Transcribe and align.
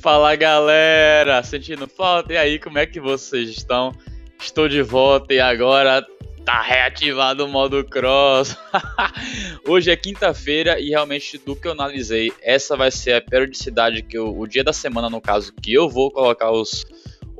Fala 0.00 0.36
galera, 0.36 1.42
sentindo 1.42 1.88
falta? 1.88 2.32
E 2.32 2.36
aí, 2.36 2.58
como 2.60 2.78
é 2.78 2.86
que 2.86 3.00
vocês 3.00 3.48
estão? 3.48 3.92
Estou 4.40 4.68
de 4.68 4.80
volta 4.80 5.34
e 5.34 5.40
agora 5.40 6.06
tá 6.44 6.62
reativado 6.62 7.44
o 7.44 7.48
modo 7.48 7.84
cross. 7.84 8.56
Hoje 9.66 9.90
é 9.90 9.96
quinta-feira 9.96 10.78
e 10.78 10.90
realmente 10.90 11.36
do 11.38 11.56
que 11.56 11.66
eu 11.66 11.72
analisei, 11.72 12.32
essa 12.40 12.76
vai 12.76 12.92
ser 12.92 13.14
a 13.14 13.20
periodicidade 13.20 14.02
que 14.02 14.16
eu, 14.16 14.38
o 14.38 14.46
dia 14.46 14.62
da 14.62 14.72
semana 14.72 15.10
no 15.10 15.20
caso 15.20 15.52
que 15.60 15.74
eu 15.74 15.88
vou 15.88 16.10
colocar 16.12 16.52
os 16.52 16.86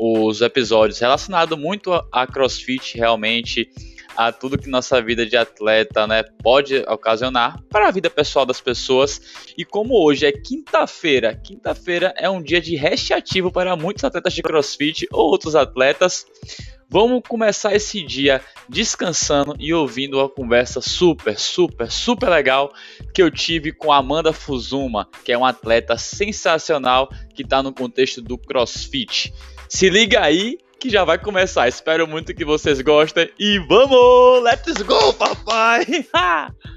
os 0.01 0.41
episódios 0.43 1.01
relacionados 1.01 1.59
muito 1.59 1.93
a 2.13 2.25
CrossFit 2.25 2.97
realmente 2.97 3.69
a 4.19 4.33
tudo 4.33 4.59
que 4.59 4.69
nossa 4.69 5.01
vida 5.01 5.25
de 5.25 5.37
atleta 5.37 6.05
né, 6.05 6.25
pode 6.43 6.79
ocasionar 6.89 7.63
para 7.71 7.87
a 7.87 7.91
vida 7.93 8.11
pessoal 8.11 8.45
das 8.45 8.61
pessoas. 8.61 9.21
E 9.57 9.65
como 9.65 9.95
hoje 9.95 10.27
é 10.27 10.33
quinta-feira, 10.33 11.37
quinta-feira 11.37 12.13
é 12.17 12.29
um 12.29 12.43
dia 12.43 12.61
de 12.61 12.75
rest 12.75 13.13
ativo 13.13 13.53
para 13.53 13.77
muitos 13.77 14.03
atletas 14.03 14.35
de 14.35 14.43
crossfit 14.43 15.07
ou 15.13 15.31
outros 15.31 15.55
atletas. 15.55 16.27
Vamos 16.91 17.23
começar 17.29 17.77
esse 17.77 18.03
dia 18.03 18.41
descansando 18.69 19.55
e 19.57 19.73
ouvindo 19.73 20.19
uma 20.19 20.29
conversa 20.29 20.81
super, 20.81 21.39
super, 21.39 21.89
super 21.89 22.29
legal 22.29 22.73
que 23.15 23.23
eu 23.23 23.31
tive 23.31 23.71
com 23.71 23.93
Amanda 23.93 24.33
Fuzuma, 24.33 25.09
que 25.25 25.31
é 25.31 25.39
uma 25.39 25.51
atleta 25.51 25.97
sensacional 25.97 27.09
que 27.37 27.43
está 27.43 27.63
no 27.63 27.73
contexto 27.73 28.21
do 28.21 28.37
CrossFit. 28.37 29.33
Se 29.69 29.89
liga 29.89 30.23
aí 30.23 30.59
que 30.79 30.89
já 30.89 31.05
vai 31.05 31.19
começar. 31.19 31.69
Espero 31.69 32.07
muito 32.07 32.35
que 32.35 32.45
vocês 32.45 32.81
gostem 32.81 33.31
e 33.39 33.59
vamos! 33.59 34.43
Let's 34.43 34.83
go, 34.83 35.13
papai! 35.13 35.85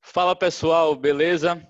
Fala 0.00 0.36
pessoal, 0.36 0.94
beleza? 0.94 1.60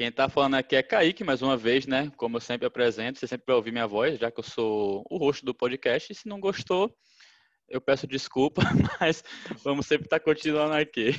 Quem 0.00 0.08
está 0.08 0.30
falando 0.30 0.54
aqui 0.54 0.76
é 0.76 0.82
Kaique, 0.82 1.22
mais 1.22 1.42
uma 1.42 1.58
vez, 1.58 1.86
né? 1.86 2.10
Como 2.16 2.38
eu 2.38 2.40
sempre 2.40 2.66
apresento, 2.66 3.18
você 3.18 3.26
sempre 3.26 3.44
vai 3.46 3.56
ouvir 3.56 3.70
minha 3.70 3.86
voz, 3.86 4.18
já 4.18 4.30
que 4.30 4.40
eu 4.40 4.42
sou 4.42 5.04
o 5.10 5.18
rosto 5.18 5.44
do 5.44 5.54
podcast. 5.54 6.10
E 6.10 6.14
se 6.14 6.26
não 6.26 6.40
gostou, 6.40 6.90
eu 7.68 7.82
peço 7.82 8.06
desculpa, 8.06 8.62
mas 8.98 9.22
vamos 9.62 9.84
sempre 9.86 10.06
estar 10.06 10.18
tá 10.18 10.24
continuando 10.24 10.72
aqui. 10.72 11.10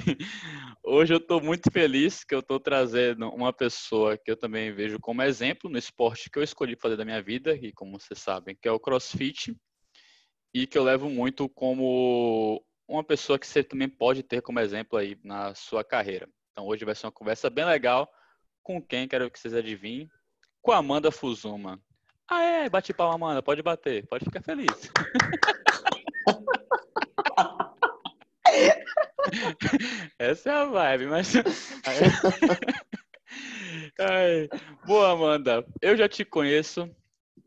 Hoje 0.84 1.14
eu 1.14 1.20
estou 1.20 1.40
muito 1.40 1.72
feliz 1.72 2.24
que 2.24 2.34
eu 2.34 2.40
estou 2.40 2.59
trazendo 2.59 3.30
uma 3.30 3.54
pessoa 3.54 4.18
que 4.18 4.32
eu 4.32 4.36
também 4.36 4.74
vejo 4.74 4.98
como 5.00 5.22
exemplo 5.22 5.70
no 5.70 5.78
esporte 5.78 6.28
que 6.28 6.40
eu 6.40 6.44
escolhi 6.44 6.76
fazer 6.76 6.98
da 6.98 7.06
minha 7.06 7.22
vida, 7.22 7.54
e 7.54 7.72
como 7.74 8.00
vocês 8.00 8.18
sabem, 8.18 8.58
que 8.59 8.68
é 8.68 8.72
o 8.72 8.80
CrossFit, 8.80 9.56
e 10.56 10.66
que 10.66 10.76
eu 10.76 10.84
levo 10.84 11.08
muito 11.08 11.48
como 11.48 12.66
uma 12.88 13.04
pessoa 13.04 13.38
que 13.38 13.46
você 13.46 13.64
também 13.64 13.88
pode 13.88 14.24
ter 14.24 14.42
como 14.42 14.59
exemplo 14.59 14.98
aí 14.98 15.20
na 15.24 15.54
sua 15.54 15.84
carreira. 15.84 16.28
Então 16.52 16.66
hoje 16.66 16.84
vai 16.84 16.96
ser 16.96 17.06
uma 17.06 17.12
conversa 17.12 17.48
bem 17.48 17.64
legal 17.64 18.12
com 18.64 18.81
quem? 18.81 19.08
Quero 19.08 19.30
que 19.30 19.40
vocês 19.40 19.54
adivinhem. 19.54 20.09
Com 20.62 20.72
a 20.72 20.78
Amanda 20.78 21.12
Fuzuma. 21.12 21.80
Ah, 22.28 22.44
é? 22.44 22.70
Bate 22.70 22.94
palma, 22.94 23.16
Amanda. 23.16 23.44
Pode 23.44 23.62
bater. 23.62 24.08
Pode 24.08 24.26
ficar 24.26 24.42
feliz. 24.42 24.68
Essa 30.18 30.50
é 30.50 30.53
a 30.53 30.66
vibe, 30.66 31.06
mas. 31.08 31.34
Ai. 34.00 34.48
Boa, 34.86 35.12
Amanda. 35.12 35.66
Eu 35.81 35.97
já 35.97 36.07
te 36.07 36.24
conheço. 36.24 36.90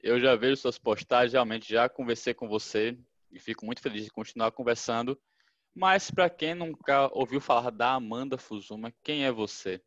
Eu 0.03 0.21
já 0.21 0.37
vejo 0.37 0.57
suas 0.57 0.79
postagens. 0.79 1.33
Realmente 1.33 1.73
já 1.73 1.89
conversei 1.89 2.35
com 2.35 2.49
você. 2.49 2.99
E 3.33 3.39
fico 3.39 3.65
muito 3.65 3.81
feliz 3.81 4.05
de 4.05 4.11
continuar 4.11 4.53
conversando. 4.53 5.19
Mas 5.75 6.11
para 6.11 6.31
quem 6.31 6.55
nunca 6.55 7.09
ouviu 7.13 7.41
falar 7.41 7.71
da 7.71 7.95
Amanda 7.95 8.39
Fuzuma, 8.39 8.93
quem 9.03 9.25
é 9.25 9.33
você? 9.33 9.81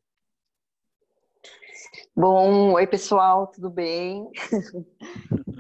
Bom, 2.16 2.74
oi 2.74 2.88
pessoal, 2.88 3.48
tudo 3.48 3.70
bem? 3.70 4.24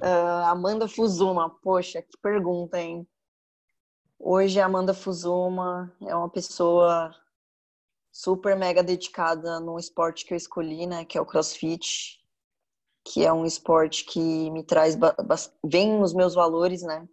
uh, 0.01 0.43
Amanda 0.49 0.87
Fuzuma, 0.87 1.49
poxa, 1.61 2.01
que 2.01 2.17
pergunta, 2.21 2.79
hein? 2.79 3.07
Hoje 4.19 4.59
a 4.59 4.65
Amanda 4.65 4.93
Fuzuma 4.93 5.95
é 6.01 6.15
uma 6.15 6.29
pessoa 6.29 7.13
super 8.11 8.57
mega 8.57 8.81
dedicada 8.81 9.59
no 9.59 9.77
esporte 9.77 10.25
que 10.25 10.33
eu 10.33 10.37
escolhi, 10.37 10.87
né, 10.87 11.05
que 11.05 11.17
é 11.17 11.21
o 11.21 11.25
CrossFit, 11.25 12.19
que 13.05 13.23
é 13.23 13.31
um 13.31 13.45
esporte 13.45 14.03
que 14.05 14.49
me 14.49 14.63
traz 14.63 14.97
vem 15.63 15.99
nos 15.99 16.13
meus 16.13 16.33
valores, 16.33 16.81
né? 16.81 17.07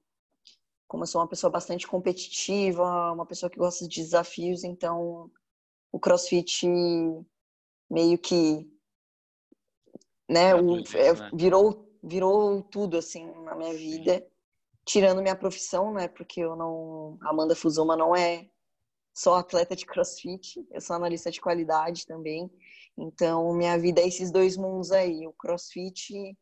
Como 0.89 1.03
eu 1.03 1.07
sou 1.07 1.21
uma 1.21 1.29
pessoa 1.29 1.51
bastante 1.51 1.87
competitiva, 1.87 3.13
uma 3.13 3.27
pessoa 3.27 3.51
que 3.51 3.59
gosta 3.59 3.87
de 3.87 4.03
desafios, 4.03 4.65
então 4.65 5.31
o 5.93 6.01
CrossFit 6.01 6.67
meio 7.91 8.19
que 8.19 8.69
né, 10.29 10.55
o, 10.55 10.79
é, 10.95 11.13
né? 11.13 11.31
virou 11.35 11.85
virou 12.03 12.63
tudo 12.63 12.99
assim 12.99 13.27
na 13.45 13.55
minha 13.55 13.73
vida, 13.73 14.27
tirando 14.85 15.23
minha 15.23 15.37
profissão, 15.37 15.93
né, 15.93 16.07
porque 16.09 16.41
eu 16.41 16.55
não 16.55 17.19
Amanda 17.23 17.57
Fusoma 17.57 17.97
não 17.97 18.15
é 18.15 18.47
só 19.15 19.37
atleta 19.37 19.77
de 19.77 19.87
CrossFit, 19.87 20.67
eu 20.71 20.81
sou 20.81 20.97
analista 20.97 21.31
de 21.31 21.41
qualidade 21.41 22.05
também. 22.07 22.51
Então, 22.99 23.53
minha 23.55 23.79
vida 23.79 24.01
é 24.01 24.07
esses 24.07 24.31
dois 24.31 24.57
mundos 24.57 24.91
aí, 24.91 25.27
o 25.27 25.33
CrossFit 25.33 26.37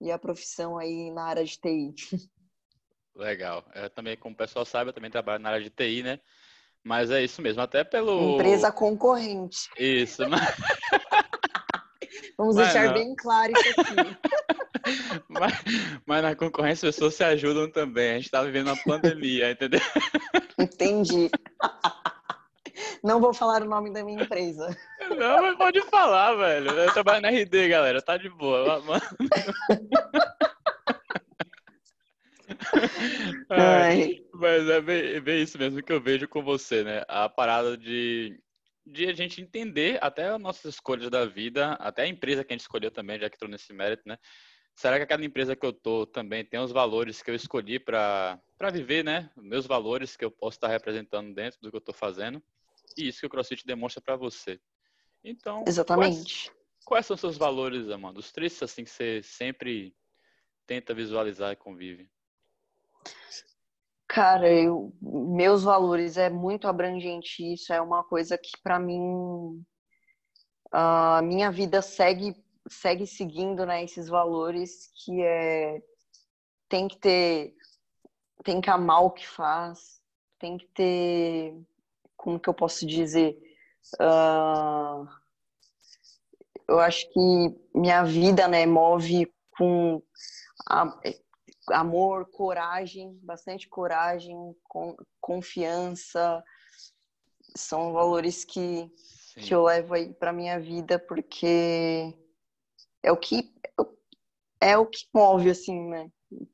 e 0.00 0.10
a 0.10 0.18
profissão 0.18 0.78
aí 0.78 1.10
na 1.10 1.24
área 1.24 1.44
de 1.44 1.58
TI. 1.58 1.94
Legal. 3.14 3.64
Eu 3.74 3.90
também, 3.90 4.16
como 4.16 4.34
o 4.34 4.38
pessoal 4.38 4.64
sabe, 4.64 4.90
eu 4.90 4.94
também 4.94 5.10
trabalho 5.10 5.42
na 5.42 5.50
área 5.50 5.62
de 5.62 5.70
TI, 5.70 6.02
né? 6.02 6.20
Mas 6.84 7.10
é 7.10 7.22
isso 7.22 7.42
mesmo, 7.42 7.60
até 7.62 7.84
pelo. 7.84 8.34
Empresa 8.34 8.72
concorrente. 8.72 9.68
Isso, 9.78 10.28
mas. 10.28 10.40
Vamos 12.36 12.56
mas 12.56 12.72
deixar 12.72 12.86
não. 12.86 12.94
bem 12.94 13.14
claro 13.14 13.52
isso 13.52 13.80
aqui. 13.80 13.94
mas, 15.28 15.52
mas, 16.06 16.22
na 16.22 16.34
concorrência 16.34 16.88
as 16.88 16.94
pessoas 16.94 17.14
se 17.14 17.22
ajudam 17.22 17.70
também. 17.70 18.12
A 18.12 18.14
gente 18.14 18.24
está 18.24 18.42
vivendo 18.42 18.68
uma 18.68 18.76
pandemia, 18.82 19.50
entendeu? 19.50 19.80
Entendi. 20.58 21.30
Não 23.04 23.20
vou 23.20 23.34
falar 23.34 23.62
o 23.62 23.68
nome 23.68 23.92
da 23.92 24.02
minha 24.02 24.22
empresa. 24.22 24.74
Não, 25.18 25.42
mas 25.42 25.56
pode 25.56 25.82
falar, 25.82 26.34
velho. 26.34 26.70
Eu 26.70 26.92
trabalho 26.92 27.20
na 27.20 27.28
RD, 27.28 27.68
galera. 27.68 28.00
Tá 28.00 28.16
de 28.16 28.30
boa. 28.30 28.82
Ai, 33.50 34.22
mas 34.40 34.68
é 34.68 34.80
bem, 34.80 35.02
é 35.16 35.20
bem, 35.20 35.42
isso 35.42 35.58
mesmo 35.58 35.82
que 35.82 35.92
eu 35.92 36.00
vejo 36.00 36.26
com 36.26 36.42
você, 36.42 36.82
né? 36.82 37.04
A 37.08 37.28
parada 37.28 37.76
de 37.76 38.40
de 38.86 39.06
a 39.06 39.12
gente 39.12 39.40
entender 39.40 39.98
até 40.02 40.28
as 40.28 40.40
nossas 40.40 40.74
escolhas 40.74 41.10
da 41.10 41.24
vida, 41.24 41.74
até 41.74 42.02
a 42.02 42.08
empresa 42.08 42.42
que 42.42 42.52
a 42.52 42.54
gente 42.54 42.62
escolheu 42.62 42.90
também, 42.90 43.20
já 43.20 43.28
que 43.28 43.36
estou 43.36 43.48
nesse 43.48 43.72
mérito, 43.72 44.02
né? 44.06 44.18
Será 44.74 44.96
que 44.96 45.02
aquela 45.02 45.24
empresa 45.24 45.54
que 45.54 45.64
eu 45.64 45.72
tô 45.72 46.06
também 46.06 46.44
tem 46.44 46.58
os 46.58 46.72
valores 46.72 47.22
que 47.22 47.30
eu 47.30 47.34
escolhi 47.34 47.78
para 47.78 48.40
viver, 48.72 49.04
né? 49.04 49.30
Meus 49.36 49.66
valores 49.66 50.16
que 50.16 50.24
eu 50.24 50.30
posso 50.30 50.56
estar 50.56 50.68
representando 50.68 51.34
dentro 51.34 51.60
do 51.60 51.70
que 51.70 51.76
eu 51.76 51.80
estou 51.80 51.94
fazendo. 51.94 52.42
E 52.96 53.08
isso 53.08 53.20
que 53.20 53.26
o 53.26 53.30
CrossFit 53.30 53.66
demonstra 53.66 54.00
para 54.00 54.16
você. 54.16 54.58
Então, 55.22 55.64
exatamente. 55.66 56.50
Quais, 56.50 56.84
quais 56.84 57.06
são 57.06 57.14
os 57.14 57.20
seus 57.20 57.36
valores, 57.36 57.90
Amanda? 57.90 58.18
Os 58.18 58.32
três 58.32 58.60
assim 58.62 58.84
que 58.84 58.90
você 58.90 59.22
sempre 59.22 59.94
tenta 60.66 60.94
visualizar 60.94 61.52
e 61.52 61.56
convive. 61.56 62.10
Cara, 64.12 64.52
eu, 64.52 64.92
meus 65.00 65.62
valores 65.62 66.16
é 66.16 66.28
muito 66.28 66.66
abrangente 66.66 67.44
isso, 67.52 67.72
é 67.72 67.80
uma 67.80 68.02
coisa 68.02 68.36
que 68.36 68.50
para 68.60 68.76
mim 68.76 69.64
a 70.72 71.22
minha 71.22 71.48
vida 71.52 71.80
segue 71.80 72.34
segue 72.68 73.06
seguindo 73.06 73.64
né, 73.64 73.84
esses 73.84 74.08
valores 74.08 74.90
que 74.96 75.22
é 75.22 75.80
tem 76.68 76.88
que 76.88 76.98
ter 76.98 77.54
tem 78.42 78.60
que 78.60 78.68
amar 78.68 79.04
o 79.04 79.12
que 79.12 79.24
faz, 79.24 80.02
tem 80.40 80.58
que 80.58 80.66
ter 80.74 81.54
como 82.16 82.40
que 82.40 82.48
eu 82.48 82.54
posso 82.54 82.84
dizer 82.84 83.38
uh, 84.00 85.06
eu 86.66 86.80
acho 86.80 87.08
que 87.12 87.20
minha 87.72 88.02
vida 88.02 88.48
né 88.48 88.66
move 88.66 89.32
com 89.56 90.02
a, 90.68 90.98
amor, 91.72 92.30
coragem, 92.30 93.18
bastante 93.22 93.68
coragem, 93.68 94.36
com, 94.64 94.96
confiança. 95.20 96.42
São 97.56 97.92
valores 97.92 98.44
que, 98.44 98.90
que 99.36 99.54
eu 99.54 99.64
levo 99.64 99.94
aí 99.94 100.12
para 100.14 100.32
minha 100.32 100.58
vida 100.58 100.98
porque 100.98 102.14
é 103.02 103.10
o 103.10 103.16
que 103.16 103.52
é 104.60 104.76
o 104.76 104.86
que 104.86 105.06
move 105.14 105.50
assim, 105.50 105.88
né? 105.88 106.10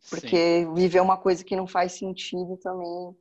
Porque 0.08 0.64
Sim. 0.64 0.74
viver 0.74 1.00
uma 1.00 1.18
coisa 1.18 1.44
que 1.44 1.56
não 1.56 1.66
faz 1.66 1.92
sentido 1.92 2.56
também 2.58 3.14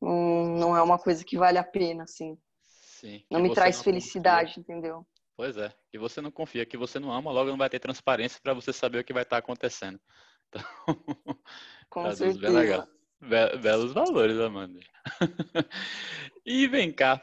hum, 0.00 0.58
não 0.58 0.76
é 0.76 0.82
uma 0.82 0.98
coisa 0.98 1.24
que 1.24 1.36
vale 1.36 1.58
a 1.58 1.64
pena, 1.64 2.04
assim. 2.04 2.38
Sim. 2.66 3.24
Não 3.30 3.40
me 3.40 3.52
traz 3.52 3.76
não 3.76 3.84
felicidade, 3.84 4.54
confia. 4.54 4.62
entendeu? 4.62 5.06
Pois 5.36 5.56
é. 5.56 5.72
E 5.92 5.98
você 5.98 6.20
não 6.20 6.30
confia 6.30 6.64
que 6.64 6.76
você 6.76 6.98
não 6.98 7.12
ama, 7.12 7.30
logo 7.30 7.50
não 7.50 7.58
vai 7.58 7.68
ter 7.68 7.78
transparência 7.78 8.40
para 8.42 8.54
você 8.54 8.72
saber 8.72 9.00
o 9.00 9.04
que 9.04 9.12
vai 9.12 9.22
estar 9.22 9.36
tá 9.36 9.40
acontecendo. 9.40 10.00
Então, 10.48 10.62
Com 11.90 12.12
certeza. 12.12 12.88
Be 13.20 13.58
belos 13.58 13.92
valores, 13.92 14.38
Amanda. 14.38 14.78
e 16.44 16.66
vem 16.68 16.92
cá, 16.92 17.22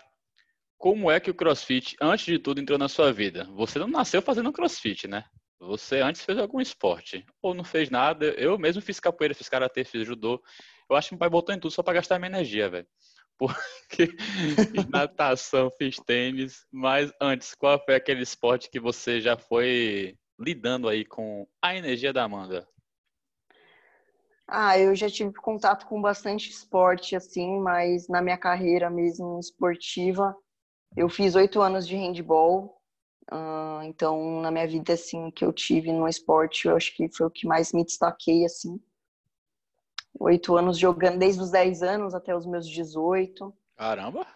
como 0.77 1.09
é 1.09 1.19
que 1.19 1.29
o 1.29 1.35
CrossFit, 1.35 1.95
antes 2.01 2.25
de 2.25 2.39
tudo, 2.39 2.59
entrou 2.59 2.77
na 2.77 2.89
sua 2.89 3.13
vida? 3.13 3.47
Você 3.51 3.77
não 3.79 3.87
nasceu 3.87 4.21
fazendo 4.21 4.51
CrossFit, 4.51 5.07
né? 5.07 5.23
Você 5.59 6.01
antes 6.01 6.25
fez 6.25 6.37
algum 6.37 6.59
esporte 6.59 7.25
ou 7.41 7.53
não 7.53 7.63
fez 7.63 7.89
nada? 7.89 8.25
Eu 8.31 8.57
mesmo 8.57 8.81
fiz 8.81 8.99
capoeira, 8.99 9.33
fiz 9.33 9.47
karatê, 9.47 9.83
fiz 9.83 10.05
judô. 10.05 10.43
Eu 10.89 10.95
acho 10.95 11.09
que 11.09 11.15
meu 11.15 11.19
pai 11.19 11.29
botou 11.29 11.55
em 11.55 11.59
tudo 11.59 11.71
só 11.71 11.81
para 11.81 11.93
gastar 11.93 12.19
minha 12.19 12.29
energia, 12.29 12.69
velho. 12.69 12.87
Porque 13.37 14.07
fiz 14.71 14.87
natação, 14.89 15.71
fiz 15.77 15.95
tênis, 15.97 16.65
mas 16.71 17.11
antes, 17.21 17.55
qual 17.55 17.81
foi 17.83 17.95
aquele 17.95 18.21
esporte 18.21 18.69
que 18.69 18.79
você 18.79 19.21
já 19.21 19.37
foi 19.37 20.15
lidando 20.39 20.89
aí 20.89 21.05
com 21.05 21.47
a 21.61 21.75
energia 21.75 22.11
da 22.11 22.23
Amanda? 22.23 22.67
Ah, 24.47 24.77
eu 24.77 24.93
já 24.95 25.09
tive 25.09 25.33
contato 25.33 25.85
com 25.87 26.01
bastante 26.01 26.49
esporte, 26.49 27.15
assim, 27.15 27.59
mas 27.59 28.07
na 28.07 28.21
minha 28.21 28.37
carreira 28.37 28.89
mesmo 28.89 29.39
esportiva, 29.39 30.35
eu 30.95 31.09
fiz 31.09 31.33
oito 31.35 31.61
anos 31.61 31.87
de 31.87 31.95
handball, 31.95 32.77
uh, 33.31 33.81
então 33.83 34.41
na 34.41 34.51
minha 34.51 34.67
vida, 34.67 34.93
assim, 34.93 35.31
que 35.31 35.45
eu 35.45 35.53
tive 35.53 35.91
no 35.91 36.07
esporte, 36.07 36.67
eu 36.67 36.75
acho 36.75 36.95
que 36.95 37.09
foi 37.15 37.27
o 37.27 37.31
que 37.31 37.47
mais 37.47 37.71
me 37.71 37.83
destaquei, 37.83 38.45
assim. 38.45 38.79
Oito 40.19 40.55
anos 40.55 40.77
jogando, 40.77 41.17
desde 41.17 41.41
os 41.41 41.49
dez 41.49 41.81
anos 41.81 42.13
até 42.13 42.35
os 42.35 42.45
meus 42.45 42.67
18. 42.67 43.53
Caramba! 43.75 44.27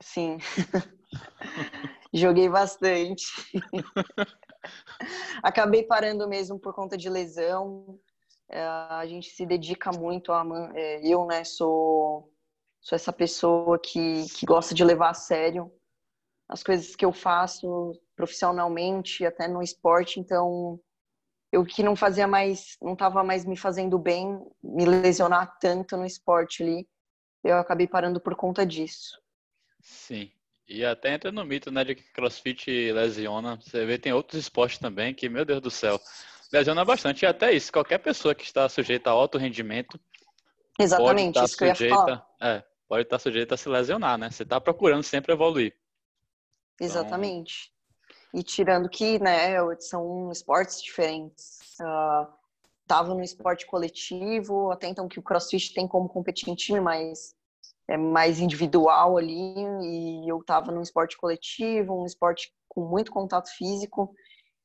Sim. 0.00 0.38
Joguei 2.14 2.48
bastante. 2.48 3.26
Acabei 5.42 5.82
parando 5.82 6.28
mesmo 6.28 6.58
por 6.58 6.74
conta 6.74 6.96
de 6.96 7.08
lesão, 7.08 7.98
a 8.60 9.04
gente 9.06 9.30
se 9.30 9.46
dedica 9.46 9.90
muito 9.90 10.32
a 10.32 10.44
é, 10.74 11.06
eu 11.06 11.26
né 11.26 11.44
sou 11.44 12.30
sou 12.80 12.96
essa 12.96 13.12
pessoa 13.12 13.78
que, 13.78 14.26
que 14.34 14.44
gosta 14.44 14.74
de 14.74 14.84
levar 14.84 15.10
a 15.10 15.14
sério 15.14 15.72
as 16.48 16.62
coisas 16.62 16.94
que 16.94 17.04
eu 17.04 17.12
faço 17.12 17.98
profissionalmente 18.14 19.24
até 19.24 19.48
no 19.48 19.62
esporte. 19.62 20.20
Então 20.20 20.78
eu 21.50 21.64
que 21.64 21.82
não 21.82 21.96
fazia 21.96 22.26
mais 22.26 22.76
não 22.82 22.92
estava 22.92 23.24
mais 23.24 23.44
me 23.44 23.56
fazendo 23.56 23.98
bem 23.98 24.38
me 24.62 24.84
lesionar 24.84 25.58
tanto 25.58 25.96
no 25.96 26.04
esporte 26.04 26.62
ali 26.62 26.86
eu 27.44 27.56
acabei 27.56 27.86
parando 27.86 28.20
por 28.20 28.36
conta 28.36 28.64
disso. 28.64 29.20
Sim. 29.80 30.30
E 30.68 30.84
até 30.84 31.12
entra 31.12 31.32
no 31.32 31.44
mito 31.44 31.70
né 31.70 31.84
de 31.84 31.94
que 31.94 32.12
CrossFit 32.12 32.92
lesiona. 32.92 33.56
Você 33.56 33.84
vê 33.84 33.98
tem 33.98 34.12
outros 34.12 34.40
esportes 34.40 34.78
também 34.78 35.12
que 35.12 35.28
meu 35.28 35.44
Deus 35.44 35.60
do 35.60 35.70
céu 35.70 36.00
lesiona 36.52 36.84
bastante. 36.84 37.22
E 37.22 37.26
até 37.26 37.52
isso, 37.52 37.72
qualquer 37.72 37.98
pessoa 37.98 38.34
que 38.34 38.44
está 38.44 38.68
sujeita 38.68 39.10
a 39.10 39.12
alto 39.12 39.38
rendimento. 39.38 39.98
Exatamente, 40.78 41.42
isso 41.42 41.56
que 41.56 41.64
eu 41.64 41.68
ia 41.68 41.74
falar. 41.74 42.26
É, 42.40 42.64
pode 42.88 43.02
estar 43.02 43.18
sujeita 43.18 43.54
a 43.54 43.58
se 43.58 43.68
lesionar, 43.68 44.18
né? 44.18 44.30
Você 44.30 44.42
está 44.42 44.60
procurando 44.60 45.02
sempre 45.02 45.32
evoluir. 45.32 45.74
Exatamente. 46.80 47.70
Então... 47.70 48.40
E 48.40 48.42
tirando 48.42 48.88
que, 48.88 49.18
né, 49.18 49.54
são 49.80 50.30
esportes 50.32 50.82
diferentes. 50.82 51.60
Uh, 51.78 52.26
tava 52.86 53.14
no 53.14 53.22
esporte 53.22 53.66
coletivo, 53.66 54.70
até 54.70 54.88
então 54.88 55.08
que 55.08 55.18
o 55.18 55.22
CrossFit 55.22 55.72
tem 55.74 55.86
como 55.86 56.08
competir 56.08 56.48
em 56.48 56.54
time, 56.54 56.80
mas 56.80 57.34
é 57.88 57.96
mais 57.96 58.40
individual 58.40 59.16
ali, 59.16 59.54
e 59.82 60.28
eu 60.28 60.42
tava 60.44 60.72
num 60.72 60.82
esporte 60.82 61.16
coletivo, 61.16 62.02
um 62.02 62.06
esporte 62.06 62.52
com 62.68 62.86
muito 62.86 63.10
contato 63.10 63.50
físico, 63.50 64.14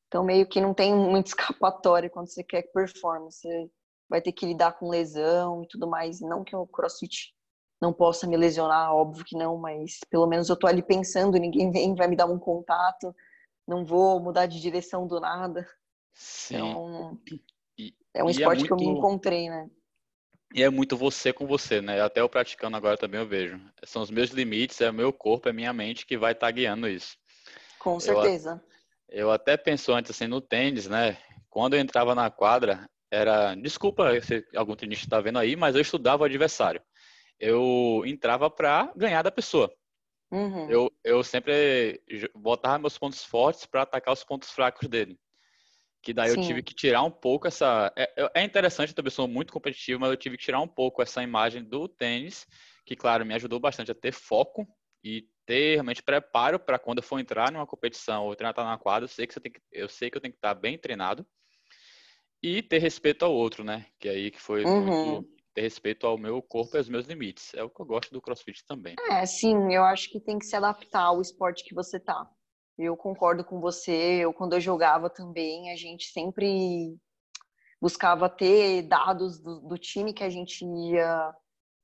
então, 0.08 0.24
meio 0.24 0.48
que 0.48 0.62
não 0.62 0.74
tem 0.74 0.96
muito 0.96 1.28
escapatória 1.36 2.10
quando 2.10 2.28
você 2.28 2.44
quer 2.44 2.64
performance. 2.72 3.40
Você 3.42 3.70
vai 4.10 4.22
ter 4.22 4.32
que 4.32 4.46
lidar 4.46 4.74
com 4.74 4.90
lesão 4.90 5.64
e 5.64 5.68
tudo 5.68 5.88
mais. 5.88 6.22
Não 6.22 6.44
que 6.44 6.56
o 6.56 6.66
crossfit 6.66 7.34
não 7.82 7.94
possa 7.94 8.26
me 8.26 8.36
lesionar, 8.36 8.94
óbvio 8.94 9.24
que 9.24 9.38
não, 9.38 9.58
mas 9.58 10.00
pelo 10.10 10.26
menos 10.26 10.50
eu 10.50 10.58
tô 10.58 10.66
ali 10.66 10.82
pensando, 10.82 11.38
ninguém 11.38 11.70
vem, 11.70 11.94
vai 11.94 12.08
me 12.08 12.16
dar 12.16 12.26
um 12.26 12.40
contato, 12.40 13.14
não 13.68 13.86
vou 13.86 14.20
mudar 14.20 14.48
de 14.48 14.60
direção 14.60 15.06
do 15.06 15.20
nada. 15.20 15.68
Sim. 16.12 16.56
Então, 16.56 17.22
e, 17.78 17.94
é 18.16 18.24
um 18.24 18.30
esporte 18.30 18.66
é 18.66 18.68
muito... 18.68 18.68
que 18.68 18.74
eu 18.74 18.78
me 18.78 18.98
encontrei, 18.98 19.50
né? 19.50 19.70
E 20.56 20.64
é 20.64 20.70
muito 20.70 20.98
você 20.98 21.32
com 21.32 21.46
você, 21.46 21.82
né? 21.82 22.02
Até 22.02 22.22
eu 22.22 22.30
praticando 22.30 22.78
agora 22.78 22.98
também 22.98 23.20
eu 23.20 23.28
vejo. 23.28 23.62
São 23.84 24.02
os 24.02 24.10
meus 24.10 24.32
limites, 24.32 24.80
é 24.82 24.90
o 24.90 24.94
meu 24.94 25.14
corpo, 25.14 25.50
é 25.50 25.52
a 25.52 25.54
minha 25.54 25.74
mente 25.74 26.06
que 26.06 26.18
vai 26.18 26.32
estar 26.32 26.48
tá 26.48 26.52
guiando 26.52 26.88
isso. 26.88 27.16
Com 27.78 28.00
certeza. 28.00 28.64
Eu, 28.64 28.77
eu 29.10 29.32
até 29.32 29.58
penso 29.58 29.94
antes 29.94 30.12
assim 30.12 30.28
no 30.28 30.42
tênis, 30.42 30.88
né? 30.88 31.18
Quando 31.50 31.76
eu 31.76 31.80
entrava 31.80 32.14
na 32.14 32.30
quadra, 32.30 32.90
era, 33.10 33.56
desculpa 33.56 34.20
se 34.22 34.46
algum 34.56 34.76
tenista 34.76 35.06
está 35.06 35.22
vendo 35.22 35.40
aí, 35.40 35.56
mas 35.56 35.76
eu 35.76 35.82
estudava 35.82 36.24
o 36.24 36.26
adversário. 36.26 36.82
Eu 37.40 38.04
entrava 38.06 38.50
para 38.50 38.92
ganhar 38.96 39.22
da 39.22 39.32
pessoa. 39.32 39.72
Uhum. 40.32 40.70
Eu, 40.70 40.92
eu 41.04 41.24
sempre 41.24 42.02
botava 42.36 42.80
meus 42.80 42.98
pontos 42.98 43.24
fortes 43.24 43.66
para 43.66 43.84
atacar 43.84 44.14
os 44.14 44.24
pontos 44.24 44.52
fracos 44.52 44.88
dele. 44.90 45.18
Que 46.02 46.14
daí 46.14 46.30
Sim. 46.30 46.40
eu 46.40 46.48
tive 46.48 46.64
que 46.64 46.76
tirar 46.76 47.04
um 47.04 47.12
pouco 47.12 47.48
essa. 47.48 47.92
É, 47.96 48.32
é 48.36 48.44
interessante, 48.44 48.90
eu 48.90 48.96
também 48.96 49.12
sou 49.12 49.28
muito 49.28 49.54
competitivo, 49.54 50.00
mas 50.00 50.10
eu 50.10 50.18
tive 50.18 50.38
que 50.38 50.44
tirar 50.44 50.62
um 50.62 50.68
pouco 50.68 51.02
essa 51.02 51.24
imagem 51.24 51.64
do 51.64 51.88
tênis, 51.88 52.46
que, 52.86 52.96
claro, 52.96 53.26
me 53.26 53.34
ajudou 53.34 53.60
bastante 53.60 53.92
a 53.92 53.96
ter 53.96 54.12
foco 54.12 54.68
e 55.04 55.26
ter 55.48 55.76
realmente 55.76 56.04
preparo 56.04 56.60
para 56.60 56.78
quando 56.78 56.98
eu 56.98 57.04
for 57.04 57.20
entrar 57.20 57.52
numa 57.52 57.66
competição 57.66 58.26
ou 58.26 58.36
treinar 58.36 58.54
na 58.58 58.78
quadra, 58.78 59.06
eu 59.06 59.08
sei 59.08 59.26
que, 59.26 59.34
você 59.34 59.40
tem 59.40 59.52
que, 59.52 59.62
eu 59.72 59.88
sei 59.88 60.12
que 60.12 60.18
eu 60.18 60.22
tenho 60.22 60.34
que 60.34 60.38
estar 60.38 60.54
bem 60.54 60.78
treinado 60.78 61.26
e 62.44 62.62
ter 62.62 62.78
respeito 62.80 63.24
ao 63.24 63.34
outro, 63.34 63.64
né? 63.64 63.88
Que 63.98 64.10
é 64.10 64.12
aí 64.12 64.30
que 64.30 64.42
foi 64.42 64.64
uhum. 64.66 64.86
muito 64.86 65.30
ter 65.56 65.62
respeito 65.62 66.06
ao 66.06 66.18
meu 66.18 66.40
corpo 66.42 66.76
e 66.76 66.78
aos 66.78 66.90
meus 66.90 67.08
limites. 67.08 67.54
É 67.56 67.64
o 67.64 67.70
que 67.70 67.82
eu 67.82 67.86
gosto 67.86 68.12
do 68.12 68.22
CrossFit 68.22 68.64
também. 68.68 68.96
É, 69.10 69.26
sim, 69.26 69.74
eu 69.74 69.84
acho 69.84 70.12
que 70.12 70.20
tem 70.20 70.38
que 70.38 70.46
se 70.46 70.56
adaptar 70.56 71.04
ao 71.04 71.22
esporte 71.22 71.64
que 71.64 71.74
você 71.74 72.00
tá. 72.00 72.30
Eu 72.78 72.96
concordo 72.96 73.44
com 73.44 73.60
você. 73.60 74.20
Eu 74.24 74.34
quando 74.34 74.54
eu 74.54 74.62
jogava 74.62 75.10
também, 75.10 75.72
a 75.72 75.76
gente 75.76 76.12
sempre 76.12 76.96
buscava 77.82 78.30
ter 78.30 78.84
dados 78.84 79.40
do, 79.40 79.62
do 79.62 79.78
time 79.78 80.14
que 80.14 80.24
a 80.24 80.30
gente 80.30 80.64
ia 80.64 81.34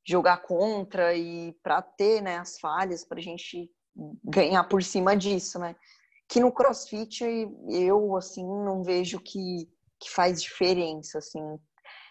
jogar 0.06 0.38
contra 0.38 1.16
e 1.16 1.54
para 1.64 1.82
ter 1.82 2.22
né, 2.22 2.38
as 2.38 2.60
falhas, 2.60 3.06
para 3.06 3.20
a 3.20 3.24
gente 3.24 3.70
ganhar 4.24 4.64
por 4.66 4.84
cima 4.84 5.16
disso, 5.16 5.60
né? 5.60 5.76
Que 6.28 6.40
no 6.40 6.52
CrossFit 6.52 7.24
eu 7.70 8.16
assim 8.16 8.46
não 8.46 8.84
vejo 8.84 9.20
que, 9.20 9.70
que 10.00 10.10
faz 10.10 10.42
diferença, 10.42 11.20
assim, 11.20 11.60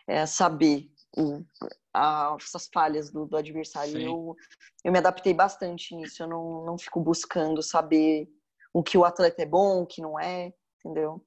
é, 0.06 0.24
saber 0.26 0.90
o, 1.16 1.44
a, 1.92 2.36
essas 2.40 2.68
falhas 2.72 3.10
do, 3.10 3.26
do 3.26 3.36
adversário. 3.36 3.98
Eu, 3.98 4.36
eu 4.84 4.92
me 4.92 4.98
adaptei 4.98 5.34
bastante 5.34 5.94
nisso. 5.94 6.22
Eu 6.22 6.28
não, 6.28 6.64
não 6.64 6.78
fico 6.78 7.00
buscando 7.00 7.62
saber 7.62 8.28
o 8.72 8.82
que 8.82 8.96
o 8.96 9.04
atleta 9.04 9.42
é 9.42 9.46
bom, 9.46 9.82
o 9.82 9.86
que 9.86 10.00
não 10.00 10.18
é, 10.18 10.52
entendeu? 10.78 11.24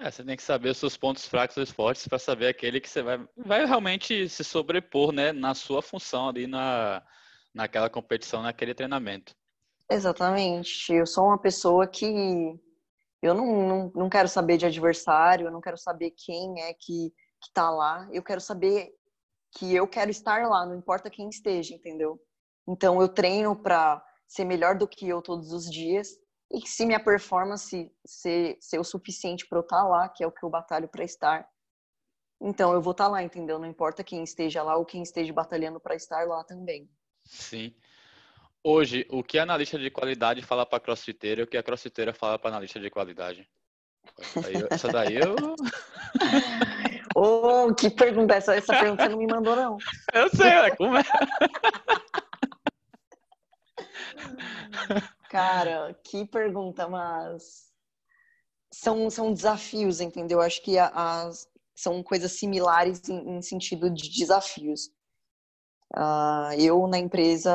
É, 0.00 0.10
você 0.10 0.24
tem 0.24 0.34
que 0.34 0.42
saber 0.42 0.70
os 0.70 0.78
seus 0.78 0.96
pontos 0.96 1.26
fracos 1.26 1.58
e 1.58 1.66
fortes 1.66 2.08
para 2.08 2.18
saber 2.18 2.46
aquele 2.48 2.80
que 2.80 2.88
você 2.88 3.02
vai, 3.02 3.22
vai 3.36 3.66
realmente 3.66 4.30
se 4.30 4.42
sobrepor, 4.42 5.12
né, 5.12 5.30
na 5.30 5.54
sua 5.54 5.82
função 5.82 6.30
ali 6.30 6.46
na, 6.46 7.02
naquela 7.52 7.90
competição, 7.90 8.40
naquele 8.40 8.72
treinamento. 8.72 9.36
Exatamente. 9.90 10.90
Eu 10.90 11.04
sou 11.04 11.26
uma 11.26 11.36
pessoa 11.36 11.86
que 11.86 12.58
eu 13.20 13.34
não, 13.34 13.68
não, 13.68 13.92
não 13.94 14.08
quero 14.08 14.26
saber 14.26 14.56
de 14.56 14.64
adversário, 14.64 15.48
eu 15.48 15.52
não 15.52 15.60
quero 15.60 15.76
saber 15.76 16.12
quem 16.12 16.62
é 16.62 16.72
que, 16.72 17.12
que 17.38 17.52
tá 17.52 17.68
lá. 17.68 18.08
Eu 18.10 18.22
quero 18.22 18.40
saber 18.40 18.94
que 19.50 19.74
eu 19.74 19.86
quero 19.86 20.10
estar 20.10 20.48
lá, 20.48 20.64
não 20.64 20.76
importa 20.76 21.10
quem 21.10 21.28
esteja, 21.28 21.74
entendeu? 21.74 22.18
Então 22.66 23.02
eu 23.02 23.08
treino 23.08 23.54
para 23.54 24.02
ser 24.26 24.46
melhor 24.46 24.78
do 24.78 24.88
que 24.88 25.06
eu 25.06 25.20
todos 25.20 25.52
os 25.52 25.70
dias 25.70 26.19
e 26.50 26.66
se 26.66 26.84
minha 26.84 26.98
performance 26.98 27.90
ser, 28.04 28.56
ser 28.60 28.78
o 28.78 28.84
suficiente 28.84 29.46
para 29.46 29.58
eu 29.58 29.62
estar 29.62 29.82
tá 29.82 29.88
lá, 29.88 30.08
que 30.08 30.24
é 30.24 30.26
o 30.26 30.32
que 30.32 30.44
eu 30.44 30.50
batalho 30.50 30.88
para 30.88 31.04
estar, 31.04 31.48
então 32.40 32.72
eu 32.72 32.80
vou 32.80 32.90
estar 32.90 33.04
tá 33.04 33.10
lá, 33.10 33.22
entendeu? 33.22 33.58
Não 33.58 33.68
importa 33.68 34.02
quem 34.02 34.24
esteja 34.24 34.62
lá 34.62 34.76
ou 34.76 34.84
quem 34.84 35.02
esteja 35.02 35.32
batalhando 35.32 35.78
para 35.78 35.94
estar 35.94 36.26
lá 36.26 36.42
também. 36.42 36.90
Sim. 37.24 37.74
Hoje, 38.64 39.06
o 39.08 39.22
que 39.22 39.38
a 39.38 39.44
analista 39.44 39.78
de 39.78 39.90
qualidade 39.90 40.42
fala 40.42 40.66
para 40.66 40.80
crossfiteira 40.80 41.40
e 41.40 41.44
o 41.44 41.46
que 41.46 41.56
a 41.56 41.62
crossfiteira 41.62 42.12
fala 42.12 42.38
para 42.38 42.50
analista 42.50 42.80
de 42.80 42.90
qualidade? 42.90 43.48
Essa 44.70 44.88
daí 44.88 45.16
eu. 45.16 45.34
oh, 47.14 47.72
que 47.74 47.90
pergunta! 47.90 48.34
Essa, 48.34 48.56
essa 48.56 48.78
pergunta 48.78 49.04
você 49.04 49.08
não 49.10 49.18
me 49.18 49.26
mandou, 49.26 49.54
não. 49.54 49.78
Eu 50.12 50.28
sei, 50.30 50.48
é 50.48 50.76
como 50.76 50.98
é. 50.98 51.02
Cara, 55.30 55.94
que 56.02 56.26
pergunta, 56.26 56.88
mas 56.88 57.70
são, 58.68 59.08
são 59.08 59.32
desafios, 59.32 60.00
entendeu? 60.00 60.40
Acho 60.40 60.60
que 60.60 60.76
as, 60.76 61.46
são 61.72 62.02
coisas 62.02 62.32
similares 62.32 63.08
em, 63.08 63.36
em 63.36 63.40
sentido 63.40 63.88
de 63.88 64.10
desafios. 64.10 64.86
Uh, 65.96 66.52
eu, 66.58 66.84
na 66.88 66.98
empresa, 66.98 67.52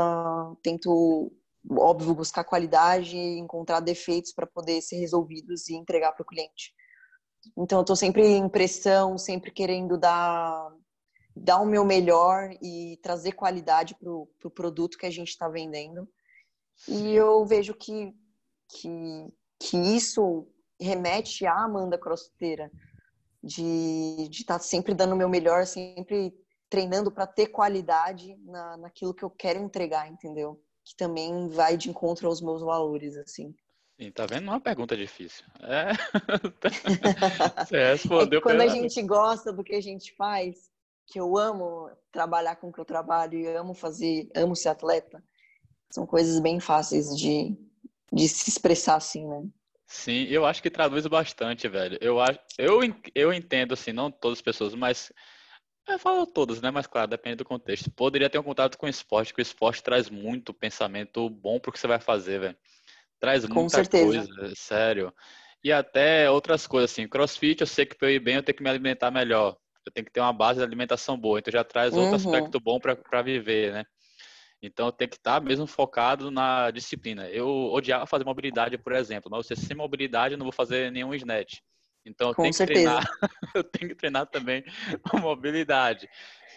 tento 0.63 1.33
óbvio, 1.69 2.15
buscar 2.15 2.45
qualidade, 2.45 3.17
encontrar 3.17 3.81
defeitos 3.81 4.31
para 4.31 4.47
poder 4.47 4.81
ser 4.81 4.95
resolvidos 4.95 5.67
e 5.67 5.75
entregar 5.75 6.13
para 6.13 6.23
o 6.23 6.25
cliente. 6.25 6.73
Então, 7.57 7.79
eu 7.79 7.81
estou 7.81 7.95
sempre 7.97 8.25
em 8.25 8.47
pressão, 8.47 9.17
sempre 9.17 9.51
querendo 9.51 9.97
dar, 9.97 10.71
dar 11.35 11.59
o 11.59 11.65
meu 11.65 11.83
melhor 11.83 12.51
e 12.61 12.97
trazer 13.03 13.33
qualidade 13.33 13.95
para 13.95 14.09
o 14.09 14.27
pro 14.39 14.49
produto 14.49 14.97
que 14.97 15.05
a 15.05 15.11
gente 15.11 15.27
está 15.27 15.49
vendendo. 15.49 16.07
E 16.87 17.13
eu 17.13 17.45
vejo 17.45 17.73
que, 17.73 18.13
que, 18.69 19.33
que 19.59 19.77
isso 19.77 20.47
remete 20.79 21.45
à 21.45 21.63
Amanda 21.63 21.97
Crossiteira, 21.97 22.71
de 23.41 24.27
estar 24.31 24.57
tá 24.57 24.59
sempre 24.59 24.93
dando 24.93 25.13
o 25.13 25.17
meu 25.17 25.29
melhor, 25.29 25.65
sempre 25.65 26.33
treinando 26.69 27.11
para 27.11 27.27
ter 27.27 27.47
qualidade 27.47 28.35
na, 28.43 28.77
naquilo 28.77 29.13
que 29.13 29.23
eu 29.23 29.29
quero 29.29 29.59
entregar, 29.59 30.11
entendeu? 30.11 30.61
Que 30.83 30.95
também 30.95 31.47
vai 31.49 31.77
de 31.77 31.89
encontro 31.89 32.27
aos 32.27 32.41
meus 32.41 32.61
valores, 32.61 33.15
assim. 33.17 33.55
Sim, 33.99 34.11
tá 34.11 34.25
vendo? 34.25 34.45
Não 34.45 34.53
é 34.53 34.55
uma 34.55 34.61
pergunta 34.61 34.97
difícil. 34.97 35.45
É. 35.61 35.93
Você 37.65 37.91
respondeu 37.91 38.39
é 38.39 38.41
quando 38.41 38.61
a 38.61 38.67
gente 38.67 39.01
gosta 39.03 39.53
do 39.53 39.63
que 39.63 39.73
a 39.73 39.81
gente 39.81 40.13
faz, 40.15 40.69
que 41.07 41.19
eu 41.19 41.37
amo 41.37 41.89
trabalhar 42.11 42.57
com 42.57 42.67
o 42.67 42.73
que 42.73 42.79
eu 42.79 42.85
trabalho 42.85 43.39
e 43.39 43.47
amo 43.55 43.73
fazer, 43.73 44.29
amo 44.35 44.55
ser 44.55 44.69
atleta, 44.69 45.23
são 45.89 46.05
coisas 46.05 46.39
bem 46.39 46.59
fáceis 46.59 47.15
de, 47.15 47.55
de 48.11 48.27
se 48.27 48.49
expressar 48.49 48.95
assim, 48.95 49.27
né? 49.27 49.43
Sim, 49.87 50.23
eu 50.23 50.45
acho 50.45 50.61
que 50.61 50.69
traduz 50.69 51.05
bastante, 51.07 51.67
velho. 51.67 51.97
Eu, 52.01 52.17
eu, 52.57 52.79
eu 53.13 53.33
entendo, 53.33 53.73
assim, 53.73 53.91
não 53.91 54.09
todas 54.11 54.39
as 54.39 54.41
pessoas, 54.41 54.73
mas. 54.73 55.11
Eu 55.87 55.99
falo 55.99 56.25
todas, 56.25 56.59
né? 56.61 56.71
Mas 56.71 56.87
claro, 56.87 57.07
depende 57.07 57.35
do 57.37 57.45
contexto. 57.45 57.91
Poderia 57.91 58.27
ter 58.27 58.39
um 58.39 58.43
contato 58.43 58.75
com 58.75 58.87
o 58.87 58.89
esporte, 58.89 59.31
que 59.31 59.39
o 59.39 59.43
esporte 59.43 59.83
traz 59.83 60.09
muito 60.09 60.51
pensamento 60.51 61.29
bom 61.29 61.59
pro 61.59 61.71
que 61.71 61.79
você 61.79 61.85
vai 61.85 61.99
fazer, 61.99 62.39
velho. 62.39 62.57
Traz 63.19 63.45
com 63.45 63.53
muita 63.53 63.77
certeza. 63.77 64.05
coisa, 64.05 64.53
sério. 64.55 65.13
E 65.63 65.71
até 65.71 66.29
outras 66.29 66.65
coisas, 66.65 66.91
assim. 66.91 67.07
Crossfit, 67.07 67.61
eu 67.61 67.67
sei 67.67 67.85
que 67.85 67.95
para 67.95 68.09
eu 68.09 68.15
ir 68.15 68.19
bem, 68.19 68.35
eu 68.35 68.43
tenho 68.43 68.55
que 68.55 68.63
me 68.63 68.69
alimentar 68.69 69.11
melhor. 69.11 69.55
Eu 69.85 69.91
tenho 69.91 70.05
que 70.05 70.11
ter 70.11 70.19
uma 70.19 70.33
base 70.33 70.59
de 70.59 70.65
alimentação 70.65 71.15
boa. 71.15 71.37
Então 71.37 71.51
já 71.51 71.63
traz 71.63 71.93
outro 71.93 72.09
uhum. 72.09 72.15
aspecto 72.15 72.59
bom 72.59 72.79
para 72.79 73.21
viver, 73.21 73.71
né? 73.71 73.85
Então 74.65 74.91
tem 74.91 75.07
que 75.07 75.15
estar 75.15 75.39
mesmo 75.41 75.67
focado 75.67 76.31
na 76.31 76.71
disciplina. 76.71 77.29
Eu 77.29 77.47
odiava 77.71 78.07
fazer 78.07 78.25
mobilidade, 78.25 78.77
por 78.77 78.93
exemplo, 78.93 79.29
mas 79.31 79.45
você 79.45 79.55
sem 79.55 79.75
mobilidade 79.75 80.33
eu 80.33 80.37
não 80.37 80.45
vou 80.45 80.51
fazer 80.51 80.91
nenhum 80.91 81.13
snatch. 81.13 81.59
Então 82.05 82.29
eu 82.29 82.35
tenho 82.35 82.53
que 82.53 82.65
treinar, 82.65 83.03
eu 83.55 83.63
tenho 83.63 83.89
que 83.89 83.95
treinar 83.95 84.27
também 84.27 84.63
a 85.11 85.17
mobilidade. 85.17 86.07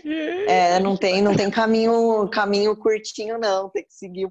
E... 0.04 0.46
É, 0.46 0.78
não 0.78 0.96
tem, 0.96 1.22
não 1.22 1.34
tem 1.34 1.50
caminho, 1.50 2.28
caminho 2.28 2.76
curtinho 2.76 3.38
não, 3.38 3.70
tem 3.70 3.84
que 3.84 3.94
seguir 3.94 4.26
o 4.26 4.30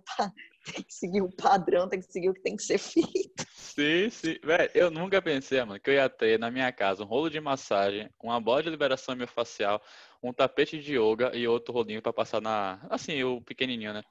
tem 0.71 0.83
que 0.83 0.93
seguir 0.93 1.21
o 1.21 1.29
padrão, 1.29 1.87
tem 1.87 1.99
que 1.99 2.11
seguir 2.11 2.29
o 2.29 2.33
que 2.33 2.41
tem 2.41 2.55
que 2.55 2.63
ser 2.63 2.77
feito. 2.77 3.45
Sim, 3.53 4.09
sim. 4.09 4.37
Véi, 4.43 4.69
eu 4.73 4.89
nunca 4.89 5.21
pensei, 5.21 5.63
mano, 5.63 5.79
que 5.79 5.89
eu 5.89 5.93
ia 5.93 6.09
ter 6.09 6.39
na 6.39 6.49
minha 6.49 6.71
casa 6.71 7.03
um 7.03 7.07
rolo 7.07 7.29
de 7.29 7.39
massagem, 7.39 8.09
uma 8.21 8.39
bola 8.39 8.63
de 8.63 8.69
liberação 8.69 9.15
miofascial, 9.15 9.81
um 10.21 10.33
tapete 10.33 10.79
de 10.79 10.97
yoga 10.97 11.35
e 11.35 11.47
outro 11.47 11.73
rolinho 11.73 12.01
para 12.01 12.11
passar 12.11 12.41
na. 12.41 12.79
Assim, 12.89 13.23
o 13.23 13.41
pequenininho, 13.41 13.93
né? 13.93 14.03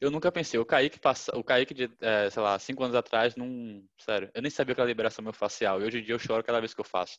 Eu 0.00 0.10
nunca 0.10 0.30
pensei. 0.30 0.60
O 0.60 0.66
Kaique, 0.66 1.00
passa... 1.00 1.36
o 1.36 1.42
Kaique 1.42 1.72
de, 1.72 1.90
é, 2.00 2.28
sei 2.30 2.42
lá, 2.42 2.58
cinco 2.58 2.84
anos 2.84 2.96
atrás, 2.96 3.34
não. 3.34 3.82
Sério, 3.98 4.30
eu 4.34 4.42
nem 4.42 4.50
sabia 4.50 4.72
o 4.72 4.74
que 4.74 4.80
era 4.80 4.88
liberação 4.88 5.22
miofascial. 5.22 5.80
E 5.80 5.84
hoje 5.84 6.00
em 6.00 6.02
dia 6.02 6.14
eu 6.14 6.18
choro 6.18 6.44
cada 6.44 6.60
vez 6.60 6.74
que 6.74 6.80
eu 6.80 6.84
faço. 6.84 7.18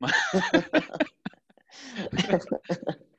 Mas... 0.00 0.12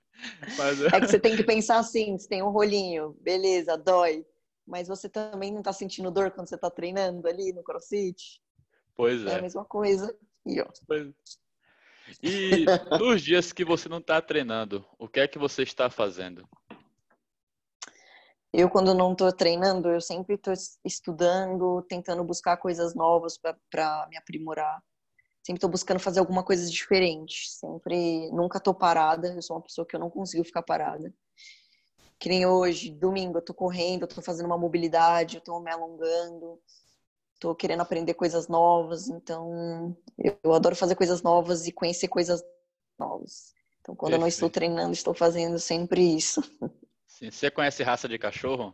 Mas... 0.58 0.82
É 0.86 1.00
que 1.00 1.08
você 1.08 1.20
tem 1.20 1.36
que 1.36 1.44
pensar 1.44 1.78
assim: 1.78 2.18
você 2.18 2.28
tem 2.28 2.42
um 2.42 2.50
rolinho, 2.50 3.16
beleza, 3.22 3.78
dói 3.78 4.26
mas 4.66 4.88
você 4.88 5.10
também 5.10 5.52
não 5.52 5.60
está 5.60 5.74
sentindo 5.74 6.12
dor 6.12 6.32
quando 6.32 6.48
você 6.48 6.56
está 6.56 6.70
treinando 6.70 7.28
ali 7.28 7.52
no 7.54 7.64
crossfit? 7.64 8.42
Pois 8.96 9.26
é. 9.26 9.32
É 9.32 9.36
a 9.36 9.42
mesma 9.42 9.66
coisa. 9.66 10.16
E, 10.46 10.62
ó. 10.62 10.68
Pois... 10.88 11.14
e 12.22 12.66
nos 13.00 13.22
dias 13.22 13.52
que 13.52 13.66
você 13.66 13.90
não 13.90 14.00
está 14.00 14.22
treinando, 14.22 14.86
o 14.98 15.08
que 15.08 15.20
é 15.20 15.28
que 15.28 15.40
você 15.40 15.64
está 15.64 15.90
fazendo? 15.90 16.48
Eu, 18.54 18.70
quando 18.70 18.94
não 18.94 19.14
estou 19.14 19.32
treinando, 19.32 19.90
eu 19.90 20.00
sempre 20.00 20.36
estou 20.36 20.54
estudando, 20.86 21.82
tentando 21.90 22.24
buscar 22.24 22.56
coisas 22.58 22.94
novas 22.94 23.36
para 23.36 24.08
me 24.10 24.16
aprimorar. 24.16 24.80
Sempre 25.42 25.58
estou 25.58 25.70
buscando 25.70 26.00
fazer 26.00 26.20
alguma 26.20 26.44
coisa 26.44 26.70
diferente. 26.70 27.50
Sempre, 27.50 28.30
nunca 28.32 28.60
estou 28.60 28.76
parada. 28.76 29.34
Eu 29.34 29.42
sou 29.42 29.58
uma 29.58 29.64
pessoa 29.64 29.88
que 29.88 29.96
eu 29.96 30.00
não 30.00 30.10
consigo 30.10 30.44
ficar 30.44 30.62
parada. 30.62 31.12
Que 32.20 32.30
nem 32.30 32.46
hoje, 32.46 32.90
domingo, 32.90 33.38
eu 33.38 33.42
tô 33.42 33.54
correndo, 33.54 34.04
eu 34.04 34.08
tô 34.08 34.22
fazendo 34.22 34.46
uma 34.46 34.58
mobilidade, 34.58 35.38
eu 35.38 35.42
tô 35.42 35.60
me 35.60 35.72
alongando, 35.72 36.60
tô 37.40 37.54
querendo 37.54 37.82
aprender 37.82 38.14
coisas 38.14 38.48
novas, 38.48 39.10
então 39.10 39.96
eu 40.18 40.54
adoro 40.54 40.76
fazer 40.76 40.96
coisas 40.96 41.22
novas 41.22 41.68
e 41.68 41.72
conhecer 41.72 42.08
coisas 42.08 42.42
novas. 42.98 43.54
Então, 43.82 43.96
quando 43.96 44.12
Perfeito. 44.12 44.16
eu 44.16 44.20
não 44.22 44.28
estou 44.28 44.50
treinando, 44.50 44.94
estou 44.94 45.14
fazendo 45.14 45.60
sempre 45.60 46.02
isso. 46.16 46.42
Sim. 47.06 47.30
Você 47.30 47.52
conhece 47.52 47.84
raça 47.84 48.08
de 48.08 48.18
cachorro? 48.18 48.74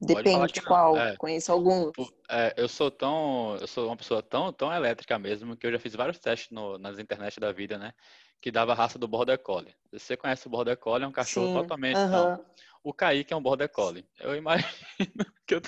Depende 0.00 0.52
de 0.52 0.60
qual. 0.62 0.96
É, 0.96 1.16
Conheço 1.16 1.50
alguns. 1.50 1.92
É, 2.28 2.52
eu 2.56 2.68
sou 2.68 2.90
tão, 2.90 3.56
eu 3.56 3.66
sou 3.66 3.86
uma 3.86 3.96
pessoa 3.96 4.22
tão, 4.22 4.52
tão 4.52 4.72
elétrica 4.72 5.18
mesmo 5.18 5.56
que 5.56 5.66
eu 5.66 5.72
já 5.72 5.78
fiz 5.78 5.94
vários 5.94 6.18
testes 6.18 6.50
no, 6.50 6.76
nas 6.76 6.98
internet 6.98 7.40
da 7.40 7.50
vida, 7.50 7.78
né? 7.78 7.94
Que 8.40 8.50
dava 8.50 8.72
a 8.72 8.74
raça 8.74 8.98
do 8.98 9.08
Border 9.08 9.38
Collie. 9.38 9.74
Você 9.92 10.16
conhece 10.16 10.46
o 10.46 10.50
Border 10.50 10.76
Collie, 10.76 11.04
é 11.04 11.08
um 11.08 11.12
cachorro 11.12 11.48
Sim, 11.48 11.54
totalmente... 11.54 11.96
Uh 11.96 12.00
-huh. 12.00 12.10
não. 12.10 12.44
O 12.86 12.92
Kaique 12.92 13.32
é 13.32 13.36
um 13.36 13.42
Border 13.42 13.68
Collie. 13.68 14.06
Eu 14.20 14.36
imagino 14.36 14.70
que 15.44 15.56
eu, 15.56 15.60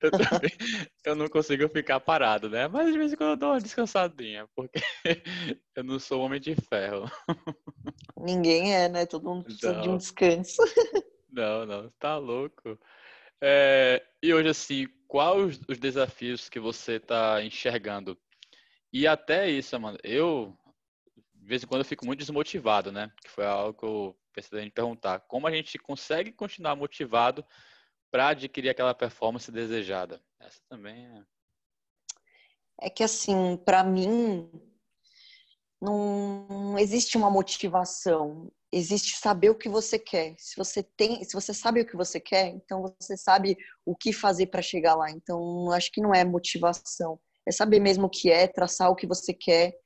eu, 0.00 0.10
também, 0.12 0.50
eu 1.04 1.16
não 1.16 1.26
consigo 1.26 1.68
ficar 1.68 1.98
parado, 1.98 2.48
né? 2.48 2.68
Mas 2.68 2.92
de 2.92 2.98
vez 2.98 3.12
em 3.12 3.16
quando 3.16 3.30
eu 3.30 3.36
dou 3.36 3.50
uma 3.50 3.60
descansadinha, 3.60 4.48
porque 4.54 4.80
eu 5.74 5.82
não 5.82 5.98
sou 5.98 6.22
homem 6.22 6.40
de 6.40 6.54
ferro. 6.54 7.10
Ninguém 8.16 8.76
é, 8.76 8.88
né? 8.88 9.06
Todo 9.06 9.28
mundo 9.28 9.42
precisa 9.42 9.72
não. 9.72 9.80
de 9.80 9.88
um 9.88 9.96
descanso. 9.96 10.62
Não, 11.34 11.64
não, 11.64 11.90
tá 11.98 12.18
louco. 12.18 12.78
É, 13.40 14.04
e 14.22 14.34
hoje, 14.34 14.50
assim, 14.50 14.86
quais 15.08 15.40
os, 15.40 15.60
os 15.66 15.78
desafios 15.78 16.50
que 16.50 16.60
você 16.60 16.96
está 16.96 17.42
enxergando? 17.42 18.18
E 18.92 19.06
até 19.06 19.48
isso, 19.48 19.80
mano, 19.80 19.96
eu 20.04 20.54
de 21.42 21.48
vez 21.48 21.62
em 21.62 21.66
quando 21.66 21.80
eu 21.80 21.84
fico 21.84 22.06
muito 22.06 22.20
desmotivado, 22.20 22.92
né? 22.92 23.10
Que 23.20 23.28
foi 23.28 23.44
algo 23.44 23.76
que 23.76 23.84
eu 23.84 24.16
pensei 24.32 24.60
em 24.60 24.70
perguntar. 24.70 25.20
Como 25.20 25.46
a 25.46 25.50
gente 25.50 25.76
consegue 25.76 26.30
continuar 26.30 26.76
motivado 26.76 27.44
para 28.12 28.28
adquirir 28.28 28.70
aquela 28.70 28.94
performance 28.94 29.50
desejada? 29.50 30.22
Essa 30.40 30.60
também 30.68 31.04
é. 31.04 31.22
É 32.82 32.90
que 32.90 33.02
assim, 33.02 33.56
para 33.64 33.82
mim, 33.82 34.48
não 35.80 36.78
existe 36.78 37.16
uma 37.16 37.28
motivação. 37.28 38.50
Existe 38.70 39.16
saber 39.16 39.50
o 39.50 39.58
que 39.58 39.68
você 39.68 39.98
quer. 39.98 40.36
Se 40.38 40.56
você 40.56 40.80
tem, 40.82 41.24
se 41.24 41.34
você 41.34 41.52
sabe 41.52 41.80
o 41.80 41.86
que 41.86 41.96
você 41.96 42.20
quer, 42.20 42.46
então 42.48 42.82
você 43.00 43.16
sabe 43.16 43.56
o 43.84 43.96
que 43.96 44.12
fazer 44.12 44.46
para 44.46 44.62
chegar 44.62 44.94
lá. 44.94 45.10
Então, 45.10 45.72
acho 45.72 45.90
que 45.90 46.00
não 46.00 46.14
é 46.14 46.24
motivação. 46.24 47.18
É 47.44 47.50
saber 47.50 47.80
mesmo 47.80 48.06
o 48.06 48.10
que 48.10 48.30
é, 48.30 48.46
traçar 48.46 48.90
o 48.90 48.94
que 48.94 49.08
você 49.08 49.34
quer 49.34 49.81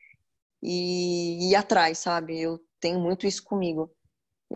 e 0.62 1.50
ir 1.50 1.54
atrás, 1.54 1.98
sabe? 1.98 2.40
Eu 2.40 2.58
tenho 2.80 3.00
muito 3.00 3.26
isso 3.26 3.42
comigo. 3.42 3.90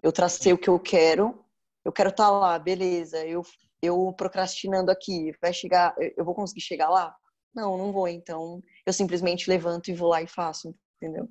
Eu 0.03 0.13
tracei 0.13 0.53
o 0.53 0.59
que 0.59 0.69
eu 0.69 0.79
quero, 0.79 1.45
eu 1.85 1.93
quero 1.93 2.11
estar 2.11 2.27
tá 2.27 2.31
lá, 2.31 2.59
beleza. 2.59 3.25
Eu, 3.27 3.43
eu 3.83 4.13
procrastinando 4.17 4.91
aqui, 4.91 5.33
vai 5.41 5.53
chegar, 5.53 5.95
eu 6.17 6.25
vou 6.25 6.35
conseguir 6.35 6.61
chegar 6.61 6.89
lá? 6.89 7.15
Não, 7.55 7.77
não 7.77 7.93
vou. 7.93 8.07
Então, 8.07 8.61
eu 8.87 8.93
simplesmente 8.93 9.49
levanto 9.49 9.89
e 9.91 9.95
vou 9.95 10.09
lá 10.09 10.23
e 10.23 10.27
faço, 10.27 10.75
entendeu? 10.97 11.29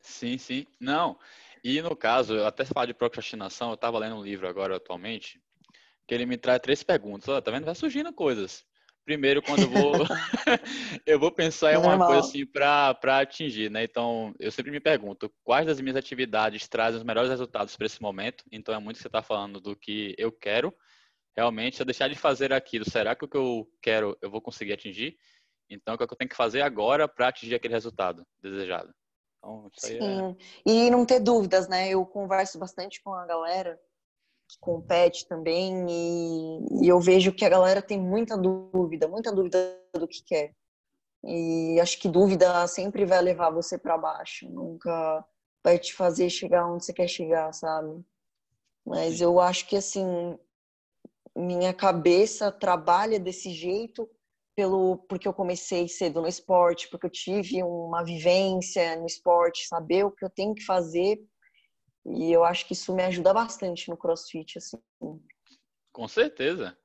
Sim, 0.00 0.36
sim. 0.38 0.66
Não. 0.80 1.18
E 1.62 1.80
no 1.80 1.94
caso, 1.94 2.44
até 2.44 2.64
falar 2.64 2.86
de 2.86 2.94
procrastinação, 2.94 3.68
eu 3.68 3.74
estava 3.74 3.98
lendo 3.98 4.16
um 4.16 4.24
livro 4.24 4.48
agora 4.48 4.76
atualmente, 4.76 5.40
que 6.06 6.14
ele 6.14 6.26
me 6.26 6.36
traz 6.36 6.60
três 6.60 6.82
perguntas. 6.82 7.28
Ó, 7.28 7.40
tá 7.40 7.50
vendo? 7.50 7.64
Vai 7.64 7.74
surgindo 7.74 8.12
coisas. 8.12 8.64
Primeiro, 9.04 9.42
quando 9.42 9.62
eu 9.62 9.70
vou, 9.70 9.92
eu 11.06 11.18
vou 11.18 11.32
pensar 11.32 11.72
em 11.72 11.76
uma 11.76 11.90
Normal. 11.90 12.08
coisa 12.08 12.28
assim 12.28 12.46
para 12.46 13.20
atingir, 13.20 13.70
né? 13.70 13.82
Então, 13.82 14.32
eu 14.38 14.50
sempre 14.52 14.70
me 14.70 14.80
pergunto 14.80 15.32
quais 15.42 15.66
das 15.66 15.80
minhas 15.80 15.96
atividades 15.96 16.68
trazem 16.68 16.98
os 16.98 17.04
melhores 17.04 17.30
resultados 17.30 17.76
para 17.76 17.86
esse 17.86 18.00
momento. 18.00 18.44
Então, 18.52 18.74
é 18.74 18.78
muito 18.78 18.96
que 18.96 19.02
você 19.02 19.08
está 19.08 19.22
falando 19.22 19.60
do 19.60 19.74
que 19.74 20.14
eu 20.16 20.30
quero. 20.30 20.72
Realmente, 21.36 21.76
se 21.76 21.82
eu 21.82 21.86
deixar 21.86 22.08
de 22.08 22.14
fazer 22.14 22.52
aquilo, 22.52 22.88
será 22.88 23.16
que 23.16 23.24
o 23.24 23.28
que 23.28 23.36
eu 23.36 23.66
quero 23.80 24.16
eu 24.22 24.30
vou 24.30 24.40
conseguir 24.40 24.74
atingir? 24.74 25.16
Então, 25.68 25.94
o 25.94 25.98
que 25.98 26.04
eu 26.04 26.08
tenho 26.08 26.28
que 26.28 26.36
fazer 26.36 26.60
agora 26.60 27.08
para 27.08 27.28
atingir 27.28 27.54
aquele 27.54 27.74
resultado 27.74 28.24
desejado? 28.40 28.92
Então, 29.38 29.70
é 29.82 29.86
Sim. 29.86 29.98
É... 30.00 30.36
E 30.64 30.90
não 30.90 31.04
ter 31.04 31.18
dúvidas, 31.18 31.68
né? 31.68 31.88
Eu 31.88 32.04
converso 32.06 32.58
bastante 32.58 33.02
com 33.02 33.12
a 33.14 33.26
galera 33.26 33.80
compete 34.60 35.26
também 35.26 35.86
e, 35.88 36.84
e, 36.84 36.88
eu 36.88 37.00
vejo 37.00 37.32
que 37.32 37.44
a 37.44 37.48
galera 37.48 37.82
tem 37.82 38.00
muita 38.00 38.36
dúvida, 38.36 39.08
muita 39.08 39.32
dúvida 39.32 39.58
do 39.94 40.08
que 40.08 40.22
quer. 40.24 40.54
E 41.24 41.78
acho 41.80 41.98
que 42.00 42.08
dúvida 42.08 42.66
sempre 42.66 43.04
vai 43.06 43.22
levar 43.22 43.50
você 43.50 43.78
para 43.78 43.96
baixo, 43.96 44.48
nunca 44.50 45.24
vai 45.64 45.78
te 45.78 45.94
fazer 45.94 46.28
chegar 46.28 46.66
onde 46.66 46.84
você 46.84 46.92
quer 46.92 47.08
chegar, 47.08 47.52
sabe? 47.52 48.04
Mas 48.84 49.20
eu 49.20 49.38
acho 49.38 49.68
que 49.68 49.76
assim, 49.76 50.36
minha 51.36 51.72
cabeça 51.72 52.50
trabalha 52.50 53.18
desse 53.18 53.50
jeito 53.50 54.08
pelo 54.54 54.98
porque 55.08 55.26
eu 55.26 55.32
comecei 55.32 55.88
cedo 55.88 56.20
no 56.20 56.28
esporte, 56.28 56.88
porque 56.90 57.06
eu 57.06 57.10
tive 57.10 57.62
uma 57.62 58.04
vivência 58.04 58.96
no 58.96 59.06
esporte, 59.06 59.66
saber 59.66 60.04
o 60.04 60.10
que 60.10 60.24
eu 60.24 60.30
tenho 60.30 60.54
que 60.54 60.64
fazer. 60.64 61.18
E 62.04 62.32
eu 62.32 62.44
acho 62.44 62.66
que 62.66 62.72
isso 62.72 62.94
me 62.94 63.02
ajuda 63.02 63.32
bastante 63.32 63.88
no 63.88 63.96
CrossFit 63.96 64.58
assim. 64.58 64.78
Com 65.92 66.08
certeza. 66.08 66.76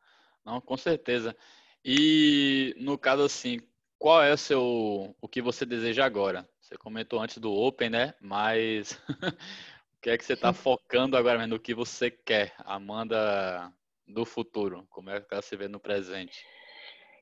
Não, 0.45 0.61
com 0.61 0.77
certeza. 0.77 1.35
E 1.83 2.75
no 2.77 2.97
caso 2.97 3.23
assim, 3.23 3.59
qual 3.97 4.21
é 4.21 4.33
o 4.33 4.37
seu 4.37 5.15
o 5.21 5.27
que 5.27 5.41
você 5.41 5.65
deseja 5.65 6.05
agora? 6.05 6.47
Você 6.61 6.77
comentou 6.77 7.19
antes 7.19 7.37
do 7.37 7.51
Open, 7.51 7.89
né? 7.89 8.13
Mas 8.21 8.93
o 9.97 10.01
que 10.01 10.09
é 10.09 10.17
que 10.17 10.25
você 10.25 10.33
está 10.33 10.53
focando 10.53 11.17
agora 11.17 11.47
no 11.47 11.59
que 11.59 11.73
você 11.73 12.11
quer, 12.11 12.53
Amanda 12.59 13.73
do 14.07 14.25
futuro? 14.25 14.85
Como 14.89 15.09
é 15.09 15.19
que 15.19 15.33
ela 15.33 15.41
se 15.41 15.55
vê 15.55 15.67
no 15.67 15.79
presente? 15.79 16.45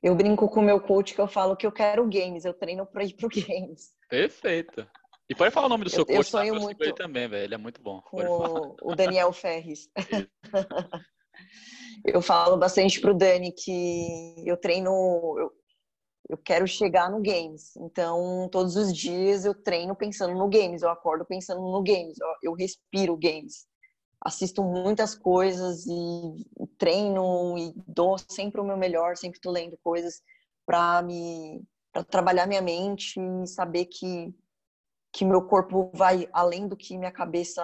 Eu 0.02 0.14
brinco 0.14 0.48
com 0.48 0.60
o 0.60 0.62
meu 0.62 0.80
coach 0.80 1.14
que 1.14 1.20
eu 1.20 1.26
falo 1.26 1.56
que 1.56 1.66
eu 1.66 1.72
quero 1.72 2.08
games, 2.08 2.44
eu 2.44 2.54
treino 2.54 2.86
para 2.86 3.04
ir 3.04 3.14
pro 3.14 3.28
games. 3.30 3.94
Perfeito. 4.08 4.88
E 5.28 5.34
pode 5.34 5.52
falar 5.52 5.66
o 5.66 5.70
nome 5.70 5.84
do 5.84 5.90
seu 5.90 6.00
eu, 6.00 6.06
coach, 6.06 6.16
eu 6.16 6.24
sonho 6.24 6.54
tá? 6.54 6.60
muito 6.60 6.94
também, 6.94 7.28
velho. 7.28 7.44
Ele 7.44 7.54
é 7.54 7.58
muito 7.58 7.82
bom. 7.82 8.00
Com 8.02 8.76
o 8.82 8.94
Daniel 8.94 9.32
Ferres. 9.32 9.90
eu 12.04 12.22
falo 12.22 12.56
bastante 12.56 13.00
pro 13.00 13.16
Dani 13.16 13.52
que 13.52 14.42
eu 14.46 14.56
treino, 14.56 14.90
eu, 15.38 15.52
eu 16.30 16.38
quero 16.38 16.66
chegar 16.66 17.10
no 17.10 17.20
games. 17.20 17.76
Então, 17.76 18.48
todos 18.52 18.76
os 18.76 18.96
dias 18.96 19.44
eu 19.44 19.54
treino 19.54 19.96
pensando 19.96 20.34
no 20.34 20.48
games, 20.48 20.82
eu 20.82 20.90
acordo 20.90 21.24
pensando 21.24 21.60
no 21.60 21.82
games, 21.82 22.18
eu, 22.20 22.28
eu 22.42 22.52
respiro 22.54 23.16
games 23.16 23.66
assisto 24.26 24.62
muitas 24.62 25.14
coisas 25.14 25.86
e 25.86 26.66
treino 26.78 27.56
e 27.56 27.72
dou 27.86 28.16
sempre 28.18 28.60
o 28.60 28.64
meu 28.64 28.76
melhor, 28.76 29.16
sempre 29.16 29.40
tô 29.40 29.50
lendo 29.50 29.78
coisas 29.82 30.20
para 30.64 31.02
me 31.02 31.62
para 31.92 32.04
trabalhar 32.04 32.46
minha 32.46 32.60
mente 32.60 33.18
e 33.18 33.46
saber 33.46 33.86
que 33.86 34.34
que 35.12 35.24
meu 35.24 35.42
corpo 35.42 35.90
vai 35.94 36.28
além 36.32 36.68
do 36.68 36.76
que 36.76 36.98
minha 36.98 37.12
cabeça 37.12 37.62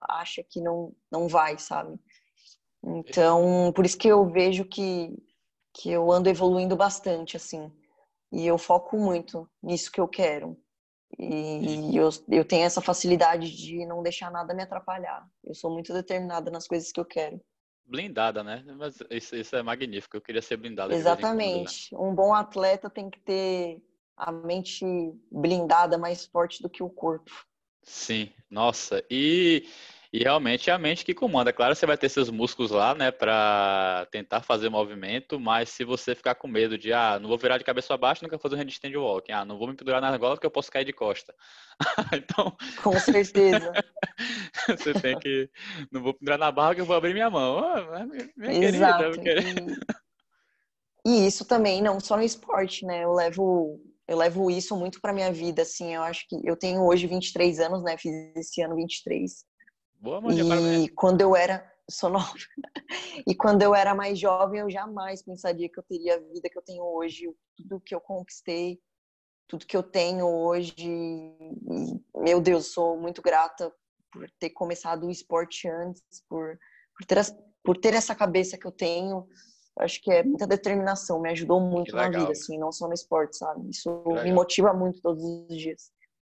acha 0.00 0.42
que 0.42 0.60
não 0.60 0.94
não 1.10 1.28
vai, 1.28 1.58
sabe? 1.58 1.98
Então, 2.82 3.72
por 3.74 3.84
isso 3.84 3.98
que 3.98 4.08
eu 4.08 4.28
vejo 4.28 4.64
que 4.64 5.14
que 5.72 5.90
eu 5.90 6.10
ando 6.10 6.28
evoluindo 6.28 6.76
bastante 6.76 7.36
assim. 7.36 7.72
E 8.32 8.46
eu 8.46 8.58
foco 8.58 8.96
muito 8.96 9.48
nisso 9.62 9.90
que 9.90 10.00
eu 10.00 10.08
quero. 10.08 10.56
E 11.18 11.96
eu, 11.96 12.08
eu 12.28 12.44
tenho 12.44 12.64
essa 12.64 12.80
facilidade 12.80 13.54
de 13.56 13.84
não 13.84 14.02
deixar 14.02 14.30
nada 14.30 14.54
me 14.54 14.62
atrapalhar. 14.62 15.28
Eu 15.44 15.54
sou 15.54 15.70
muito 15.70 15.92
determinada 15.92 16.50
nas 16.50 16.66
coisas 16.66 16.92
que 16.92 17.00
eu 17.00 17.04
quero. 17.04 17.40
Blindada, 17.84 18.44
né? 18.44 18.64
Mas 18.78 18.98
isso, 19.10 19.34
isso 19.34 19.56
é 19.56 19.62
magnífico. 19.62 20.16
Eu 20.16 20.20
queria 20.20 20.40
ser 20.40 20.56
blindada. 20.56 20.94
Exatamente. 20.94 21.94
Um 21.96 22.14
bom 22.14 22.32
atleta 22.32 22.88
tem 22.88 23.10
que 23.10 23.18
ter 23.20 23.82
a 24.20 24.30
mente 24.30 24.84
blindada 25.30 25.96
mais 25.96 26.26
forte 26.26 26.62
do 26.62 26.68
que 26.68 26.82
o 26.82 26.90
corpo. 26.90 27.30
Sim, 27.82 28.30
nossa. 28.50 29.02
E 29.10 29.66
e 30.12 30.18
realmente 30.24 30.68
é 30.68 30.72
a 30.72 30.78
mente 30.78 31.04
que 31.04 31.14
comanda. 31.14 31.52
Claro, 31.52 31.74
você 31.74 31.86
vai 31.86 31.96
ter 31.96 32.08
seus 32.08 32.30
músculos 32.30 32.72
lá, 32.72 32.96
né, 32.96 33.12
para 33.12 34.08
tentar 34.10 34.42
fazer 34.42 34.68
movimento, 34.68 35.38
mas 35.38 35.68
se 35.68 35.84
você 35.84 36.16
ficar 36.16 36.34
com 36.34 36.48
medo 36.48 36.76
de, 36.76 36.92
ah, 36.92 37.16
não 37.20 37.28
vou 37.28 37.38
virar 37.38 37.58
de 37.58 37.64
cabeça 37.64 37.94
abaixo, 37.94 38.24
nunca 38.24 38.36
fazer 38.36 38.56
um 38.56 38.58
handstand 38.58 38.96
walking, 38.96 39.30
ah, 39.30 39.44
não 39.44 39.56
vou 39.56 39.68
me 39.68 39.76
pendurar 39.76 40.00
na 40.00 40.08
argola 40.08 40.34
porque 40.34 40.46
eu 40.46 40.50
posso 40.50 40.70
cair 40.70 40.84
de 40.84 40.92
costa. 40.92 41.32
então. 42.12 42.56
Com 42.82 42.98
certeza. 42.98 43.72
você 44.76 44.92
tem 44.94 45.16
que. 45.16 45.48
Não 45.92 46.02
vou 46.02 46.12
pendurar 46.12 46.40
na 46.40 46.50
barra 46.50 46.74
que 46.74 46.80
eu 46.80 46.86
vou 46.86 46.96
abrir 46.96 47.14
minha 47.14 47.30
mão. 47.30 47.58
Ah, 47.60 48.04
minha 48.36 48.64
Exato. 48.66 49.20
Querida, 49.20 49.76
e 51.04 51.26
isso 51.26 51.46
também, 51.46 51.80
não 51.80 51.98
só 51.98 52.16
no 52.16 52.22
esporte, 52.22 52.84
né? 52.84 53.04
Eu 53.04 53.12
levo 53.12 53.80
eu 54.10 54.18
levo 54.18 54.50
isso 54.50 54.76
muito 54.76 55.00
para 55.00 55.12
minha 55.12 55.32
vida, 55.32 55.62
assim, 55.62 55.94
eu 55.94 56.02
acho 56.02 56.26
que 56.28 56.36
eu 56.44 56.56
tenho 56.56 56.84
hoje 56.84 57.06
23 57.06 57.60
anos, 57.60 57.82
né, 57.82 57.96
fiz 57.96 58.12
esse 58.36 58.60
ano 58.60 58.74
23, 58.74 59.44
Boa, 60.00 60.20
Maria, 60.20 60.78
e 60.78 60.88
quando 60.88 61.20
eu 61.20 61.36
era 61.36 61.70
sou 61.90 62.08
nova. 62.08 62.32
e 63.26 63.34
quando 63.34 63.62
eu 63.62 63.74
era 63.74 63.94
mais 63.94 64.18
jovem, 64.18 64.60
eu 64.60 64.70
jamais 64.70 65.22
pensaria 65.22 65.68
que 65.68 65.78
eu 65.78 65.82
teria 65.82 66.14
a 66.16 66.18
vida 66.18 66.48
que 66.48 66.56
eu 66.56 66.62
tenho 66.62 66.82
hoje, 66.82 67.28
tudo 67.56 67.80
que 67.80 67.94
eu 67.94 68.00
conquistei, 68.00 68.80
tudo 69.46 69.66
que 69.66 69.76
eu 69.76 69.82
tenho 69.82 70.26
hoje. 70.26 70.74
E, 70.78 72.00
meu 72.16 72.40
Deus, 72.40 72.72
sou 72.72 72.98
muito 72.98 73.20
grata 73.20 73.72
por 74.12 74.30
ter 74.38 74.50
começado 74.50 75.06
o 75.06 75.10
esporte 75.10 75.68
antes, 75.68 76.02
por, 76.28 76.58
por, 76.96 77.06
ter, 77.06 77.18
por 77.62 77.76
ter 77.76 77.94
essa 77.94 78.14
cabeça 78.14 78.56
que 78.56 78.66
eu 78.66 78.72
tenho. 78.72 79.26
Acho 79.80 80.00
que 80.02 80.10
é 80.10 80.22
muita 80.22 80.46
determinação, 80.46 81.20
me 81.20 81.30
ajudou 81.30 81.60
muito 81.60 81.94
na 81.94 82.08
vida, 82.08 82.32
assim, 82.32 82.58
não 82.58 82.70
só 82.70 82.86
no 82.86 82.94
esporte, 82.94 83.36
sabe? 83.36 83.70
Isso 83.70 83.90
me 84.22 84.32
motiva 84.32 84.72
muito 84.72 85.00
todos 85.00 85.22
os 85.24 85.56
dias. 85.56 85.90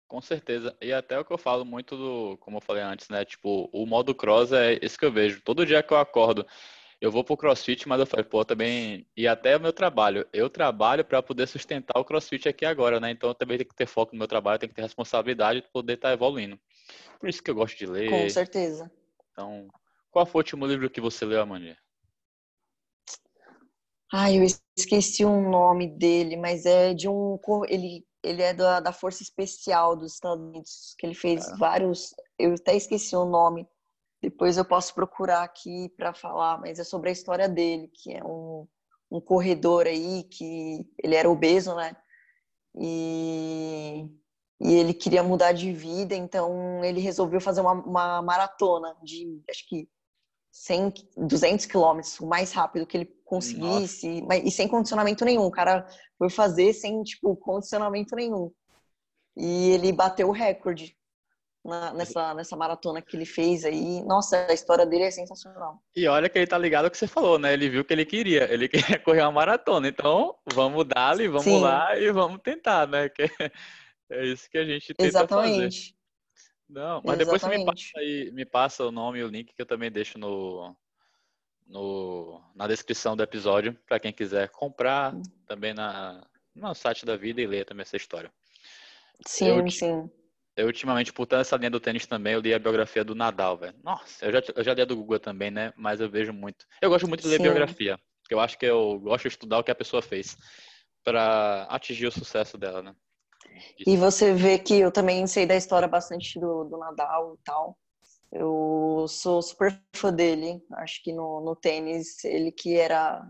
Com 0.07 0.21
certeza. 0.21 0.75
E 0.79 0.93
até 0.93 1.19
o 1.19 1.25
que 1.25 1.33
eu 1.33 1.37
falo 1.37 1.65
muito 1.65 1.97
do, 1.97 2.37
como 2.37 2.57
eu 2.57 2.61
falei 2.61 2.83
antes, 2.83 3.09
né? 3.09 3.25
Tipo, 3.25 3.69
o 3.73 3.85
modo 3.85 4.13
cross 4.13 4.51
é 4.51 4.77
esse 4.81 4.97
que 4.97 5.05
eu 5.05 5.11
vejo. 5.11 5.41
Todo 5.41 5.65
dia 5.65 5.81
que 5.81 5.91
eu 5.91 5.97
acordo, 5.97 6.45
eu 7.01 7.11
vou 7.11 7.23
pro 7.23 7.35
crossfit, 7.35 7.87
mas 7.87 7.99
eu 7.99 8.05
falo, 8.05 8.23
pô, 8.23 8.45
também. 8.45 9.07
E 9.17 9.27
até 9.27 9.57
o 9.57 9.59
meu 9.59 9.73
trabalho. 9.73 10.25
Eu 10.31 10.49
trabalho 10.49 11.03
para 11.03 11.21
poder 11.21 11.47
sustentar 11.47 11.99
o 11.99 12.05
crossfit 12.05 12.47
aqui 12.47 12.63
agora, 12.63 12.99
né? 12.99 13.11
Então 13.11 13.29
eu 13.29 13.35
também 13.35 13.57
tenho 13.57 13.69
que 13.69 13.75
ter 13.75 13.87
foco 13.87 14.13
no 14.13 14.19
meu 14.19 14.27
trabalho, 14.27 14.59
tenho 14.59 14.69
que 14.69 14.75
ter 14.75 14.83
responsabilidade 14.83 15.61
de 15.61 15.67
poder 15.69 15.93
estar 15.93 16.09
tá 16.09 16.13
evoluindo. 16.13 16.59
Por 17.19 17.27
isso 17.27 17.41
que 17.41 17.49
eu 17.49 17.55
gosto 17.55 17.77
de 17.77 17.87
ler. 17.87 18.09
Com 18.09 18.29
certeza. 18.29 18.91
Então, 19.31 19.67
qual 20.11 20.25
foi 20.25 20.39
o 20.39 20.43
último 20.43 20.67
livro 20.67 20.89
que 20.89 21.01
você 21.01 21.25
leu, 21.25 21.41
Amanda? 21.41 21.75
Ai, 24.15 24.37
eu 24.37 24.43
esqueci 24.77 25.25
o 25.25 25.41
nome 25.41 25.87
dele, 25.87 26.37
mas 26.37 26.67
é 26.67 26.93
de 26.93 27.09
um. 27.09 27.39
Ele 27.67 28.05
ele 28.23 28.41
é 28.41 28.53
da, 28.53 28.79
da 28.79 28.93
Força 28.93 29.21
Especial 29.21 29.95
dos 29.95 30.13
Estados 30.13 30.41
Unidos, 30.41 30.95
que 30.97 31.05
ele 31.05 31.15
fez 31.15 31.47
é. 31.47 31.55
vários. 31.57 32.13
Eu 32.39 32.53
até 32.53 32.75
esqueci 32.75 33.15
o 33.15 33.25
nome. 33.25 33.67
Depois 34.21 34.55
eu 34.55 34.63
posso 34.63 34.93
procurar 34.93 35.43
aqui 35.43 35.89
para 35.97 36.13
falar, 36.13 36.57
mas 36.59 36.79
é 36.79 36.83
sobre 36.83 37.09
a 37.09 37.11
história 37.11 37.49
dele, 37.49 37.91
que 37.93 38.13
é 38.13 38.23
um, 38.23 38.65
um 39.11 39.19
corredor 39.19 39.85
aí 39.85 40.23
que 40.23 40.87
ele 41.03 41.15
era 41.15 41.29
obeso, 41.29 41.75
né? 41.75 41.93
E, 42.75 44.07
e 44.61 44.73
ele 44.73 44.93
queria 44.93 45.23
mudar 45.23 45.51
de 45.51 45.73
vida, 45.73 46.15
então 46.15 46.83
ele 46.83 47.01
resolveu 47.01 47.41
fazer 47.41 47.59
uma, 47.61 47.73
uma 47.73 48.21
maratona 48.21 48.95
de 49.03 49.43
acho 49.49 49.67
que 49.67 49.89
100, 50.53 50.93
200 51.17 51.65
quilômetros, 51.65 52.19
o 52.19 52.27
mais 52.27 52.51
rápido 52.51 52.85
que 52.85 52.95
ele 52.95 53.05
conseguisse, 53.25 54.21
mas, 54.21 54.43
e 54.45 54.51
sem 54.51 54.67
condicionamento 54.67 55.25
nenhum. 55.25 55.45
O 55.45 55.51
cara 55.51 55.87
foi 56.15 56.29
fazer 56.29 56.73
sem, 56.73 57.01
tipo, 57.01 57.35
condicionamento 57.35 58.15
nenhum. 58.15 58.51
E 59.35 59.71
ele 59.71 59.91
bateu 59.91 60.29
o 60.29 60.31
recorde 60.31 60.95
na, 61.65 61.91
nessa, 61.95 62.35
nessa 62.35 62.55
maratona 62.55 63.01
que 63.01 63.17
ele 63.17 63.25
fez 63.25 63.65
aí. 63.65 64.03
Nossa, 64.03 64.45
a 64.47 64.53
história 64.53 64.85
dele 64.85 65.05
é 65.05 65.11
sensacional. 65.11 65.81
E 65.95 66.07
olha 66.07 66.29
que 66.29 66.37
ele 66.37 66.45
tá 66.45 66.57
ligado 66.57 66.85
ao 66.85 66.91
que 66.91 66.99
você 66.99 67.07
falou, 67.07 67.39
né? 67.39 67.51
Ele 67.51 67.67
viu 67.67 67.81
o 67.81 67.83
que 67.83 67.93
ele 67.93 68.05
queria. 68.05 68.53
Ele 68.53 68.67
queria 68.69 68.99
correr 68.99 69.21
uma 69.23 69.31
maratona. 69.31 69.87
Então, 69.87 70.35
vamos 70.53 70.85
dar-lhe, 70.85 71.27
vamos 71.27 71.45
Sim. 71.45 71.61
lá 71.61 71.97
e 71.97 72.11
vamos 72.11 72.39
tentar, 72.43 72.87
né? 72.87 73.09
Que 73.09 73.23
é 74.11 74.25
isso 74.27 74.47
que 74.51 74.59
a 74.59 74.65
gente 74.65 74.93
tenta 74.93 75.07
Exatamente. 75.07 75.89
fazer. 75.89 76.02
Não, 76.73 77.03
mas 77.05 77.19
depois 77.19 77.39
você 77.39 77.49
me 77.49 77.63
passa, 77.63 77.83
aí, 77.97 78.31
me 78.31 78.45
passa 78.45 78.83
o 78.83 78.91
nome 78.91 79.19
e 79.19 79.23
o 79.23 79.27
link 79.27 79.53
que 79.53 79.61
eu 79.61 79.65
também 79.65 79.91
deixo 79.91 80.17
no, 80.17 80.75
no, 81.67 82.41
na 82.55 82.67
descrição 82.67 83.15
do 83.15 83.21
episódio 83.21 83.77
para 83.85 83.99
quem 83.99 84.11
quiser 84.11 84.49
comprar 84.49 85.15
também 85.45 85.71
na, 85.71 86.25
no 86.55 86.73
site 86.73 87.05
da 87.05 87.15
vida 87.15 87.39
e 87.39 87.45
ler 87.45 87.63
também 87.63 87.83
essa 87.83 87.95
história. 87.95 88.33
Sim, 89.27 89.49
eu, 89.49 89.69
sim. 89.69 90.09
Eu 90.57 90.65
ultimamente, 90.65 91.13
por 91.13 91.27
essa 91.33 91.55
linha 91.57 91.69
do 91.69 91.79
tênis 91.79 92.07
também, 92.07 92.33
eu 92.33 92.39
li 92.39 92.51
a 92.51 92.59
biografia 92.59 93.03
do 93.03 93.13
Nadal, 93.13 93.55
velho. 93.55 93.75
Nossa, 93.83 94.25
eu 94.25 94.31
já, 94.31 94.41
eu 94.55 94.63
já 94.63 94.73
li 94.73 94.81
a 94.81 94.85
do 94.85 94.95
Google 94.95 95.19
também, 95.19 95.51
né? 95.51 95.73
Mas 95.77 95.99
eu 95.99 96.09
vejo 96.09 96.33
muito. 96.33 96.65
Eu 96.81 96.89
gosto 96.89 97.07
muito 97.07 97.21
de 97.21 97.27
ler 97.27 97.37
sim. 97.37 97.43
biografia, 97.43 97.99
porque 98.23 98.33
eu 98.33 98.39
acho 98.39 98.57
que 98.57 98.65
eu 98.65 98.99
gosto 98.99 99.23
de 99.23 99.27
estudar 99.27 99.59
o 99.59 99.63
que 99.63 99.71
a 99.71 99.75
pessoa 99.75 100.01
fez 100.01 100.35
para 101.03 101.63
atingir 101.69 102.07
o 102.07 102.11
sucesso 102.11 102.57
dela, 102.57 102.81
né? 102.81 102.95
E 103.85 103.97
você 103.97 104.33
vê 104.33 104.57
que 104.57 104.79
eu 104.79 104.91
também 104.91 105.25
sei 105.27 105.45
da 105.45 105.55
história 105.55 105.87
bastante 105.87 106.39
do, 106.39 106.63
do 106.65 106.77
Nadal 106.77 107.35
e 107.35 107.43
tal. 107.43 107.77
Eu 108.31 109.05
sou 109.07 109.41
super 109.41 109.79
fã 109.95 110.11
dele. 110.11 110.59
Acho 110.73 111.03
que 111.03 111.13
no, 111.13 111.41
no 111.41 111.55
tênis, 111.55 112.23
ele 112.23 112.51
que 112.51 112.75
era, 112.75 113.21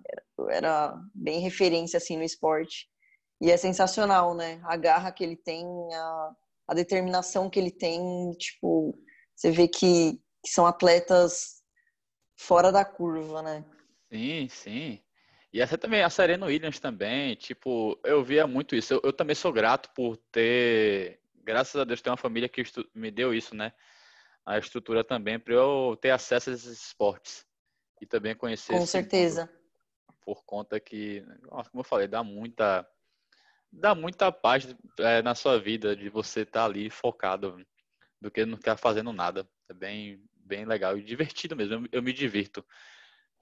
era 0.50 0.96
bem 1.14 1.40
referência 1.42 1.98
assim 1.98 2.16
no 2.16 2.24
esporte. 2.24 2.88
E 3.42 3.52
é 3.52 3.58
sensacional, 3.58 4.34
né? 4.34 4.62
A 4.64 4.78
garra 4.78 5.12
que 5.12 5.24
ele 5.24 5.36
tem, 5.36 5.66
a, 5.94 6.32
a 6.70 6.74
determinação 6.74 7.50
que 7.50 7.60
ele 7.60 7.72
tem. 7.72 8.32
Tipo, 8.38 8.98
você 9.36 9.52
vê 9.52 9.68
que, 9.68 10.14
que 10.42 10.50
são 10.50 10.66
atletas 10.66 11.62
fora 12.38 12.72
da 12.72 12.86
curva, 12.86 13.42
né? 13.42 13.66
Sim, 14.10 14.48
sim. 14.48 15.03
E 15.54 15.62
essa 15.62 15.78
também, 15.78 16.02
a 16.02 16.10
Serena 16.10 16.48
Williams 16.48 16.80
também, 16.80 17.36
tipo, 17.36 18.00
eu 18.04 18.24
via 18.24 18.48
muito 18.48 18.76
isso. 18.76 18.96
Eu, 18.96 19.02
eu 19.04 19.14
também 19.14 19.36
sou 19.36 19.54
grato 19.54 19.92
por 19.94 20.18
ter, 20.18 21.20
graças 21.44 21.80
a 21.80 21.84
Deus, 21.84 22.02
ter 22.02 22.10
uma 22.10 22.18
família 22.18 22.50
que 22.50 22.64
me 22.96 23.12
deu 23.12 23.32
isso, 23.36 23.56
né? 23.56 23.72
A 24.44 24.58
estrutura 24.58 25.04
também 25.04 25.40
para 25.40 25.54
eu 25.54 25.96
ter 26.02 26.10
acesso 26.10 26.50
a 26.50 26.54
esses 26.54 26.86
esportes. 26.88 27.46
e 28.02 28.06
também 28.08 28.36
conhecer. 28.36 28.74
Com 28.74 28.86
certeza. 28.88 29.48
Por 30.26 30.44
conta 30.44 30.80
que, 30.80 31.24
como 31.48 31.82
eu 31.82 31.84
falei, 31.84 32.08
dá 32.08 32.24
muita, 32.24 32.86
dá 33.72 33.94
muita 33.94 34.32
paz 34.32 34.76
é, 34.98 35.22
na 35.22 35.36
sua 35.36 35.60
vida 35.60 35.96
de 35.96 36.10
você 36.10 36.42
estar 36.42 36.62
tá 36.62 36.66
ali 36.66 36.90
focado 36.90 37.64
do 38.20 38.32
que 38.32 38.44
não 38.44 38.58
ficar 38.58 38.76
fazendo 38.76 39.14
nada. 39.14 39.48
É 39.70 39.74
bem, 39.74 40.20
bem 40.36 40.66
legal 40.66 40.98
e 40.98 41.04
divertido 41.04 41.56
mesmo. 41.56 41.76
Eu, 41.76 41.90
eu 41.92 42.02
me 42.02 42.12
divirto 42.12 42.66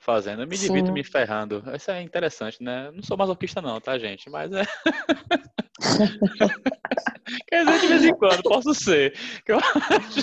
fazendo. 0.01 0.41
Eu 0.41 0.47
me 0.47 0.57
divirto 0.57 0.87
Sim. 0.87 0.93
me 0.93 1.03
ferrando. 1.03 1.63
Isso 1.75 1.91
é 1.91 2.01
interessante, 2.01 2.61
né? 2.61 2.91
não 2.91 3.03
sou 3.03 3.15
masoquista 3.15 3.61
não, 3.61 3.79
tá, 3.79 3.97
gente? 3.97 4.29
Mas 4.29 4.51
é... 4.51 4.63
Quer 7.47 7.65
dizer, 7.65 7.79
de 7.79 7.87
vez 7.87 8.05
em 8.05 8.13
quando, 8.15 8.43
posso 8.43 8.73
ser. 8.73 9.13
Eu 9.47 9.57
acho... 9.57 10.21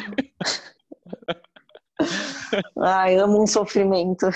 Ai, 2.81 3.17
amo 3.17 3.43
um 3.43 3.47
sofrimento. 3.47 4.27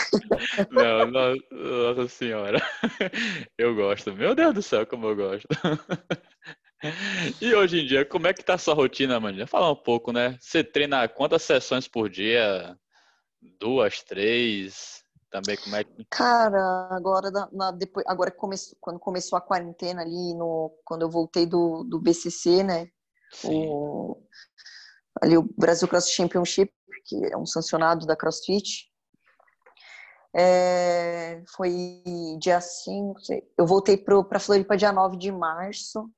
Não, 0.71 1.07
não, 1.07 1.35
nossa 1.51 2.09
senhora. 2.09 2.61
Eu 3.57 3.75
gosto. 3.75 4.13
Meu 4.13 4.35
Deus 4.35 4.55
do 4.55 4.63
céu, 4.63 4.87
como 4.87 5.07
eu 5.07 5.17
gosto. 5.17 5.49
E 7.41 7.55
hoje 7.55 7.81
em 7.81 7.87
dia, 7.87 8.05
como 8.05 8.27
é 8.27 8.35
que 8.35 8.45
tá 8.45 8.55
a 8.55 8.59
sua 8.59 8.75
rotina, 8.75 9.21
Mandinha? 9.21 9.47
Fala 9.47 9.71
um 9.71 9.77
pouco, 9.77 10.13
né? 10.13 10.37
Você 10.41 10.65
treina 10.65 11.09
quantas 11.09 11.43
sessões 11.43 11.87
por 11.87 12.11
dia? 12.11 12.77
Duas, 13.61 14.03
três? 14.03 15.02
Também 15.33 15.57
como 15.57 15.75
é 15.77 15.83
que... 15.83 16.05
Cara, 16.11 16.89
agora, 16.91 17.31
na, 17.51 17.71
depois, 17.71 18.05
agora 18.07 18.31
come, 18.31 18.55
quando 18.79 19.01
começou 19.01 19.39
a 19.39 19.41
quarentena 19.41 20.03
ali, 20.03 20.35
no, 20.35 20.71
quando 20.85 21.03
eu 21.03 21.11
voltei 21.11 21.47
do, 21.47 21.85
do 21.85 21.99
BCC, 21.99 22.63
né? 22.63 22.89
O, 23.43 24.23
ali 25.23 25.39
o 25.39 25.49
Brasil 25.57 25.89
Cross 25.89 26.11
Championship, 26.11 26.71
que 27.07 27.17
é 27.33 27.37
um 27.37 27.47
sancionado 27.47 28.05
da 28.05 28.15
CrossFit. 28.15 28.91
É, 30.37 31.43
foi 31.57 32.05
dia 32.39 32.61
5, 32.61 33.15
eu 33.57 33.67
voltei 33.67 33.97
para 33.97 34.39
Floripa 34.39 34.77
dia 34.77 34.93
9 34.93 35.17
de 35.17 35.33
março 35.33 36.11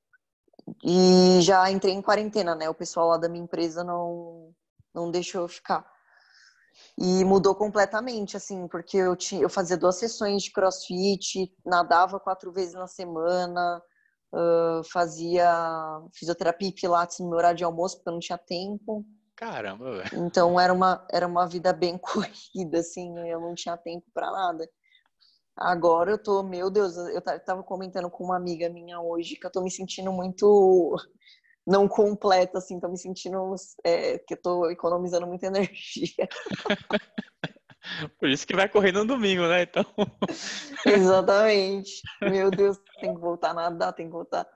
e 0.83 1.39
já 1.41 1.71
entrei 1.71 1.93
em 1.93 2.01
quarentena, 2.01 2.53
né? 2.53 2.69
O 2.69 2.73
pessoal 2.73 3.07
lá 3.07 3.17
da 3.17 3.29
minha 3.29 3.43
empresa 3.45 3.81
não, 3.81 4.53
não 4.93 5.09
deixou 5.09 5.41
eu 5.41 5.47
ficar. 5.47 5.85
E 6.97 7.25
mudou 7.25 7.53
completamente, 7.53 8.37
assim, 8.37 8.67
porque 8.67 8.97
eu, 8.97 9.15
tinha, 9.15 9.41
eu 9.41 9.49
fazia 9.49 9.75
duas 9.75 9.97
sessões 9.97 10.43
de 10.43 10.51
crossfit, 10.51 11.53
nadava 11.65 12.19
quatro 12.19 12.53
vezes 12.53 12.73
na 12.73 12.87
semana, 12.87 13.81
uh, 14.33 14.83
fazia 14.91 15.45
fisioterapia 16.13 16.69
e 16.69 16.73
pilates 16.73 17.19
no 17.19 17.27
meu 17.27 17.37
horário 17.37 17.57
de 17.57 17.65
almoço, 17.65 17.97
porque 17.97 18.09
eu 18.09 18.13
não 18.13 18.19
tinha 18.19 18.37
tempo. 18.37 19.05
Caramba, 19.35 19.97
velho. 19.97 20.25
Então 20.25 20.57
era 20.57 20.71
uma, 20.71 21.05
era 21.11 21.27
uma 21.27 21.45
vida 21.45 21.73
bem 21.73 21.97
corrida, 21.99 22.79
assim, 22.79 23.17
eu 23.27 23.41
não 23.41 23.53
tinha 23.53 23.75
tempo 23.75 24.05
para 24.13 24.31
nada. 24.31 24.65
Agora 25.57 26.11
eu 26.11 26.17
tô, 26.17 26.43
meu 26.43 26.69
Deus, 26.69 26.97
eu 26.97 27.21
tava 27.21 27.63
comentando 27.63 28.09
com 28.09 28.25
uma 28.25 28.35
amiga 28.35 28.69
minha 28.69 28.99
hoje 28.99 29.35
que 29.35 29.45
eu 29.45 29.51
tô 29.51 29.61
me 29.61 29.71
sentindo 29.71 30.11
muito 30.11 30.95
não 31.65 31.87
completa, 31.87 32.59
assim, 32.59 32.79
tô 32.79 32.87
me 32.87 32.97
sentindo 32.97 33.55
é, 33.83 34.19
que 34.19 34.33
eu 34.35 34.41
tô 34.41 34.69
economizando 34.69 35.25
muita 35.25 35.47
energia. 35.47 36.27
Por 38.19 38.29
isso 38.29 38.45
que 38.47 38.55
vai 38.55 38.67
correr 38.67 38.91
no 38.91 39.05
domingo, 39.05 39.47
né? 39.47 39.63
Então. 39.63 39.85
Exatamente. 40.85 42.01
Meu 42.21 42.51
Deus, 42.51 42.79
tem 42.99 43.13
que 43.13 43.19
voltar 43.19 43.51
a 43.51 43.53
nadar, 43.53 43.93
tem 43.93 44.07
que 44.07 44.11
voltar. 44.11 44.47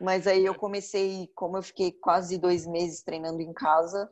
Mas 0.00 0.26
aí 0.26 0.44
eu 0.44 0.54
comecei, 0.54 1.30
como 1.34 1.56
eu 1.56 1.62
fiquei 1.62 1.90
quase 1.90 2.36
dois 2.36 2.66
meses 2.66 3.02
treinando 3.02 3.40
em 3.40 3.52
casa, 3.52 4.10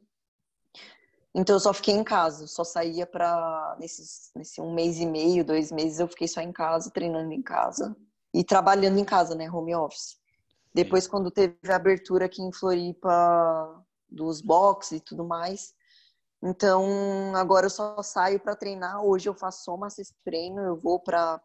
então 1.35 1.57
eu 1.57 1.61
só 1.61 1.75
fiquei 1.75 1.93
em 1.93 2.05
casa, 2.05 2.47
só 2.47 2.63
saía 2.63 3.07
para 3.07 3.77
nesses 3.79 4.31
nesse 4.35 4.61
um 4.61 4.73
mês 4.73 4.99
e 4.99 5.05
meio, 5.05 5.45
dois 5.45 5.73
meses 5.73 5.99
eu 5.99 6.07
fiquei 6.07 6.29
só 6.29 6.41
em 6.41 6.53
casa, 6.53 6.91
treinando 6.91 7.33
em 7.33 7.43
casa 7.43 7.95
e 8.33 8.45
trabalhando 8.45 8.99
em 8.99 9.05
casa, 9.05 9.35
né, 9.35 9.51
home 9.51 9.75
office. 9.75 10.17
Depois 10.75 11.07
quando 11.07 11.31
teve 11.31 11.57
a 11.69 11.77
abertura 11.77 12.27
aqui 12.27 12.43
em 12.43 12.53
Floripa 12.53 13.85
dos 14.09 14.41
boxes 14.41 14.99
e 14.99 15.01
tudo 15.01 15.25
mais, 15.25 15.73
então 16.43 17.35
agora 17.37 17.67
eu 17.67 17.71
só 17.71 18.03
saio 18.03 18.41
para 18.41 18.57
treinar. 18.57 19.03
Hoje 19.03 19.29
eu 19.29 19.35
faço 19.35 19.65
só 19.65 19.75
uma 19.75 19.89
treino, 20.25 20.61
eu 20.63 20.77
vou 20.77 20.99
para 20.99 21.41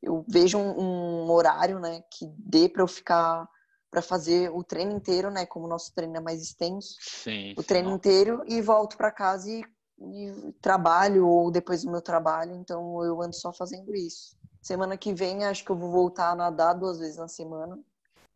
eu 0.00 0.24
vejo 0.28 0.58
um, 0.58 1.24
um 1.24 1.30
horário, 1.30 1.80
né, 1.80 2.04
que 2.12 2.26
dê 2.38 2.68
para 2.68 2.82
eu 2.82 2.86
ficar 2.86 3.48
para 3.90 4.02
fazer 4.02 4.50
o 4.50 4.62
treino 4.62 4.92
inteiro, 4.92 5.30
né? 5.30 5.46
Como 5.46 5.66
o 5.66 5.68
nosso 5.68 5.92
treino 5.94 6.16
é 6.16 6.20
mais 6.20 6.42
extenso. 6.42 6.96
Sim. 7.00 7.54
O 7.56 7.62
treino 7.62 7.88
sim. 7.88 7.94
inteiro 7.94 8.42
e 8.46 8.60
volto 8.60 8.96
para 8.96 9.10
casa 9.10 9.50
e, 9.50 9.64
e, 9.98 10.52
trabalho 10.60 11.26
ou 11.26 11.50
depois 11.50 11.82
do 11.82 11.90
meu 11.90 12.02
trabalho. 12.02 12.54
Então 12.54 13.02
eu 13.02 13.22
ando 13.22 13.34
só 13.34 13.52
fazendo 13.52 13.94
isso. 13.94 14.36
Semana 14.60 14.96
que 14.96 15.14
vem 15.14 15.44
acho 15.44 15.64
que 15.64 15.70
eu 15.70 15.76
vou 15.76 15.90
voltar 15.90 16.32
a 16.32 16.36
nadar 16.36 16.74
duas 16.74 16.98
vezes 16.98 17.16
na 17.16 17.28
semana. 17.28 17.78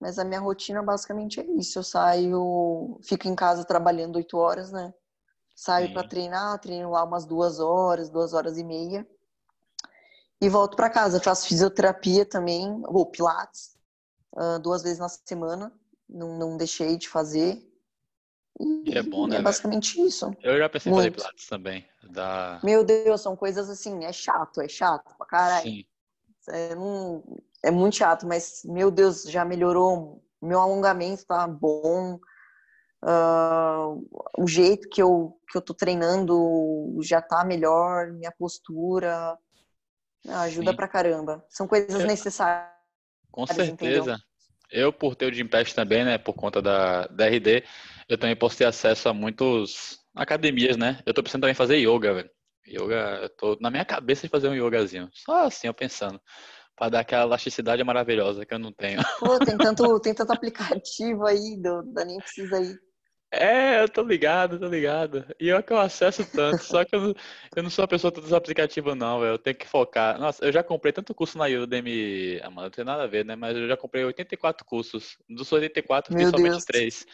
Mas 0.02 0.18
a 0.18 0.24
minha 0.24 0.40
rotina 0.40 0.82
basicamente 0.82 1.38
é 1.38 1.44
isso. 1.44 1.78
Eu 1.78 1.84
saio, 1.84 2.98
fico 3.04 3.28
em 3.28 3.36
casa 3.36 3.64
trabalhando 3.64 4.16
oito 4.16 4.36
horas, 4.36 4.72
né? 4.72 4.92
Saio 5.54 5.92
para 5.92 6.08
treinar, 6.08 6.58
treino 6.58 6.90
lá 6.90 7.04
umas 7.04 7.24
duas 7.24 7.60
horas, 7.60 8.10
duas 8.10 8.32
horas 8.32 8.58
e 8.58 8.64
meia. 8.64 9.06
E 10.40 10.48
volto 10.48 10.76
para 10.76 10.90
casa. 10.90 11.20
Faço 11.20 11.46
fisioterapia 11.46 12.26
também, 12.26 12.82
ou 12.86 13.06
pilates 13.06 13.76
uh, 14.32 14.58
duas 14.58 14.82
vezes 14.82 14.98
na 14.98 15.08
semana. 15.08 15.72
Não, 16.08 16.36
não 16.36 16.56
deixei 16.56 16.96
de 16.96 17.08
fazer. 17.08 17.64
E, 18.58 18.98
é 18.98 19.04
bom, 19.04 19.28
né? 19.28 19.36
É 19.36 19.40
basicamente 19.40 19.94
véio? 19.94 20.08
isso. 20.08 20.36
Eu 20.42 20.58
já 20.58 20.68
pensei 20.68 20.90
Muito. 20.90 21.06
em 21.06 21.10
fazer 21.10 21.16
Pilates 21.22 21.46
também. 21.46 21.86
Da... 22.10 22.58
Meu 22.64 22.82
Deus, 22.82 23.20
são 23.20 23.36
coisas 23.36 23.70
assim, 23.70 24.04
é 24.04 24.12
chato, 24.12 24.60
é 24.60 24.66
chato 24.66 25.14
pra 25.16 25.26
caralho. 25.26 25.70
Sim. 25.70 25.84
É, 26.48 26.74
não, 26.74 27.22
é 27.62 27.70
muito 27.70 27.96
chato, 27.96 28.27
mas, 28.27 28.62
meu 28.64 28.90
Deus, 28.90 29.25
já 29.25 29.44
melhorou. 29.44 30.22
Meu 30.40 30.61
alongamento 30.61 31.27
tá 31.27 31.46
bom. 31.46 32.18
Uh, 33.05 34.07
o 34.38 34.46
jeito 34.46 34.88
que 34.88 35.03
eu, 35.03 35.37
que 35.51 35.59
eu 35.59 35.62
tô 35.62 35.75
treinando 35.75 36.98
já 37.03 37.20
tá 37.20 37.44
melhor, 37.44 38.12
minha 38.12 38.33
postura. 38.33 39.37
Ajuda 40.29 40.70
Sim. 40.70 40.77
pra 40.77 40.88
caramba. 40.88 41.44
São 41.48 41.66
coisas 41.66 42.03
é. 42.03 42.07
necessárias 42.07 42.72
com 43.33 43.46
certeza. 43.46 44.18
Eu, 44.70 44.92
por 44.92 45.16
ter 45.16 45.27
o 45.27 45.35
Gympass 45.35 45.72
também, 45.72 46.05
né, 46.05 46.18
por 46.18 46.35
conta 46.35 46.62
da, 46.62 47.07
da 47.07 47.27
RD, 47.27 47.64
eu 48.09 48.16
também 48.16 48.37
posso 48.37 48.59
ter 48.59 48.66
acesso 48.66 49.09
a 49.09 49.14
muitos 49.14 49.98
academias, 50.14 50.77
né? 50.77 51.01
Eu 51.05 51.12
tô 51.12 51.22
pensando 51.22 51.42
também 51.42 51.53
em 51.53 51.57
fazer 51.57 51.77
yoga, 51.77 52.14
velho. 52.14 52.31
Yoga, 52.66 53.20
eu 53.22 53.29
tô 53.31 53.59
na 53.61 53.70
minha 53.70 53.85
cabeça 53.85 54.22
de 54.22 54.31
fazer 54.31 54.48
um 54.48 54.55
yogazinho. 54.55 55.11
Só 55.12 55.46
assim, 55.46 55.66
eu 55.66 55.75
pensando. 55.75 56.20
Pra 56.76 56.88
dar 56.88 57.00
aquela 57.00 57.24
elasticidade 57.24 57.85
maravilhosa 57.85 58.46
que 58.46 58.54
eu 58.54 58.58
não 58.58 58.72
tenho. 58.72 59.00
Pô, 59.20 59.38
tem 59.38 59.56
tanto, 59.56 60.00
tem 60.00 60.14
tanto 60.14 60.32
aplicativo 60.32 61.26
aí, 61.26 61.56
do, 61.56 61.82
da 61.92 62.04
nem 62.04 62.18
precisa 62.18 62.61
ir. 62.61 62.78
É, 63.34 63.82
eu 63.82 63.88
tô 63.88 64.02
ligado, 64.02 64.58
tô 64.58 64.68
ligado. 64.68 65.24
E 65.40 65.48
eu 65.48 65.62
que 65.62 65.72
eu 65.72 65.78
acesso 65.78 66.22
tanto, 66.30 66.62
só 66.62 66.84
que 66.84 66.94
eu 66.94 67.00
não, 67.00 67.14
eu 67.56 67.62
não 67.62 67.70
sou 67.70 67.82
uma 67.82 67.88
pessoa 67.88 68.10
dos 68.10 68.30
aplicativos, 68.30 68.94
não, 68.94 69.20
velho. 69.20 69.32
Eu 69.32 69.38
tenho 69.38 69.56
que 69.56 69.66
focar. 69.66 70.20
Nossa, 70.20 70.44
eu 70.44 70.52
já 70.52 70.62
comprei 70.62 70.92
tanto 70.92 71.14
curso 71.14 71.38
na 71.38 71.46
Udemy, 71.46 72.38
ah, 72.42 72.50
mano, 72.50 72.64
não 72.64 72.70
tem 72.70 72.84
nada 72.84 73.04
a 73.04 73.06
ver, 73.06 73.24
né? 73.24 73.34
Mas 73.34 73.56
eu 73.56 73.66
já 73.66 73.74
comprei 73.74 74.04
84 74.04 74.66
cursos. 74.66 75.16
Dos 75.30 75.50
84, 75.50 76.14
fiz 76.14 76.28
somente 76.28 76.50
Deus. 76.50 76.64
3. 76.66 77.06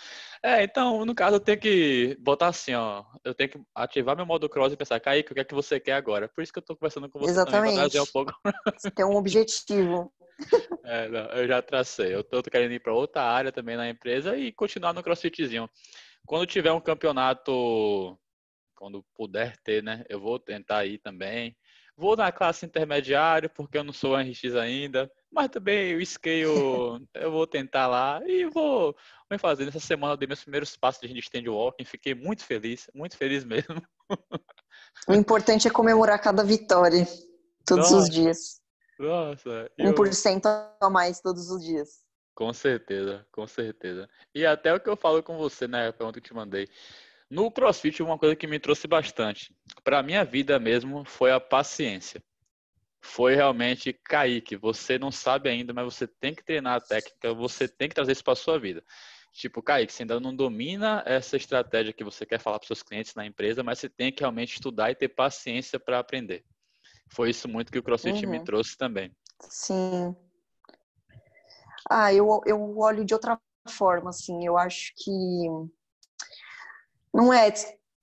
É, 0.42 0.64
então, 0.64 1.04
no 1.04 1.14
caso, 1.14 1.36
eu 1.36 1.40
tenho 1.40 1.60
que 1.60 2.16
botar 2.18 2.48
assim, 2.48 2.74
ó. 2.74 3.04
Eu 3.24 3.32
tenho 3.32 3.50
que 3.50 3.60
ativar 3.72 4.16
meu 4.16 4.26
modo 4.26 4.48
cross 4.48 4.72
e 4.72 4.76
pensar, 4.76 4.98
Kaique, 4.98 5.30
o 5.30 5.34
que 5.36 5.40
é 5.40 5.44
que 5.44 5.54
você 5.54 5.78
quer 5.78 5.92
agora? 5.92 6.28
Por 6.28 6.42
isso 6.42 6.52
que 6.52 6.58
eu 6.58 6.64
tô 6.64 6.74
conversando 6.74 7.08
com 7.08 7.20
você 7.20 7.30
Exatamente. 7.30 7.74
também, 7.74 7.74
trazer 7.76 8.00
um 8.00 8.06
pouco. 8.12 8.32
Você 8.76 8.90
tem 8.90 9.04
um 9.04 9.14
objetivo. 9.14 10.12
É, 10.84 11.06
não, 11.08 11.26
eu 11.32 11.46
já 11.46 11.60
tracei. 11.60 12.14
Eu 12.14 12.24
tô 12.24 12.42
querendo 12.42 12.72
ir 12.72 12.80
para 12.80 12.94
outra 12.94 13.22
área 13.22 13.52
também 13.52 13.76
na 13.76 13.90
empresa 13.90 14.38
e 14.38 14.50
continuar 14.50 14.94
no 14.94 15.02
crossfitzinho. 15.02 15.68
Quando 16.28 16.44
tiver 16.44 16.70
um 16.72 16.80
campeonato, 16.80 18.14
quando 18.76 19.02
puder 19.14 19.56
ter, 19.64 19.82
né? 19.82 20.04
Eu 20.10 20.20
vou 20.20 20.38
tentar 20.38 20.84
ir 20.84 20.98
também. 20.98 21.56
Vou 21.96 22.14
na 22.14 22.30
classe 22.30 22.66
intermediária, 22.66 23.48
porque 23.48 23.78
eu 23.78 23.82
não 23.82 23.94
sou 23.94 24.14
RX 24.14 24.54
ainda. 24.54 25.10
Mas 25.32 25.48
também 25.48 25.96
o 25.96 26.04
scale 26.04 26.42
eu 27.14 27.32
vou 27.32 27.46
tentar 27.46 27.86
lá 27.86 28.20
e 28.26 28.44
vou, 28.44 28.94
vou 29.28 29.38
fazer. 29.38 29.64
Nessa 29.64 29.80
semana 29.80 30.12
eu 30.12 30.16
dei 30.18 30.28
meus 30.28 30.42
primeiros 30.42 30.76
passos 30.76 31.08
de 31.08 31.18
stand 31.18 31.50
walking. 31.50 31.86
Fiquei 31.86 32.14
muito 32.14 32.44
feliz, 32.44 32.90
muito 32.94 33.16
feliz 33.16 33.42
mesmo. 33.42 33.82
O 35.08 35.14
importante 35.14 35.66
é 35.66 35.70
comemorar 35.70 36.20
cada 36.20 36.44
vitória, 36.44 37.08
todos 37.64 37.90
Nossa. 37.90 38.04
os 38.04 38.10
dias. 38.10 38.60
Nossa. 38.98 39.70
1% 39.80 40.44
eu... 40.44 40.86
a 40.86 40.90
mais 40.90 41.22
todos 41.22 41.50
os 41.50 41.64
dias. 41.64 42.06
Com 42.38 42.52
certeza, 42.52 43.26
com 43.32 43.48
certeza. 43.48 44.08
E 44.32 44.46
até 44.46 44.72
o 44.72 44.78
que 44.78 44.88
eu 44.88 44.96
falo 44.96 45.20
com 45.24 45.36
você, 45.36 45.66
né, 45.66 45.88
a 45.88 45.92
pergunta 45.92 46.20
que 46.20 46.28
te 46.28 46.32
mandei. 46.32 46.68
No 47.28 47.50
CrossFit, 47.50 48.00
uma 48.00 48.16
coisa 48.16 48.36
que 48.36 48.46
me 48.46 48.60
trouxe 48.60 48.86
bastante 48.86 49.52
para 49.82 50.04
minha 50.04 50.24
vida 50.24 50.56
mesmo 50.56 51.04
foi 51.04 51.32
a 51.32 51.40
paciência. 51.40 52.22
Foi 53.02 53.34
realmente 53.34 53.92
cair, 53.92 54.40
que 54.40 54.56
você 54.56 55.00
não 55.00 55.10
sabe 55.10 55.48
ainda, 55.48 55.74
mas 55.74 55.84
você 55.92 56.06
tem 56.06 56.32
que 56.32 56.44
treinar 56.44 56.76
a 56.76 56.80
técnica, 56.80 57.34
você 57.34 57.66
tem 57.66 57.88
que 57.88 57.96
trazer 57.96 58.12
isso 58.12 58.22
para 58.22 58.36
sua 58.36 58.56
vida. 58.56 58.84
Tipo, 59.32 59.60
Kaique, 59.60 59.92
você 59.92 60.04
ainda 60.04 60.20
não 60.20 60.32
domina 60.32 61.02
essa 61.06 61.36
estratégia 61.36 61.92
que 61.92 62.04
você 62.04 62.24
quer 62.24 62.38
falar 62.38 62.60
para 62.60 62.68
seus 62.68 62.84
clientes 62.84 63.16
na 63.16 63.26
empresa, 63.26 63.64
mas 63.64 63.80
você 63.80 63.88
tem 63.88 64.12
que 64.12 64.20
realmente 64.20 64.54
estudar 64.54 64.92
e 64.92 64.94
ter 64.94 65.08
paciência 65.08 65.80
para 65.80 65.98
aprender. 65.98 66.44
Foi 67.10 67.30
isso 67.30 67.48
muito 67.48 67.72
que 67.72 67.80
o 67.80 67.82
CrossFit 67.82 68.24
uhum. 68.24 68.30
me 68.30 68.44
trouxe 68.44 68.78
também. 68.78 69.10
Sim. 69.40 70.14
Ah, 71.88 72.12
eu, 72.12 72.40
eu 72.44 72.78
olho 72.78 73.04
de 73.04 73.14
outra 73.14 73.40
forma, 73.68 74.10
assim, 74.10 74.44
eu 74.44 74.56
acho 74.56 74.92
que 74.96 75.48
não 77.12 77.32
é 77.32 77.52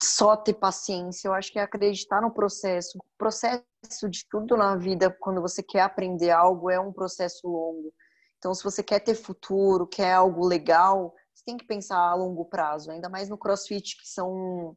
só 0.01 0.35
ter 0.35 0.53
paciência, 0.53 1.27
eu 1.27 1.33
acho 1.33 1.51
que 1.51 1.59
é 1.59 1.61
acreditar 1.61 2.21
no 2.21 2.31
processo. 2.31 2.97
O 2.97 3.17
processo 3.17 4.09
de 4.09 4.25
tudo 4.29 4.57
na 4.57 4.75
vida, 4.75 5.15
quando 5.19 5.41
você 5.41 5.63
quer 5.63 5.81
aprender 5.81 6.31
algo, 6.31 6.69
é 6.69 6.79
um 6.79 6.91
processo 6.91 7.47
longo. 7.47 7.93
Então, 8.37 8.53
se 8.53 8.63
você 8.63 8.83
quer 8.83 8.99
ter 8.99 9.15
futuro, 9.15 9.87
quer 9.87 10.13
algo 10.13 10.45
legal, 10.45 11.13
você 11.33 11.43
tem 11.45 11.57
que 11.57 11.65
pensar 11.65 11.97
a 11.97 12.15
longo 12.15 12.45
prazo, 12.45 12.91
ainda 12.91 13.09
mais 13.09 13.29
no 13.29 13.37
CrossFit, 13.37 13.97
que 13.97 14.07
são, 14.07 14.75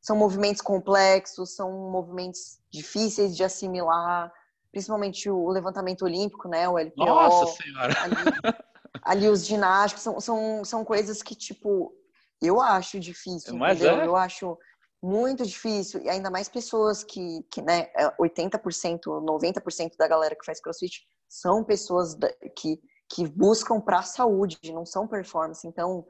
são 0.00 0.16
movimentos 0.16 0.62
complexos, 0.62 1.54
são 1.54 1.90
movimentos 1.90 2.60
difíceis 2.70 3.36
de 3.36 3.44
assimilar, 3.44 4.32
principalmente 4.76 5.30
o 5.30 5.48
levantamento 5.48 6.02
olímpico, 6.02 6.48
né? 6.48 6.68
O 6.68 6.76
LPO. 6.78 7.06
Nossa 7.06 7.62
Senhora! 7.62 7.94
Ali, 8.02 8.14
ali 9.02 9.28
os 9.30 9.46
ginásticos, 9.46 10.02
são, 10.02 10.20
são, 10.20 10.64
são 10.66 10.84
coisas 10.84 11.22
que, 11.22 11.34
tipo, 11.34 11.94
eu 12.42 12.60
acho 12.60 13.00
difícil, 13.00 13.56
Mas 13.56 13.80
entendeu? 13.80 14.02
É? 14.02 14.06
Eu 14.06 14.14
acho 14.14 14.58
muito 15.02 15.46
difícil, 15.46 16.02
e 16.02 16.10
ainda 16.10 16.30
mais 16.30 16.46
pessoas 16.46 17.02
que, 17.02 17.42
que 17.50 17.62
né, 17.62 17.88
80%, 18.20 18.98
é, 19.06 19.08
90% 19.08 19.96
da 19.96 20.06
galera 20.06 20.36
que 20.36 20.44
faz 20.44 20.60
crossfit 20.60 21.06
são 21.26 21.64
pessoas 21.64 22.14
que, 22.54 22.78
que 23.08 23.26
buscam 23.26 23.80
para 23.80 24.00
a 24.00 24.02
saúde, 24.02 24.58
não 24.74 24.84
são 24.84 25.08
performance. 25.08 25.66
Então, 25.66 26.04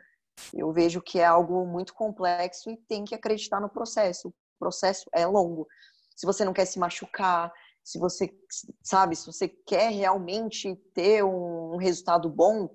eu 0.52 0.72
vejo 0.72 1.00
que 1.00 1.20
é 1.20 1.24
algo 1.24 1.64
muito 1.66 1.94
complexo 1.94 2.68
e 2.68 2.76
tem 2.76 3.04
que 3.04 3.14
acreditar 3.14 3.60
no 3.60 3.68
processo. 3.68 4.30
O 4.30 4.34
processo 4.58 5.08
é 5.14 5.24
longo. 5.24 5.68
Se 6.16 6.26
você 6.26 6.44
não 6.44 6.52
quer 6.52 6.64
se 6.64 6.80
machucar, 6.80 7.52
se 7.86 8.00
você, 8.00 8.36
sabe, 8.82 9.14
se 9.14 9.24
você 9.24 9.46
quer 9.46 9.92
realmente 9.92 10.74
ter 10.92 11.22
um 11.22 11.76
resultado 11.76 12.28
bom, 12.28 12.68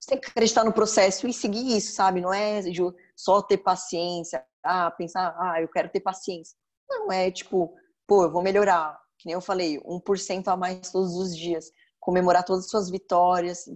você 0.00 0.12
tem 0.12 0.18
que 0.18 0.30
acreditar 0.30 0.64
no 0.64 0.72
processo 0.72 1.28
e 1.28 1.32
seguir 1.32 1.76
isso, 1.76 1.92
sabe? 1.92 2.22
Não 2.22 2.32
é 2.32 2.62
só 3.14 3.42
ter 3.42 3.58
paciência, 3.58 4.42
ah, 4.64 4.90
pensar, 4.90 5.36
ah, 5.38 5.60
eu 5.60 5.68
quero 5.68 5.90
ter 5.90 6.00
paciência. 6.00 6.56
Não, 6.88 7.12
é 7.12 7.30
tipo, 7.30 7.76
pô, 8.06 8.24
eu 8.24 8.32
vou 8.32 8.42
melhorar. 8.42 8.98
Que 9.18 9.26
nem 9.26 9.34
eu 9.34 9.42
falei, 9.42 9.78
1% 9.80 10.48
a 10.48 10.56
mais 10.56 10.90
todos 10.90 11.14
os 11.14 11.36
dias. 11.36 11.70
Comemorar 12.00 12.44
todas 12.44 12.64
as 12.64 12.70
suas 12.70 12.88
vitórias. 12.88 13.66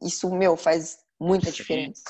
Isso, 0.00 0.30
meu, 0.30 0.56
faz 0.56 0.98
muita 1.18 1.50
diferença. 1.50 2.04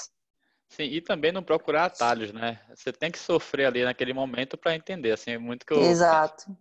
Sim, 0.69 0.83
e 0.83 1.01
também 1.01 1.33
não 1.33 1.43
procurar 1.43 1.87
atalhos, 1.87 2.31
né? 2.31 2.61
Você 2.75 2.93
tem 2.93 3.11
que 3.11 3.19
sofrer 3.19 3.65
ali 3.65 3.85
naquele 3.85 4.13
momento 4.13 4.59
para 4.59 4.77
entender, 4.77 5.13
assim, 5.13 5.31
é 5.31 5.39
muito 5.39 5.65
que 5.65 5.73
eu... 5.73 5.81
Exato. 5.81 6.55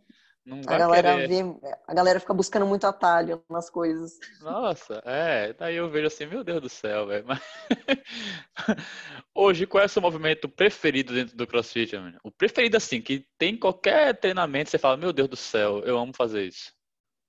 Não 0.47 0.61
a 0.65 0.77
galera 0.77 1.15
querer... 1.15 1.27
vê, 1.27 1.75
a 1.85 1.93
galera 1.93 2.21
fica 2.21 2.33
buscando 2.33 2.65
muito 2.65 2.87
atalho 2.87 3.43
nas 3.49 3.69
coisas. 3.69 4.17
Nossa, 4.41 5.03
é, 5.05 5.51
daí 5.51 5.75
eu 5.75 5.89
vejo 5.89 6.07
assim, 6.07 6.25
meu 6.25 6.41
Deus 6.41 6.61
do 6.61 6.69
céu, 6.69 7.05
velho. 7.05 7.25
Mas... 7.27 7.41
Hoje, 9.35 9.67
qual 9.67 9.83
é 9.83 9.87
o 9.87 9.89
seu 9.89 10.01
movimento 10.01 10.47
preferido 10.47 11.13
dentro 11.13 11.35
do 11.35 11.45
CrossFit, 11.45 11.97
amigo? 11.97 12.17
O 12.23 12.31
preferido 12.31 12.77
assim, 12.77 13.01
que 13.01 13.27
tem 13.37 13.57
qualquer 13.57 14.17
treinamento, 14.17 14.69
você 14.69 14.77
fala, 14.77 14.95
meu 14.95 15.11
Deus 15.11 15.27
do 15.27 15.35
céu, 15.35 15.81
eu 15.83 15.97
amo 15.97 16.13
fazer 16.15 16.45
isso. 16.45 16.71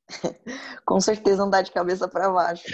Com 0.84 1.00
certeza 1.00 1.42
andar 1.42 1.62
de 1.62 1.70
cabeça 1.70 2.08
para 2.08 2.30
baixo, 2.30 2.64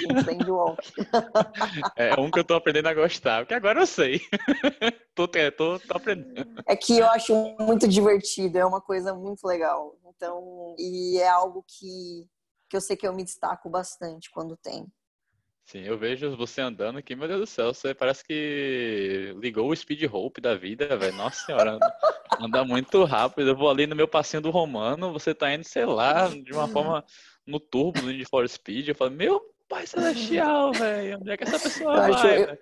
walk. 0.49 0.93
É 1.97 2.19
um 2.19 2.31
que 2.31 2.39
eu 2.39 2.45
tô 2.45 2.55
aprendendo 2.55 2.89
a 2.89 2.95
gostar, 2.95 3.41
porque 3.41 3.55
agora 3.55 3.81
eu 3.81 3.87
sei. 3.87 4.21
tô, 5.15 5.27
tô, 5.29 5.79
tô 5.79 5.97
aprendendo. 5.97 6.63
É 6.67 6.77
que 6.77 6.99
eu 6.99 7.07
acho 7.09 7.35
muito 7.59 7.89
divertido, 7.89 8.59
é 8.59 8.65
uma 8.65 8.81
coisa 8.81 9.15
muito 9.15 9.47
legal. 9.47 9.97
Então, 10.07 10.75
e 10.79 11.19
é 11.19 11.29
algo 11.29 11.65
que, 11.67 12.27
que 12.69 12.77
eu 12.77 12.81
sei 12.81 12.97
que 12.97 13.07
eu 13.07 13.13
me 13.13 13.25
destaco 13.25 13.69
bastante 13.69 14.31
quando 14.31 14.57
tem. 14.57 14.87
Sim, 15.67 15.81
eu 15.81 15.97
vejo 15.97 16.37
você 16.37 16.61
andando 16.61 16.99
aqui, 16.99 17.17
meu 17.17 17.27
Deus 17.27 17.41
do 17.41 17.47
céu, 17.47 17.73
você 17.73 17.95
parece 17.95 18.23
que 18.23 19.35
ligou 19.39 19.71
o 19.71 19.75
speed 19.75 20.03
hope 20.13 20.41
da 20.41 20.55
vida, 20.55 20.95
velho. 20.97 21.17
Nossa 21.17 21.47
senhora, 21.47 21.79
anda 22.41 22.65
muito 22.65 23.05
rápido. 23.05 23.51
Eu 23.51 23.57
vou 23.57 23.71
ali 23.71 23.87
no 23.87 23.97
meu 23.97 24.09
passinho 24.09 24.43
do 24.43 24.51
Romano, 24.51 25.13
você 25.13 25.35
tá 25.35 25.53
indo, 25.53 25.65
sei 25.65 25.85
lá, 25.85 26.29
de 26.29 26.53
uma 26.53 26.69
forma 26.69 27.05
no 27.47 27.61
turbo, 27.61 28.01
no 28.03 28.09
Need 28.09 28.27
for 28.27 28.49
Speed. 28.49 28.89
Eu 28.89 28.95
falo, 28.95 29.11
meu 29.11 29.41
pai 29.69 29.87
celestial, 29.87 30.73
velho, 30.73 31.19
onde 31.21 31.31
é 31.31 31.37
que 31.37 31.45
essa 31.45 31.59
pessoa 31.59 31.95
eu 32.09 32.15
vai? 32.15 32.43
Eu, 32.43 32.59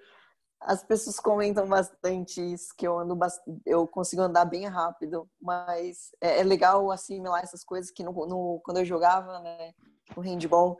as 0.65 0.85
pessoas 0.85 1.19
comentam 1.19 1.67
bastante 1.67 2.41
isso, 2.41 2.69
que 2.77 2.87
eu 2.87 2.99
ando 2.99 3.19
eu 3.67 3.87
consigo 3.87 4.23
andar 4.23 4.45
bem 4.45 4.67
rápido, 4.67 5.29
mas 5.41 6.11
é, 6.21 6.41
é 6.41 6.45
legal 6.45 6.91
assimilar 6.91 7.43
essas 7.43 7.65
coisas 7.65 7.91
que 7.91 8.03
no, 8.03 8.13
no, 8.13 8.61
quando 8.65 8.79
eu 8.79 8.85
jogava, 8.85 9.41
né, 9.41 9.73
no 10.17 10.23
handball, 10.23 10.79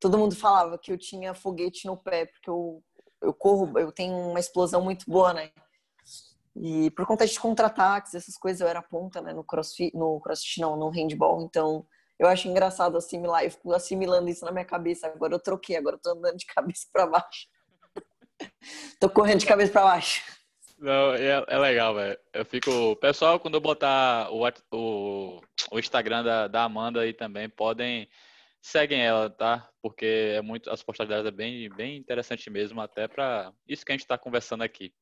todo 0.00 0.18
mundo 0.18 0.34
falava 0.34 0.78
que 0.78 0.92
eu 0.92 0.98
tinha 0.98 1.34
foguete 1.34 1.86
no 1.86 1.96
pé, 1.96 2.26
porque 2.26 2.48
eu, 2.48 2.82
eu 3.20 3.34
corro, 3.34 3.78
eu 3.78 3.92
tenho 3.92 4.14
uma 4.14 4.40
explosão 4.40 4.82
muito 4.82 5.04
boa, 5.10 5.34
né? 5.34 5.50
E 6.60 6.90
por 6.90 7.06
conta 7.06 7.26
de 7.26 7.38
contra-ataques, 7.38 8.14
essas 8.14 8.36
coisas, 8.36 8.60
eu 8.60 8.66
era 8.66 8.82
ponta, 8.82 9.20
né, 9.20 9.32
no 9.32 9.44
crossfit, 9.44 9.96
no 9.96 10.20
crossfit 10.20 10.60
não, 10.60 10.76
no 10.76 10.88
handball, 10.88 11.42
então 11.42 11.86
eu 12.18 12.26
acho 12.26 12.48
engraçado 12.48 12.96
assimilar, 12.96 13.44
eu 13.44 13.50
fico 13.50 13.72
assimilando 13.72 14.28
isso 14.28 14.44
na 14.44 14.50
minha 14.50 14.64
cabeça, 14.64 15.06
agora 15.06 15.34
eu 15.34 15.38
troquei, 15.38 15.76
agora 15.76 15.94
eu 15.94 16.00
tô 16.00 16.10
andando 16.10 16.36
de 16.36 16.46
cabeça 16.46 16.86
para 16.92 17.06
baixo. 17.06 17.46
tô 19.00 19.08
correndo 19.08 19.40
de 19.40 19.46
cabeça 19.46 19.72
para 19.72 19.84
baixo. 19.84 20.22
Não, 20.78 21.14
é, 21.14 21.44
é 21.46 21.58
legal, 21.58 21.94
velho. 21.94 22.18
Eu 22.32 22.44
fico. 22.44 22.94
Pessoal, 22.96 23.40
quando 23.40 23.54
eu 23.54 23.60
botar 23.60 24.30
o, 24.30 24.46
o, 24.72 25.40
o 25.72 25.78
Instagram 25.78 26.22
da, 26.22 26.46
da 26.46 26.64
Amanda 26.64 27.00
aí 27.00 27.12
também, 27.12 27.48
podem 27.48 28.08
seguem 28.60 29.04
ela, 29.04 29.30
tá? 29.30 29.68
Porque 29.82 30.34
é 30.36 30.42
muito, 30.42 30.70
as 30.70 30.82
postagens 30.82 31.16
dela 31.16 31.28
é 31.28 31.32
bem, 31.32 31.68
bem 31.70 31.96
interessante 31.96 32.48
mesmo, 32.50 32.80
até 32.80 33.08
para 33.08 33.52
isso 33.66 33.84
que 33.84 33.92
a 33.92 33.94
gente 33.94 34.02
está 34.02 34.18
conversando 34.18 34.62
aqui. 34.62 34.92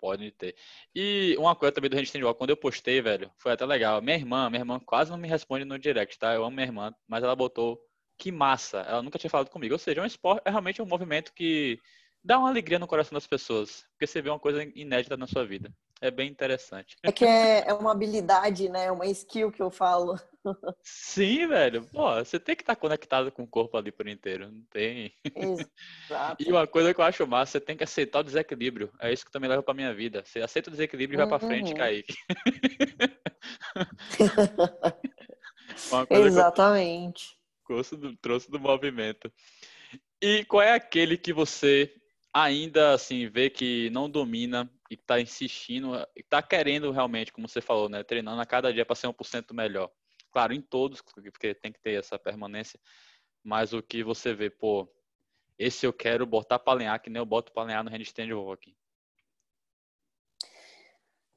Pode 0.00 0.30
ter. 0.32 0.56
E 0.94 1.36
uma 1.38 1.54
coisa 1.54 1.72
também 1.72 1.90
do 1.90 1.96
Handstand 1.96 2.22
quando 2.34 2.50
eu 2.50 2.56
postei, 2.56 3.02
velho, 3.02 3.30
foi 3.36 3.52
até 3.52 3.66
legal. 3.66 4.00
Minha 4.00 4.16
irmã, 4.16 4.48
minha 4.48 4.62
irmã 4.62 4.80
quase 4.80 5.10
não 5.10 5.18
me 5.18 5.28
responde 5.28 5.64
no 5.64 5.78
direct, 5.78 6.18
tá? 6.18 6.34
Eu 6.34 6.44
amo 6.44 6.56
minha 6.56 6.66
irmã, 6.66 6.94
mas 7.06 7.22
ela 7.22 7.36
botou 7.36 7.78
que 8.16 8.32
massa. 8.32 8.78
Ela 8.80 9.02
nunca 9.02 9.18
tinha 9.18 9.30
falado 9.30 9.50
comigo. 9.50 9.74
Ou 9.74 9.78
seja, 9.78 10.00
um 10.00 10.06
esporte, 10.06 10.42
é 10.46 10.50
realmente 10.50 10.80
um 10.80 10.86
movimento 10.86 11.32
que 11.34 11.78
dá 12.24 12.38
uma 12.38 12.48
alegria 12.48 12.78
no 12.78 12.86
coração 12.86 13.14
das 13.14 13.26
pessoas, 13.26 13.84
porque 13.92 14.06
você 14.06 14.22
vê 14.22 14.30
uma 14.30 14.38
coisa 14.38 14.62
inédita 14.74 15.16
na 15.16 15.26
sua 15.26 15.44
vida. 15.44 15.72
É 16.02 16.10
bem 16.10 16.30
interessante. 16.30 16.96
É 17.02 17.12
que 17.12 17.26
é, 17.26 17.68
é 17.68 17.74
uma 17.74 17.92
habilidade, 17.92 18.70
né? 18.70 18.90
Uma 18.90 19.06
skill 19.06 19.52
que 19.52 19.60
eu 19.60 19.70
falo. 19.70 20.18
Sim, 20.82 21.46
velho. 21.46 21.84
Pô, 21.92 22.14
você 22.14 22.40
tem 22.40 22.56
que 22.56 22.62
estar 22.62 22.74
conectado 22.74 23.30
com 23.30 23.42
o 23.42 23.46
corpo 23.46 23.76
ali 23.76 23.92
por 23.92 24.08
inteiro. 24.08 24.50
Não 24.50 24.62
tem. 24.70 25.12
Exato. 25.36 26.42
e 26.42 26.50
uma 26.50 26.66
coisa 26.66 26.94
que 26.94 27.00
eu 27.00 27.04
acho 27.04 27.26
massa, 27.26 27.52
você 27.52 27.60
tem 27.60 27.76
que 27.76 27.84
aceitar 27.84 28.20
o 28.20 28.22
desequilíbrio. 28.22 28.90
É 28.98 29.12
isso 29.12 29.26
que 29.26 29.30
também 29.30 29.50
leva 29.50 29.62
pra 29.62 29.74
minha 29.74 29.92
vida. 29.92 30.22
Você 30.24 30.40
aceita 30.40 30.70
o 30.70 30.72
desequilíbrio 30.72 31.16
e 31.16 31.18
vai 31.18 31.28
pra 31.28 31.38
frente, 31.38 31.72
uhum. 31.72 31.76
cair. 31.76 32.06
Exatamente. 36.10 37.38
Gosto 37.68 37.98
do, 37.98 38.16
trouxe 38.16 38.50
do 38.50 38.58
movimento. 38.58 39.30
E 40.20 40.46
qual 40.46 40.62
é 40.62 40.72
aquele 40.72 41.18
que 41.18 41.32
você 41.32 41.94
ainda 42.32 42.94
assim 42.94 43.28
vê 43.28 43.50
que 43.50 43.90
não 43.90 44.08
domina 44.08 44.70
e 44.90 44.94
está 44.94 45.20
insistindo, 45.20 45.94
e 46.16 46.20
está 46.20 46.42
querendo 46.42 46.90
realmente, 46.90 47.32
como 47.32 47.48
você 47.48 47.60
falou, 47.60 47.88
né, 47.88 48.02
treinando 48.02 48.40
a 48.40 48.46
cada 48.46 48.72
dia 48.72 48.84
para 48.84 48.96
ser 48.96 49.06
1% 49.06 49.54
melhor. 49.54 49.90
Claro, 50.32 50.52
em 50.52 50.60
todos, 50.60 51.00
porque 51.00 51.54
tem 51.54 51.72
que 51.72 51.80
ter 51.80 51.98
essa 51.98 52.18
permanência, 52.18 52.78
mas 53.42 53.72
o 53.72 53.82
que 53.82 54.02
você 54.02 54.34
vê, 54.34 54.50
pô, 54.50 54.92
esse 55.58 55.86
eu 55.86 55.92
quero 55.92 56.26
botar 56.26 56.58
para 56.58 56.72
alinhar, 56.72 57.00
que 57.00 57.08
nem 57.08 57.20
eu 57.20 57.26
boto 57.26 57.52
para 57.52 57.62
alinhar 57.62 57.84
no 57.84 57.90
handstand 57.90 58.32
walking. 58.32 58.74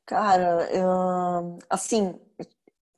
Cara, 0.06 0.70
eu, 0.72 1.60
assim, 1.70 2.20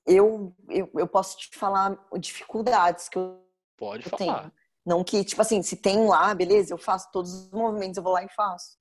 eu, 0.05 0.55
eu, 0.69 0.89
eu 0.95 1.07
posso 1.07 1.37
te 1.37 1.49
falar 1.57 1.97
dificuldades 2.17 3.09
que 3.09 3.17
eu 3.17 3.43
Pode 3.77 4.09
falar. 4.09 4.17
tenho. 4.17 4.53
Não 4.85 5.03
que, 5.03 5.23
tipo 5.23 5.41
assim, 5.41 5.61
se 5.61 5.75
tem 5.75 6.07
lá, 6.07 6.33
beleza, 6.33 6.73
eu 6.73 6.77
faço 6.77 7.11
todos 7.11 7.33
os 7.33 7.51
movimentos, 7.51 7.97
eu 7.97 8.03
vou 8.03 8.13
lá 8.13 8.23
e 8.23 8.29
faço. 8.29 8.77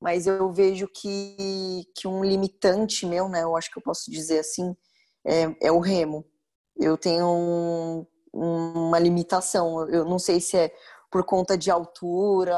Mas 0.00 0.26
eu 0.26 0.52
vejo 0.52 0.86
que, 0.88 1.84
que 1.96 2.06
um 2.06 2.24
limitante 2.24 3.04
meu, 3.04 3.28
né, 3.28 3.42
eu 3.42 3.56
acho 3.56 3.70
que 3.70 3.78
eu 3.78 3.82
posso 3.82 4.10
dizer 4.10 4.40
assim, 4.40 4.76
é, 5.24 5.54
é 5.62 5.72
o 5.72 5.80
remo. 5.80 6.24
Eu 6.76 6.96
tenho 6.96 7.26
um, 7.26 8.06
uma 8.32 8.98
limitação. 8.98 9.88
Eu 9.88 10.04
não 10.04 10.18
sei 10.18 10.40
se 10.40 10.56
é 10.56 10.72
por 11.10 11.24
conta 11.24 11.58
de 11.58 11.70
altura, 11.70 12.56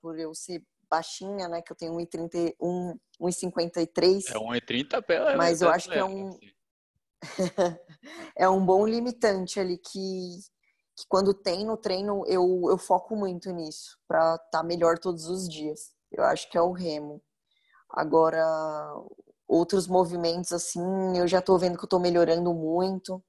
por 0.00 0.18
eu 0.18 0.34
ser 0.34 0.64
baixinha, 0.90 1.48
né, 1.48 1.60
que 1.60 1.72
eu 1.72 1.76
tenho 1.76 1.92
1,53. 1.92 2.54
1,53. 3.20 4.30
É 4.30 4.34
1,30 4.34 5.02
pela 5.02 5.36
Mas 5.36 5.60
eu 5.60 5.68
acho 5.68 5.90
que 5.90 5.98
é 5.98 6.04
um 6.04 6.28
assim. 6.28 6.38
é 8.36 8.48
um 8.48 8.64
bom 8.64 8.86
limitante 8.86 9.58
ali 9.58 9.76
que 9.76 10.38
que 10.98 11.04
quando 11.08 11.32
tem 11.32 11.64
no 11.64 11.76
treino 11.76 12.24
eu, 12.26 12.62
eu 12.68 12.76
foco 12.76 13.14
muito 13.14 13.52
nisso 13.52 13.96
para 14.08 14.34
estar 14.34 14.48
tá 14.50 14.62
melhor 14.64 14.98
todos 14.98 15.26
os 15.26 15.48
dias. 15.48 15.92
Eu 16.12 16.24
acho 16.24 16.50
que 16.50 16.58
é 16.58 16.62
o 16.62 16.72
remo. 16.72 17.22
Agora, 17.90 18.44
outros 19.46 19.86
movimentos 19.86 20.52
assim, 20.52 20.82
eu 21.16 21.26
já 21.28 21.40
tô 21.42 21.58
vendo 21.58 21.78
que 21.78 21.84
eu 21.84 21.88
tô 21.88 21.98
melhorando 21.98 22.52
muito. 22.54 23.22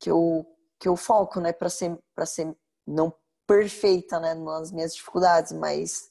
que 0.00 0.10
eu, 0.10 0.46
que 0.80 0.88
eu 0.88 0.96
foco, 0.96 1.40
né, 1.40 1.52
para 1.52 1.68
ser, 1.70 1.98
para 2.14 2.26
ser 2.26 2.56
não 2.86 3.14
perfeita, 3.46 4.20
né, 4.20 4.34
nas 4.34 4.72
minhas 4.72 4.94
dificuldades, 4.94 5.52
mas 5.52 6.08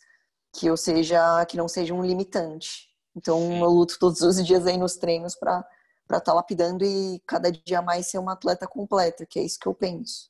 que 0.54 0.68
eu 0.68 0.78
seja, 0.78 1.46
que 1.46 1.58
não 1.58 1.68
seja 1.68 1.94
um 1.94 2.04
limitante. 2.04 2.90
Então 3.16 3.40
Sim. 3.40 3.62
eu 3.62 3.70
luto 3.70 3.98
todos 4.00 4.22
os 4.22 4.46
dias 4.46 4.66
aí 4.68 4.78
nos 4.78 4.98
treinos 4.98 5.36
para 5.36 5.66
para 6.12 6.18
estar 6.18 6.34
tá 6.34 6.36
lapidando 6.36 6.84
e 6.84 7.22
cada 7.26 7.50
dia 7.50 7.82
mais 7.82 8.08
ser 8.08 8.18
uma 8.18 8.34
atleta 8.34 8.68
completa, 8.68 9.26
que 9.26 9.40
é 9.40 9.44
isso 9.44 9.58
que 9.58 9.68
eu 9.68 9.74
penso. 9.74 10.30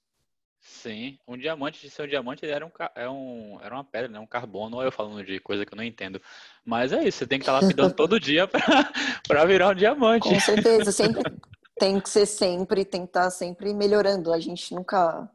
Sim, 0.61 1.17
um 1.27 1.35
diamante 1.35 1.81
de 1.81 1.89
ser 1.89 2.03
um 2.03 2.07
diamante 2.07 2.45
ele 2.45 2.51
era, 2.51 2.63
um, 2.63 2.71
é 2.95 3.09
um, 3.09 3.59
era 3.63 3.73
uma 3.73 3.83
pedra, 3.83 4.07
né? 4.07 4.19
um 4.19 4.27
carbono, 4.27 4.81
eu 4.83 4.91
falando 4.91 5.25
de 5.25 5.39
coisa 5.39 5.65
que 5.65 5.73
eu 5.73 5.77
não 5.77 5.83
entendo. 5.83 6.21
Mas 6.63 6.93
é 6.93 7.03
isso, 7.03 7.17
você 7.17 7.27
tem 7.27 7.39
que 7.39 7.43
estar 7.43 7.59
tá 7.59 7.61
lapidando 7.61 7.95
todo 7.95 8.19
dia 8.21 8.47
para 8.47 9.45
virar 9.45 9.69
um 9.69 9.75
diamante. 9.75 10.29
Com 10.29 10.39
certeza, 10.39 10.91
sempre 10.91 11.23
tem 11.79 11.99
que 11.99 12.07
ser 12.07 12.27
sempre, 12.27 12.85
tem 12.85 13.01
que 13.01 13.09
estar 13.09 13.23
tá 13.23 13.29
sempre 13.31 13.73
melhorando. 13.73 14.31
A 14.31 14.39
gente 14.39 14.73
nunca, 14.75 15.21
a 15.21 15.29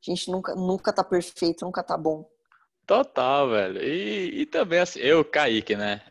gente 0.00 0.28
nunca, 0.28 0.52
nunca 0.56 0.92
tá 0.92 1.04
perfeito, 1.04 1.64
nunca 1.64 1.84
tá 1.84 1.96
bom. 1.96 2.28
Total, 2.84 3.48
velho. 3.48 3.80
E, 3.80 4.40
e 4.40 4.46
também 4.46 4.80
assim, 4.80 4.98
eu, 4.98 5.24
Kaique, 5.24 5.76
né? 5.76 6.02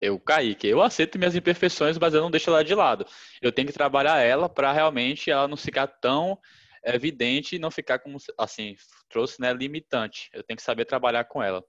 Eu, 0.00 0.20
Kaique, 0.20 0.68
eu 0.68 0.80
aceito 0.80 1.18
minhas 1.18 1.34
imperfeições, 1.34 1.98
mas 1.98 2.14
eu 2.14 2.22
não 2.22 2.30
deixo 2.30 2.48
ela 2.48 2.62
de 2.62 2.76
lado. 2.76 3.04
Eu 3.42 3.50
tenho 3.50 3.66
que 3.66 3.74
trabalhar 3.74 4.18
ela 4.20 4.48
para 4.48 4.72
realmente 4.72 5.32
ela 5.32 5.48
não 5.48 5.56
ficar 5.56 5.88
tão 5.88 6.38
evidente 6.84 7.56
e 7.56 7.58
não 7.58 7.70
ficar 7.70 7.98
como, 7.98 8.18
assim, 8.38 8.76
trouxe, 9.08 9.40
né, 9.40 9.52
limitante. 9.52 10.30
Eu 10.32 10.42
tenho 10.42 10.56
que 10.56 10.62
saber 10.62 10.84
trabalhar 10.84 11.24
com 11.24 11.42
ela. 11.42 11.64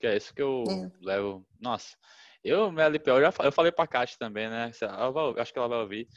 Que 0.00 0.06
é 0.06 0.16
isso 0.16 0.34
que 0.34 0.42
eu 0.42 0.64
é. 0.68 0.90
levo. 1.00 1.46
Nossa, 1.60 1.96
eu, 2.44 2.72
minha 2.72 2.86
LPO, 2.86 3.10
eu, 3.10 3.20
já, 3.20 3.32
eu 3.44 3.52
falei 3.52 3.70
pra 3.70 3.86
Kátia 3.86 4.16
também, 4.18 4.48
né? 4.48 4.72
Vai, 5.12 5.42
acho 5.42 5.52
que 5.52 5.58
ela 5.58 5.68
vai 5.68 5.78
ouvir. 5.78 6.08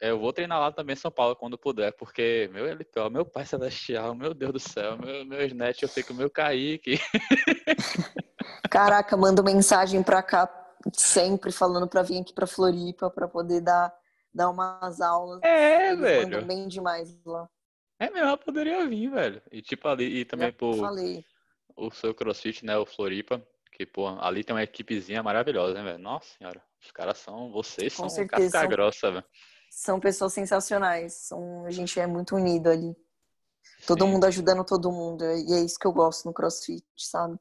Eu 0.00 0.18
vou 0.18 0.32
treinar 0.32 0.60
lá 0.60 0.70
também 0.70 0.92
em 0.92 0.98
São 0.98 1.10
Paulo 1.10 1.34
quando 1.34 1.56
puder, 1.56 1.90
porque 1.92 2.50
meu 2.52 2.66
LPO, 2.66 3.10
meu 3.10 3.24
pai 3.24 3.46
celestial, 3.46 4.14
meu 4.14 4.34
Deus 4.34 4.52
do 4.52 4.60
céu, 4.60 4.96
meu, 4.98 5.24
meu 5.24 5.44
Snatch, 5.46 5.82
eu 5.82 5.88
fico 5.88 6.12
meu 6.12 6.30
Kaique. 6.30 7.00
Caraca, 8.70 9.16
mando 9.16 9.42
mensagem 9.42 10.02
pra 10.02 10.22
cá 10.22 10.46
sempre 10.92 11.50
falando 11.50 11.88
para 11.88 12.02
vir 12.02 12.20
aqui 12.20 12.32
para 12.32 12.46
Floripa 12.46 13.10
para 13.10 13.26
poder 13.26 13.60
dar, 13.62 13.92
dar 14.32 14.50
umas 14.50 15.00
aulas. 15.00 15.40
É, 15.42 15.92
Eles 15.92 16.00
velho. 16.00 16.44
bem 16.44 16.68
demais 16.68 17.16
lá. 17.24 17.48
É 17.98 18.10
mesmo, 18.10 18.26
ela 18.26 18.36
poderia 18.36 18.86
vir, 18.86 19.10
velho. 19.10 19.42
E 19.50 19.62
tipo 19.62 19.88
ali, 19.88 20.20
e 20.20 20.24
também 20.24 20.52
por 20.52 20.76
falei. 20.76 21.24
o 21.76 21.90
seu 21.90 22.14
crossfit, 22.14 22.64
né, 22.64 22.76
o 22.76 22.84
Floripa, 22.84 23.42
que 23.72 23.86
pô, 23.86 24.08
ali 24.20 24.44
tem 24.44 24.54
uma 24.54 24.62
equipezinha 24.62 25.22
maravilhosa, 25.22 25.74
né, 25.74 25.82
velho? 25.82 25.98
Nossa 25.98 26.26
senhora, 26.36 26.62
os 26.80 26.90
caras 26.90 27.18
são, 27.18 27.50
vocês 27.50 27.94
Com 27.94 28.08
são 28.08 28.26
casca 28.26 28.66
grossa, 28.66 29.10
velho. 29.10 29.24
São 29.70 29.98
pessoas 29.98 30.32
sensacionais, 30.32 31.14
são, 31.14 31.64
a 31.64 31.70
gente 31.70 31.98
é 31.98 32.06
muito 32.06 32.36
unido 32.36 32.68
ali. 32.68 32.96
Todo 33.86 34.04
Sim. 34.04 34.12
mundo 34.12 34.24
ajudando 34.24 34.64
todo 34.64 34.92
mundo, 34.92 35.24
e 35.24 35.52
é 35.54 35.60
isso 35.60 35.78
que 35.78 35.86
eu 35.86 35.92
gosto 35.92 36.26
no 36.26 36.32
crossfit, 36.32 36.84
sabe? 36.96 37.38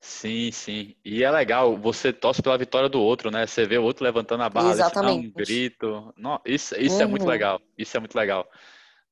Sim, 0.00 0.52
sim. 0.52 0.94
E 1.04 1.24
é 1.24 1.30
legal, 1.30 1.76
você 1.76 2.12
torce 2.12 2.40
pela 2.40 2.56
vitória 2.56 2.88
do 2.88 3.00
outro, 3.00 3.30
né? 3.30 3.46
Você 3.46 3.66
vê 3.66 3.78
o 3.78 3.82
outro 3.82 4.04
levantando 4.04 4.44
a 4.44 4.48
barra, 4.48 4.70
Exatamente. 4.70 5.26
um 5.26 5.32
grito. 5.32 6.14
Não, 6.16 6.40
isso 6.44 6.78
isso 6.80 6.96
uhum. 6.96 7.02
é 7.02 7.06
muito 7.06 7.22
uhum. 7.22 7.28
legal. 7.28 7.60
Isso 7.76 7.96
é 7.96 8.00
muito 8.00 8.14
legal. 8.14 8.48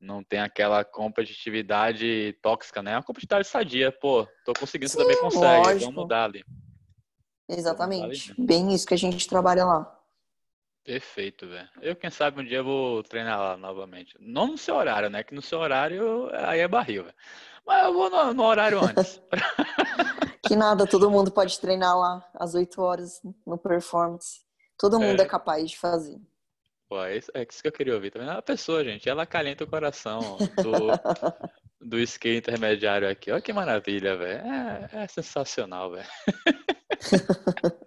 Não 0.00 0.22
tem 0.22 0.40
aquela 0.40 0.84
competitividade 0.84 2.36
tóxica, 2.42 2.82
né? 2.82 2.92
É 2.92 2.96
uma 2.96 3.02
competitividade 3.02 3.48
sadia. 3.48 3.90
Pô, 3.90 4.26
tô 4.44 4.52
conseguindo, 4.52 4.90
sim, 4.90 4.98
você 4.98 5.02
também 5.02 5.20
consegue. 5.20 5.66
Lógico. 5.66 5.80
Vamos 5.80 6.02
mudar 6.02 6.24
ali. 6.24 6.44
Exatamente. 7.48 8.32
Ali 8.32 8.46
Bem 8.46 8.74
isso 8.74 8.86
que 8.86 8.94
a 8.94 8.98
gente 8.98 9.26
trabalha 9.28 9.64
lá. 9.64 9.92
Perfeito, 10.84 11.48
velho. 11.48 11.68
Eu, 11.80 11.96
quem 11.96 12.10
sabe, 12.10 12.40
um 12.40 12.44
dia 12.44 12.62
vou 12.62 13.02
treinar 13.02 13.40
lá 13.40 13.56
novamente. 13.56 14.14
Não 14.20 14.46
no 14.46 14.58
seu 14.58 14.76
horário, 14.76 15.10
né? 15.10 15.24
Que 15.24 15.34
no 15.34 15.42
seu 15.42 15.58
horário 15.58 16.30
aí 16.32 16.60
é 16.60 16.68
barril, 16.68 17.04
velho. 17.04 17.16
Mas 17.66 17.84
eu 17.84 17.94
vou 17.94 18.08
no, 18.08 18.34
no 18.34 18.44
horário 18.44 18.80
antes. 18.80 19.20
Que 20.46 20.54
nada, 20.54 20.86
todo 20.86 21.10
mundo 21.10 21.32
pode 21.32 21.58
treinar 21.58 21.98
lá 21.98 22.24
às 22.34 22.54
8 22.54 22.80
horas 22.80 23.20
no 23.44 23.58
performance. 23.58 24.42
Todo 24.78 25.00
mundo 25.00 25.20
é, 25.20 25.24
é 25.24 25.28
capaz 25.28 25.68
de 25.68 25.76
fazer. 25.76 26.20
Pô, 26.88 27.02
é 27.02 27.16
isso, 27.16 27.30
é 27.34 27.42
isso 27.48 27.62
que 27.62 27.68
eu 27.68 27.72
queria 27.72 27.94
ouvir 27.94 28.10
também. 28.10 28.28
A 28.28 28.40
pessoa, 28.40 28.84
gente, 28.84 29.08
ela 29.08 29.26
calenta 29.26 29.64
o 29.64 29.66
coração 29.66 30.38
do, 30.38 30.88
do 31.80 31.98
skate 32.00 32.38
intermediário 32.38 33.08
aqui. 33.08 33.30
Olha 33.30 33.40
que 33.40 33.52
maravilha, 33.52 34.16
velho. 34.16 34.40
É, 34.46 34.88
é, 34.92 35.08
sensacional, 35.08 35.90
velho. 35.90 36.06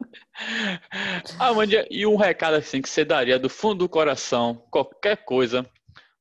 Amandia, 1.40 1.88
e 1.90 2.06
um 2.06 2.18
recado 2.18 2.56
assim 2.56 2.82
que 2.82 2.90
você 2.90 3.06
daria 3.06 3.40
do 3.40 3.50
fundo 3.50 3.80
do 3.80 3.90
coração, 3.90 4.56
qualquer 4.70 5.24
coisa 5.24 5.66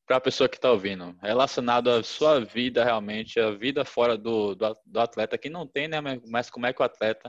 para 0.07 0.17
a 0.17 0.21
pessoa 0.21 0.49
que 0.49 0.57
está 0.57 0.71
ouvindo, 0.71 1.15
relacionado 1.21 1.91
à 1.91 2.03
sua 2.03 2.41
vida 2.41 2.83
realmente, 2.83 3.39
a 3.39 3.51
vida 3.51 3.85
fora 3.85 4.17
do, 4.17 4.55
do, 4.55 4.77
do, 4.87 5.01
atleta, 5.01 5.37
que 5.37 5.51
não 5.51 5.67
tem, 5.67 5.87
né? 5.87 6.01
Mas 6.27 6.49
como 6.49 6.65
é 6.65 6.73
que 6.73 6.81
o 6.81 6.85
atleta 6.85 7.29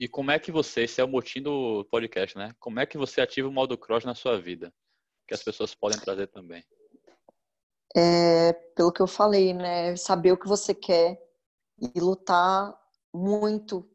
e 0.00 0.08
como 0.08 0.30
é 0.30 0.38
que 0.38 0.50
você, 0.50 0.84
esse 0.84 0.98
é 0.98 1.04
o 1.04 1.08
motim 1.08 1.42
do 1.42 1.84
podcast, 1.90 2.36
né? 2.38 2.54
Como 2.58 2.80
é 2.80 2.86
que 2.86 2.96
você 2.96 3.20
ativa 3.20 3.46
o 3.46 3.52
modo 3.52 3.76
cross 3.76 4.02
na 4.02 4.14
sua 4.14 4.40
vida? 4.40 4.72
Que 5.28 5.34
as 5.34 5.42
pessoas 5.44 5.74
podem 5.74 6.00
trazer 6.00 6.26
também. 6.28 6.64
É, 7.94 8.54
pelo 8.74 8.90
que 8.90 9.02
eu 9.02 9.06
falei, 9.06 9.52
né? 9.52 9.94
Saber 9.96 10.32
o 10.32 10.38
que 10.38 10.48
você 10.48 10.74
quer 10.74 11.20
e 11.78 12.00
lutar 12.00 12.74
muito 13.12 13.86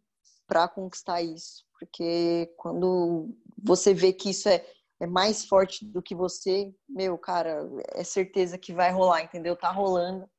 para 0.45 0.67
conquistar 0.67 1.23
isso. 1.23 1.65
Porque 1.79 2.53
quando 2.55 3.35
você 3.57 3.91
vê 3.91 4.13
que 4.13 4.29
isso 4.29 4.47
é 4.47 4.63
é 4.99 5.05
mais 5.05 5.45
forte 5.45 5.85
do 5.85 6.01
que 6.01 6.15
você, 6.15 6.73
meu, 6.87 7.17
cara, 7.17 7.69
é 7.93 8.03
certeza 8.03 8.57
que 8.57 8.71
vai 8.71 8.91
rolar, 8.91 9.23
entendeu? 9.23 9.55
Tá 9.55 9.69
rolando. 9.69 10.29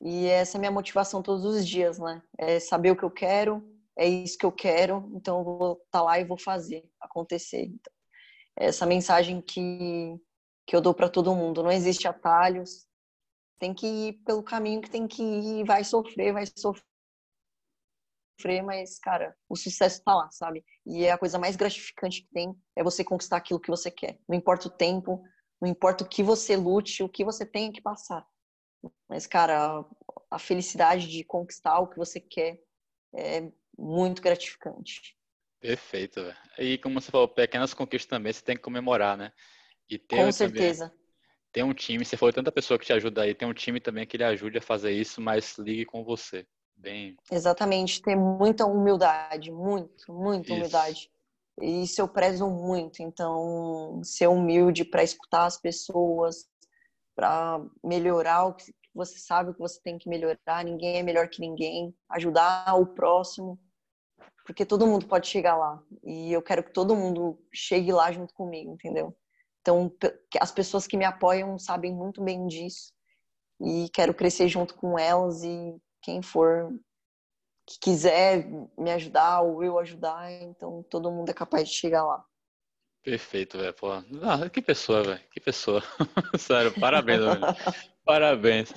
E 0.00 0.26
essa 0.26 0.56
é 0.56 0.58
a 0.58 0.60
minha 0.60 0.72
motivação 0.72 1.22
todos 1.22 1.44
os 1.44 1.66
dias, 1.66 1.98
né? 1.98 2.20
É 2.36 2.58
saber 2.58 2.90
o 2.90 2.96
que 2.96 3.04
eu 3.04 3.10
quero, 3.10 3.62
é 3.96 4.06
isso 4.06 4.38
que 4.38 4.46
eu 4.46 4.52
quero, 4.52 5.10
então 5.14 5.38
eu 5.38 5.44
vou 5.44 5.72
estar 5.72 5.98
tá 5.98 6.02
lá 6.02 6.18
e 6.18 6.24
vou 6.24 6.38
fazer 6.38 6.84
acontecer. 7.00 7.64
Então, 7.64 7.92
essa 8.56 8.86
mensagem 8.86 9.40
que, 9.40 10.16
que 10.66 10.74
eu 10.74 10.80
dou 10.80 10.94
para 10.94 11.08
todo 11.08 11.34
mundo: 11.34 11.62
não 11.62 11.70
existe 11.70 12.08
atalhos, 12.08 12.86
tem 13.58 13.74
que 13.74 13.86
ir 13.86 14.12
pelo 14.24 14.42
caminho 14.42 14.82
que 14.82 14.90
tem 14.90 15.06
que 15.06 15.22
ir, 15.22 15.64
vai 15.64 15.84
sofrer, 15.84 16.32
vai 16.32 16.44
sofrer 16.46 16.84
mas, 18.64 18.98
cara, 18.98 19.34
o 19.48 19.56
sucesso 19.56 20.02
tá 20.02 20.14
lá, 20.14 20.30
sabe? 20.30 20.64
E 20.84 21.04
é 21.04 21.12
a 21.12 21.18
coisa 21.18 21.38
mais 21.38 21.56
gratificante 21.56 22.22
que 22.22 22.28
tem 22.32 22.54
é 22.76 22.82
você 22.82 23.04
conquistar 23.04 23.36
aquilo 23.36 23.60
que 23.60 23.70
você 23.70 23.90
quer. 23.90 24.18
Não 24.28 24.36
importa 24.36 24.68
o 24.68 24.70
tempo, 24.70 25.22
não 25.60 25.68
importa 25.68 26.04
o 26.04 26.08
que 26.08 26.22
você 26.22 26.56
lute, 26.56 27.02
o 27.02 27.08
que 27.08 27.24
você 27.24 27.46
tenha 27.46 27.72
que 27.72 27.80
passar. 27.80 28.26
Mas, 29.08 29.26
cara, 29.26 29.84
a 30.30 30.38
felicidade 30.38 31.08
de 31.08 31.24
conquistar 31.24 31.78
o 31.78 31.88
que 31.88 31.96
você 31.96 32.20
quer 32.20 32.60
é 33.14 33.50
muito 33.78 34.22
gratificante. 34.22 35.16
Perfeito. 35.60 36.20
E 36.58 36.78
como 36.78 37.00
você 37.00 37.10
falou, 37.10 37.28
pequenas 37.28 37.72
conquistas 37.72 38.08
também 38.08 38.32
você 38.32 38.42
tem 38.42 38.56
que 38.56 38.62
comemorar, 38.62 39.16
né? 39.16 39.32
E 39.88 39.98
ter 39.98 40.16
Com 40.16 40.32
certeza. 40.32 40.88
Também, 40.88 41.04
tem 41.52 41.62
um 41.62 41.72
time, 41.72 42.04
você 42.04 42.16
falou 42.16 42.32
tanta 42.32 42.50
pessoa 42.50 42.78
que 42.78 42.84
te 42.84 42.92
ajuda 42.92 43.22
aí, 43.22 43.34
tem 43.34 43.46
um 43.46 43.54
time 43.54 43.78
também 43.78 44.04
que 44.04 44.16
lhe 44.16 44.24
ajude 44.24 44.58
a 44.58 44.62
fazer 44.62 44.90
isso, 44.90 45.20
mas 45.20 45.56
ligue 45.56 45.84
com 45.84 46.02
você. 46.02 46.44
Bem... 46.76 47.16
Exatamente, 47.30 48.02
ter 48.02 48.16
muita 48.16 48.66
humildade, 48.66 49.52
muito, 49.52 50.12
muita 50.12 50.48
Isso. 50.48 50.54
humildade. 50.54 51.10
Isso 51.62 52.00
eu 52.00 52.08
prezo 52.08 52.50
muito, 52.50 53.00
então 53.00 54.00
ser 54.02 54.26
humilde 54.26 54.84
para 54.84 55.04
escutar 55.04 55.44
as 55.44 55.56
pessoas, 55.56 56.48
para 57.14 57.64
melhorar 57.82 58.46
o 58.46 58.54
que 58.54 58.74
você 58.94 59.18
sabe 59.18 59.50
o 59.50 59.54
que 59.54 59.60
você 59.60 59.80
tem 59.82 59.98
que 59.98 60.08
melhorar, 60.08 60.64
ninguém 60.64 60.98
é 60.98 61.02
melhor 61.02 61.28
que 61.28 61.40
ninguém, 61.40 61.94
ajudar 62.10 62.78
o 62.78 62.86
próximo, 62.86 63.58
porque 64.46 64.64
todo 64.64 64.86
mundo 64.86 65.06
pode 65.06 65.26
chegar 65.26 65.56
lá 65.56 65.82
e 66.02 66.32
eu 66.32 66.42
quero 66.42 66.62
que 66.62 66.72
todo 66.72 66.94
mundo 66.94 67.38
chegue 67.52 67.92
lá 67.92 68.12
junto 68.12 68.32
comigo, 68.34 68.72
entendeu? 68.72 69.16
Então, 69.60 69.90
as 70.38 70.52
pessoas 70.52 70.86
que 70.86 70.96
me 70.96 71.04
apoiam 71.04 71.58
sabem 71.58 71.92
muito 71.92 72.22
bem 72.22 72.46
disso 72.46 72.92
e 73.60 73.88
quero 73.94 74.12
crescer 74.12 74.48
junto 74.48 74.74
com 74.74 74.98
elas 74.98 75.42
e 75.42 75.74
quem 76.02 76.20
for 76.20 76.70
que 77.66 77.78
quiser 77.80 78.46
me 78.76 78.92
ajudar 78.92 79.40
ou 79.40 79.64
eu 79.64 79.78
ajudar, 79.78 80.30
então 80.30 80.82
todo 80.90 81.10
mundo 81.10 81.30
é 81.30 81.34
capaz 81.34 81.68
de 81.68 81.74
chegar 81.74 82.04
lá. 82.04 82.22
Perfeito, 83.02 83.58
velho. 83.58 83.72
Pô, 83.74 83.90
ah, 83.90 84.50
que 84.52 84.62
pessoa, 84.62 85.02
velho. 85.02 85.20
Que 85.30 85.40
pessoa. 85.40 85.82
Sério, 86.38 86.72
parabéns, 86.78 87.20
velho. 87.20 87.40
Parabéns. 88.04 88.72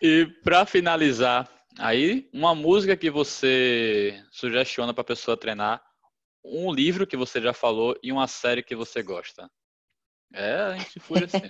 E 0.00 0.26
para 0.42 0.66
finalizar, 0.66 1.48
aí 1.78 2.28
uma 2.32 2.54
música 2.54 2.96
que 2.96 3.10
você 3.10 4.22
sugestiona 4.30 4.92
para 4.92 5.02
a 5.02 5.06
pessoa 5.06 5.36
treinar, 5.36 5.82
um 6.44 6.72
livro 6.72 7.06
que 7.06 7.16
você 7.16 7.40
já 7.40 7.52
falou 7.52 7.96
e 8.02 8.10
uma 8.10 8.26
série 8.26 8.62
que 8.62 8.74
você 8.74 9.02
gosta. 9.02 9.48
É, 10.34 10.54
a 10.54 10.76
gente 10.76 10.98
foi 10.98 11.24
assim. 11.24 11.38
Né? 11.38 11.48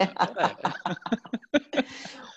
É. 1.72 1.83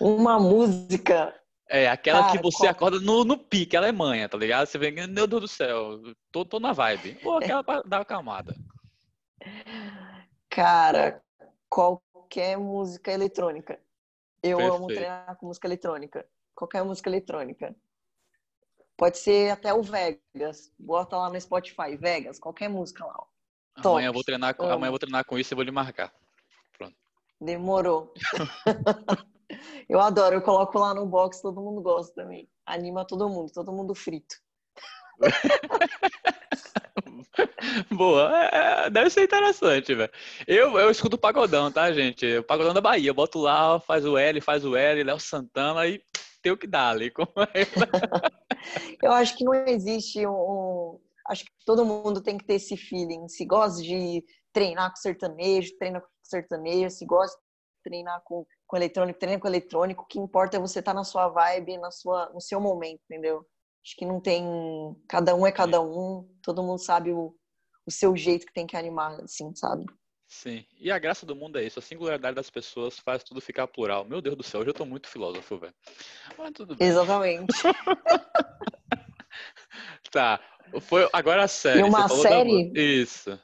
uma 0.00 0.38
música 0.38 1.34
é, 1.68 1.88
aquela 1.88 2.22
Cara, 2.22 2.32
que 2.32 2.42
você 2.42 2.58
qual... 2.58 2.70
acorda 2.70 3.00
no, 3.00 3.24
no 3.24 3.36
pique, 3.36 3.76
Alemanha, 3.76 4.28
tá 4.28 4.38
ligado? 4.38 4.66
Você 4.66 4.78
vê, 4.78 4.90
meu 4.90 5.26
Deus 5.26 5.42
do 5.42 5.48
céu, 5.48 6.00
tô, 6.30 6.44
tô 6.44 6.60
na 6.60 6.72
vibe. 6.72 7.18
Ou 7.24 7.38
aquela 7.38 7.64
pra 7.64 7.82
dar 7.82 7.98
uma 7.98 8.04
calmada. 8.04 8.54
Cara, 10.48 11.20
qualquer 11.68 12.56
música 12.56 13.10
eletrônica. 13.10 13.80
Eu 14.46 14.58
Perfeito. 14.58 14.76
amo 14.76 14.86
treinar 14.86 15.36
com 15.36 15.46
música 15.46 15.66
eletrônica. 15.66 16.26
Qualquer 16.54 16.84
música 16.84 17.08
eletrônica. 17.08 17.74
Pode 18.96 19.18
ser 19.18 19.50
até 19.50 19.74
o 19.74 19.82
Vegas. 19.82 20.72
Bota 20.78 21.16
lá 21.16 21.28
no 21.28 21.40
Spotify, 21.40 21.96
Vegas, 21.96 22.38
qualquer 22.38 22.68
música 22.68 23.04
lá. 23.04 23.26
Amanhã 23.74 24.08
eu 24.08 24.12
vou 24.12 24.24
treinar 24.24 24.54
com, 24.54 24.64
amanhã 24.64 24.86
eu 24.86 24.92
vou 24.92 24.98
treinar 24.98 25.24
com 25.26 25.38
isso 25.38 25.52
e 25.52 25.54
vou 25.56 25.64
lhe 25.64 25.70
marcar. 25.70 26.12
Pronto. 26.78 26.96
Demorou. 27.38 28.14
eu 29.88 30.00
adoro, 30.00 30.36
eu 30.36 30.42
coloco 30.42 30.78
lá 30.78 30.94
no 30.94 31.04
box, 31.04 31.42
todo 31.42 31.60
mundo 31.60 31.82
gosta 31.82 32.14
também. 32.14 32.48
Anima 32.64 33.04
todo 33.04 33.28
mundo, 33.28 33.52
todo 33.52 33.72
mundo 33.72 33.94
frito. 33.94 34.36
Boa, 37.90 38.30
é, 38.34 38.86
é, 38.86 38.90
deve 38.90 39.10
ser 39.10 39.24
interessante, 39.24 39.94
velho. 39.94 40.10
Eu, 40.46 40.78
eu 40.78 40.90
escuto 40.90 41.16
o 41.16 41.18
pagodão, 41.18 41.70
tá, 41.70 41.92
gente? 41.92 42.38
O 42.38 42.44
pagodão 42.44 42.72
da 42.72 42.80
Bahia. 42.80 43.10
Eu 43.10 43.14
boto 43.14 43.38
lá, 43.38 43.78
faz 43.80 44.04
o 44.04 44.16
L, 44.16 44.40
faz 44.40 44.64
o 44.64 44.76
L, 44.76 45.02
Léo 45.02 45.20
Santana 45.20 45.86
e 45.86 46.02
tem 46.42 46.52
o 46.52 46.56
que 46.56 46.66
dar 46.66 46.90
ali. 46.90 47.12
eu 49.02 49.12
acho 49.12 49.36
que 49.36 49.44
não 49.44 49.54
existe 49.66 50.26
um. 50.26 50.98
Acho 51.28 51.44
que 51.44 51.50
todo 51.64 51.84
mundo 51.84 52.22
tem 52.22 52.38
que 52.38 52.44
ter 52.44 52.54
esse 52.54 52.76
feeling. 52.76 53.28
Se 53.28 53.44
gosta 53.44 53.82
de 53.82 54.24
treinar 54.52 54.90
com 54.90 54.96
sertanejo, 54.96 55.76
treina 55.76 56.00
com 56.00 56.06
sertanejo. 56.22 56.90
Se 56.90 57.04
gosta 57.04 57.36
de 57.36 57.90
treinar 57.90 58.22
com, 58.24 58.46
com 58.66 58.76
eletrônico, 58.76 59.18
treina 59.18 59.40
com 59.40 59.48
eletrônico. 59.48 60.04
O 60.04 60.06
que 60.06 60.20
importa 60.20 60.56
é 60.56 60.60
você 60.60 60.78
estar 60.78 60.92
tá 60.92 60.98
na 60.98 61.04
sua 61.04 61.28
vibe, 61.28 61.78
na 61.78 61.90
sua, 61.90 62.30
no 62.32 62.40
seu 62.40 62.60
momento, 62.60 63.00
entendeu? 63.10 63.44
Acho 63.86 63.94
que 63.94 64.04
não 64.04 64.20
tem. 64.20 64.44
Cada 65.08 65.32
um 65.36 65.46
é 65.46 65.52
cada 65.52 65.80
um, 65.80 66.28
todo 66.42 66.60
mundo 66.60 66.80
sabe 66.80 67.12
o, 67.12 67.32
o 67.86 67.90
seu 67.90 68.16
jeito 68.16 68.44
que 68.44 68.52
tem 68.52 68.66
que 68.66 68.76
animar, 68.76 69.20
assim, 69.20 69.54
sabe? 69.54 69.86
Sim. 70.26 70.66
E 70.80 70.90
a 70.90 70.98
graça 70.98 71.24
do 71.24 71.36
mundo 71.36 71.56
é 71.56 71.62
isso. 71.62 71.78
A 71.78 71.82
singularidade 71.82 72.34
das 72.34 72.50
pessoas 72.50 72.98
faz 72.98 73.22
tudo 73.22 73.40
ficar 73.40 73.68
plural. 73.68 74.04
Meu 74.04 74.20
Deus 74.20 74.36
do 74.36 74.42
céu, 74.42 74.60
hoje 74.60 74.70
eu 74.70 74.74
tô 74.74 74.84
muito 74.84 75.08
filósofo, 75.08 75.56
velho. 75.56 75.72
Mas 76.36 76.50
tudo 76.50 76.74
bem. 76.74 76.88
Exatamente. 76.88 77.46
tá. 80.10 80.40
Foi 80.80 81.08
agora 81.12 81.44
a 81.44 81.48
série. 81.48 81.78
E 81.78 81.84
uma 81.84 82.08
série? 82.08 82.72
Da... 82.72 82.80
Isso. 82.80 83.40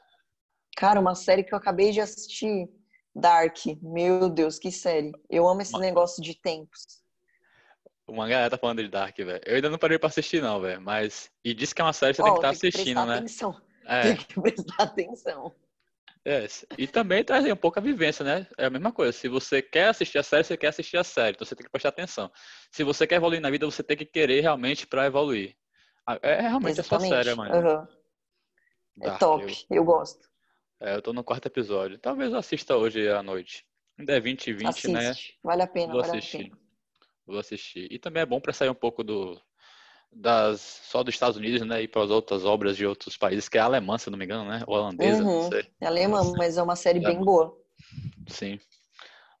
Cara, 0.75 0.99
uma 0.99 1.15
série 1.15 1.45
que 1.45 1.53
eu 1.53 1.57
acabei 1.57 1.91
de 1.91 2.01
assistir. 2.01 2.67
Dark. 3.15 3.59
Meu 3.81 4.29
Deus, 4.29 4.59
que 4.59 4.73
série. 4.73 5.13
Eu 5.29 5.47
amo 5.47 5.61
esse 5.61 5.79
negócio 5.79 6.21
de 6.21 6.35
tempos. 6.35 7.01
Uma 8.07 8.27
galera 8.27 8.49
tá 8.49 8.57
falando 8.57 8.83
de 8.83 8.89
Dark, 8.89 9.15
velho. 9.17 9.41
Eu 9.45 9.55
ainda 9.55 9.69
não 9.69 9.77
parei 9.77 9.97
pra 9.97 10.07
assistir, 10.07 10.41
não, 10.41 10.59
velho. 10.59 10.81
Mas. 10.81 11.31
E 11.43 11.53
disse 11.53 11.73
que 11.73 11.81
é 11.81 11.85
uma 11.85 11.93
série 11.93 12.13
que 12.13 12.17
você 12.17 12.21
oh, 12.21 12.25
tem 12.25 12.33
que 12.33 12.39
estar 12.39 12.47
tá 12.47 12.53
assistindo, 12.53 13.05
né? 13.05 13.17
Atenção. 13.17 13.61
É. 13.85 14.01
Tem 14.01 14.15
que 14.17 14.33
prestar 14.41 14.83
atenção. 14.83 15.55
É, 16.25 16.47
e 16.77 16.87
também 16.87 17.21
traz 17.21 17.45
um 17.45 17.55
pouco 17.55 17.79
a 17.79 17.81
vivência, 17.81 18.23
né? 18.23 18.47
É 18.57 18.65
a 18.65 18.69
mesma 18.69 18.93
coisa. 18.93 19.11
Se 19.11 19.27
você 19.27 19.61
quer 19.61 19.89
assistir 19.89 20.17
a 20.17 20.23
série, 20.23 20.43
você 20.45 20.55
quer 20.55 20.67
assistir 20.67 20.95
a 20.97 21.03
série. 21.03 21.35
Então 21.35 21.45
você 21.45 21.53
tem 21.53 21.65
que 21.65 21.71
prestar 21.71 21.89
atenção. 21.89 22.31
Se 22.71 22.81
você 22.83 23.05
quer 23.05 23.15
evoluir 23.15 23.41
na 23.41 23.49
vida, 23.49 23.65
você 23.65 23.83
tem 23.83 23.97
que 23.97 24.05
querer 24.05 24.39
realmente 24.39 24.87
para 24.87 25.05
evoluir. 25.05 25.53
É, 26.21 26.35
é 26.35 26.41
realmente 26.41 26.79
Exatamente. 26.79 27.13
a 27.13 27.15
sua 27.15 27.23
série, 27.23 27.35
mano. 27.35 27.55
Uhum. 27.55 27.87
É 29.01 29.17
top, 29.17 29.65
eu... 29.69 29.77
eu, 29.77 29.83
gosto. 29.83 30.29
É, 30.79 30.95
eu 30.95 31.01
tô 31.01 31.11
no 31.11 31.25
quarto 31.25 31.47
episódio. 31.47 31.97
Talvez 31.97 32.31
eu 32.31 32.37
assista 32.37 32.77
hoje 32.77 33.09
à 33.09 33.21
noite. 33.21 33.65
Ainda 33.99 34.15
é 34.15 34.19
20 34.19 34.47
e 34.47 34.53
20, 34.53 34.63
né? 34.63 35.09
Assiste. 35.09 35.31
né? 35.31 35.39
Vale 35.43 35.61
a 35.61 35.67
pena, 35.67 35.91
Vou 35.91 36.01
vale 36.01 36.17
assistir. 36.17 36.37
a 36.37 36.43
pena. 36.43 36.62
Vou 37.25 37.39
assistir. 37.39 37.87
E 37.91 37.99
também 37.99 38.23
é 38.23 38.25
bom 38.25 38.39
para 38.39 38.53
sair 38.53 38.69
um 38.69 38.75
pouco 38.75 39.03
do 39.03 39.39
das 40.15 40.61
só 40.61 41.01
dos 41.01 41.15
Estados 41.15 41.37
Unidos, 41.37 41.65
né, 41.65 41.81
e 41.81 41.87
para 41.87 42.03
as 42.03 42.11
outras 42.11 42.45
obras 42.45 42.77
de 42.77 42.85
outros 42.85 43.17
países, 43.17 43.49
que 43.49 43.57
é 43.57 43.61
alemã, 43.61 43.97
se 43.97 44.11
não 44.11 44.17
me 44.17 44.25
engano, 44.25 44.47
né, 44.47 44.63
holandesa, 44.67 45.23
uhum. 45.23 45.43
não 45.43 45.49
sei. 45.49 45.65
É 45.81 45.87
alemã, 45.87 46.21
mas 46.37 46.55
é 46.57 46.61
uma 46.61 46.75
série 46.75 46.99
é. 46.99 47.01
bem 47.01 47.19
boa. 47.19 47.57
Sim. 48.27 48.59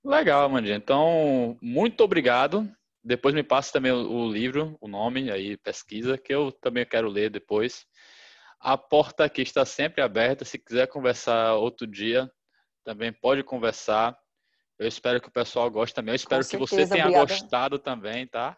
Legal, 0.03 0.45
Amandinha. 0.45 0.75
Então, 0.75 1.57
muito 1.61 2.03
obrigado. 2.03 2.69
Depois 3.03 3.33
me 3.33 3.43
passe 3.43 3.71
também 3.71 3.91
o, 3.91 4.09
o 4.09 4.31
livro, 4.31 4.77
o 4.81 4.87
nome, 4.87 5.31
aí 5.31 5.57
pesquisa, 5.57 6.17
que 6.17 6.33
eu 6.33 6.51
também 6.51 6.85
quero 6.85 7.07
ler 7.07 7.29
depois. 7.29 7.85
A 8.59 8.77
porta 8.77 9.23
aqui 9.23 9.41
está 9.41 9.65
sempre 9.65 10.01
aberta. 10.01 10.43
Se 10.43 10.57
quiser 10.57 10.87
conversar 10.87 11.55
outro 11.55 11.87
dia, 11.87 12.29
também 12.83 13.13
pode 13.13 13.43
conversar. 13.43 14.17
Eu 14.79 14.87
espero 14.87 15.21
que 15.21 15.27
o 15.27 15.31
pessoal 15.31 15.69
goste 15.69 15.93
também. 15.93 16.13
Eu 16.13 16.17
espero 16.17 16.45
que 16.45 16.57
você 16.57 16.87
tenha 16.87 17.05
obrigada. 17.05 17.25
gostado 17.25 17.79
também, 17.79 18.27
tá? 18.27 18.57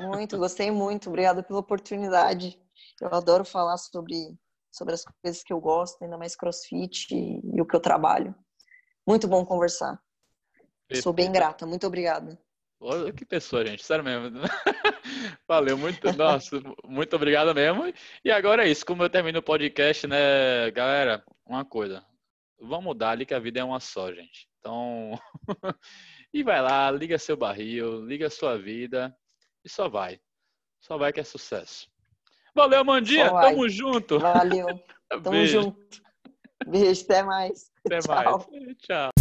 Muito, 0.00 0.38
gostei 0.38 0.70
muito. 0.70 1.08
Obrigada 1.08 1.42
pela 1.42 1.58
oportunidade. 1.58 2.58
Eu 3.00 3.12
adoro 3.12 3.44
falar 3.44 3.76
sobre, 3.76 4.34
sobre 4.72 4.94
as 4.94 5.04
coisas 5.04 5.42
que 5.42 5.52
eu 5.52 5.60
gosto, 5.60 6.02
ainda 6.02 6.16
mais 6.16 6.36
crossfit 6.36 7.12
e, 7.12 7.40
e 7.54 7.60
o 7.60 7.66
que 7.66 7.74
eu 7.74 7.80
trabalho. 7.80 8.34
Muito 9.06 9.28
bom 9.28 9.44
conversar. 9.44 10.00
Perfeito. 10.88 11.02
Sou 11.02 11.12
bem 11.12 11.30
grata. 11.30 11.66
Muito 11.66 11.86
obrigada. 11.86 12.38
Olha 12.80 13.12
que 13.12 13.24
pessoa, 13.24 13.64
gente. 13.66 13.84
Sério 13.84 14.04
mesmo. 14.04 14.40
Valeu, 15.48 15.78
muito. 15.78 16.12
Nossa, 16.16 16.60
muito 16.84 17.16
obrigado 17.16 17.54
mesmo. 17.54 17.92
E 18.24 18.30
agora 18.30 18.66
é 18.66 18.70
isso. 18.70 18.84
Como 18.84 19.02
eu 19.02 19.10
termino 19.10 19.38
o 19.38 19.42
podcast, 19.42 20.06
né, 20.06 20.70
galera? 20.70 21.24
Uma 21.46 21.64
coisa. 21.64 22.04
Vamos 22.60 22.96
dar 22.96 23.10
ali 23.10 23.26
que 23.26 23.34
a 23.34 23.38
vida 23.38 23.60
é 23.60 23.64
uma 23.64 23.80
só, 23.80 24.12
gente. 24.12 24.48
Então, 24.66 25.16
e 26.34 26.42
vai 26.42 26.60
lá, 26.60 26.90
liga 26.90 27.16
seu 27.18 27.36
barril, 27.36 28.04
liga 28.04 28.28
sua 28.28 28.58
vida 28.58 29.16
e 29.64 29.68
só 29.68 29.88
vai. 29.88 30.18
Só 30.80 30.98
vai 30.98 31.12
que 31.12 31.20
é 31.20 31.24
sucesso. 31.24 31.88
Valeu, 32.52 32.84
Mandinha. 32.84 33.30
Tamo 33.30 33.68
junto. 33.68 34.18
Valeu. 34.18 34.66
Tamo 35.08 35.30
Beijo. 35.30 35.62
junto. 35.62 36.02
Beijo, 36.66 37.04
até 37.04 37.22
mais. 37.22 37.70
Até 37.86 38.00
Tchau. 38.00 38.14
mais. 38.50 38.76
Tchau. 38.78 39.15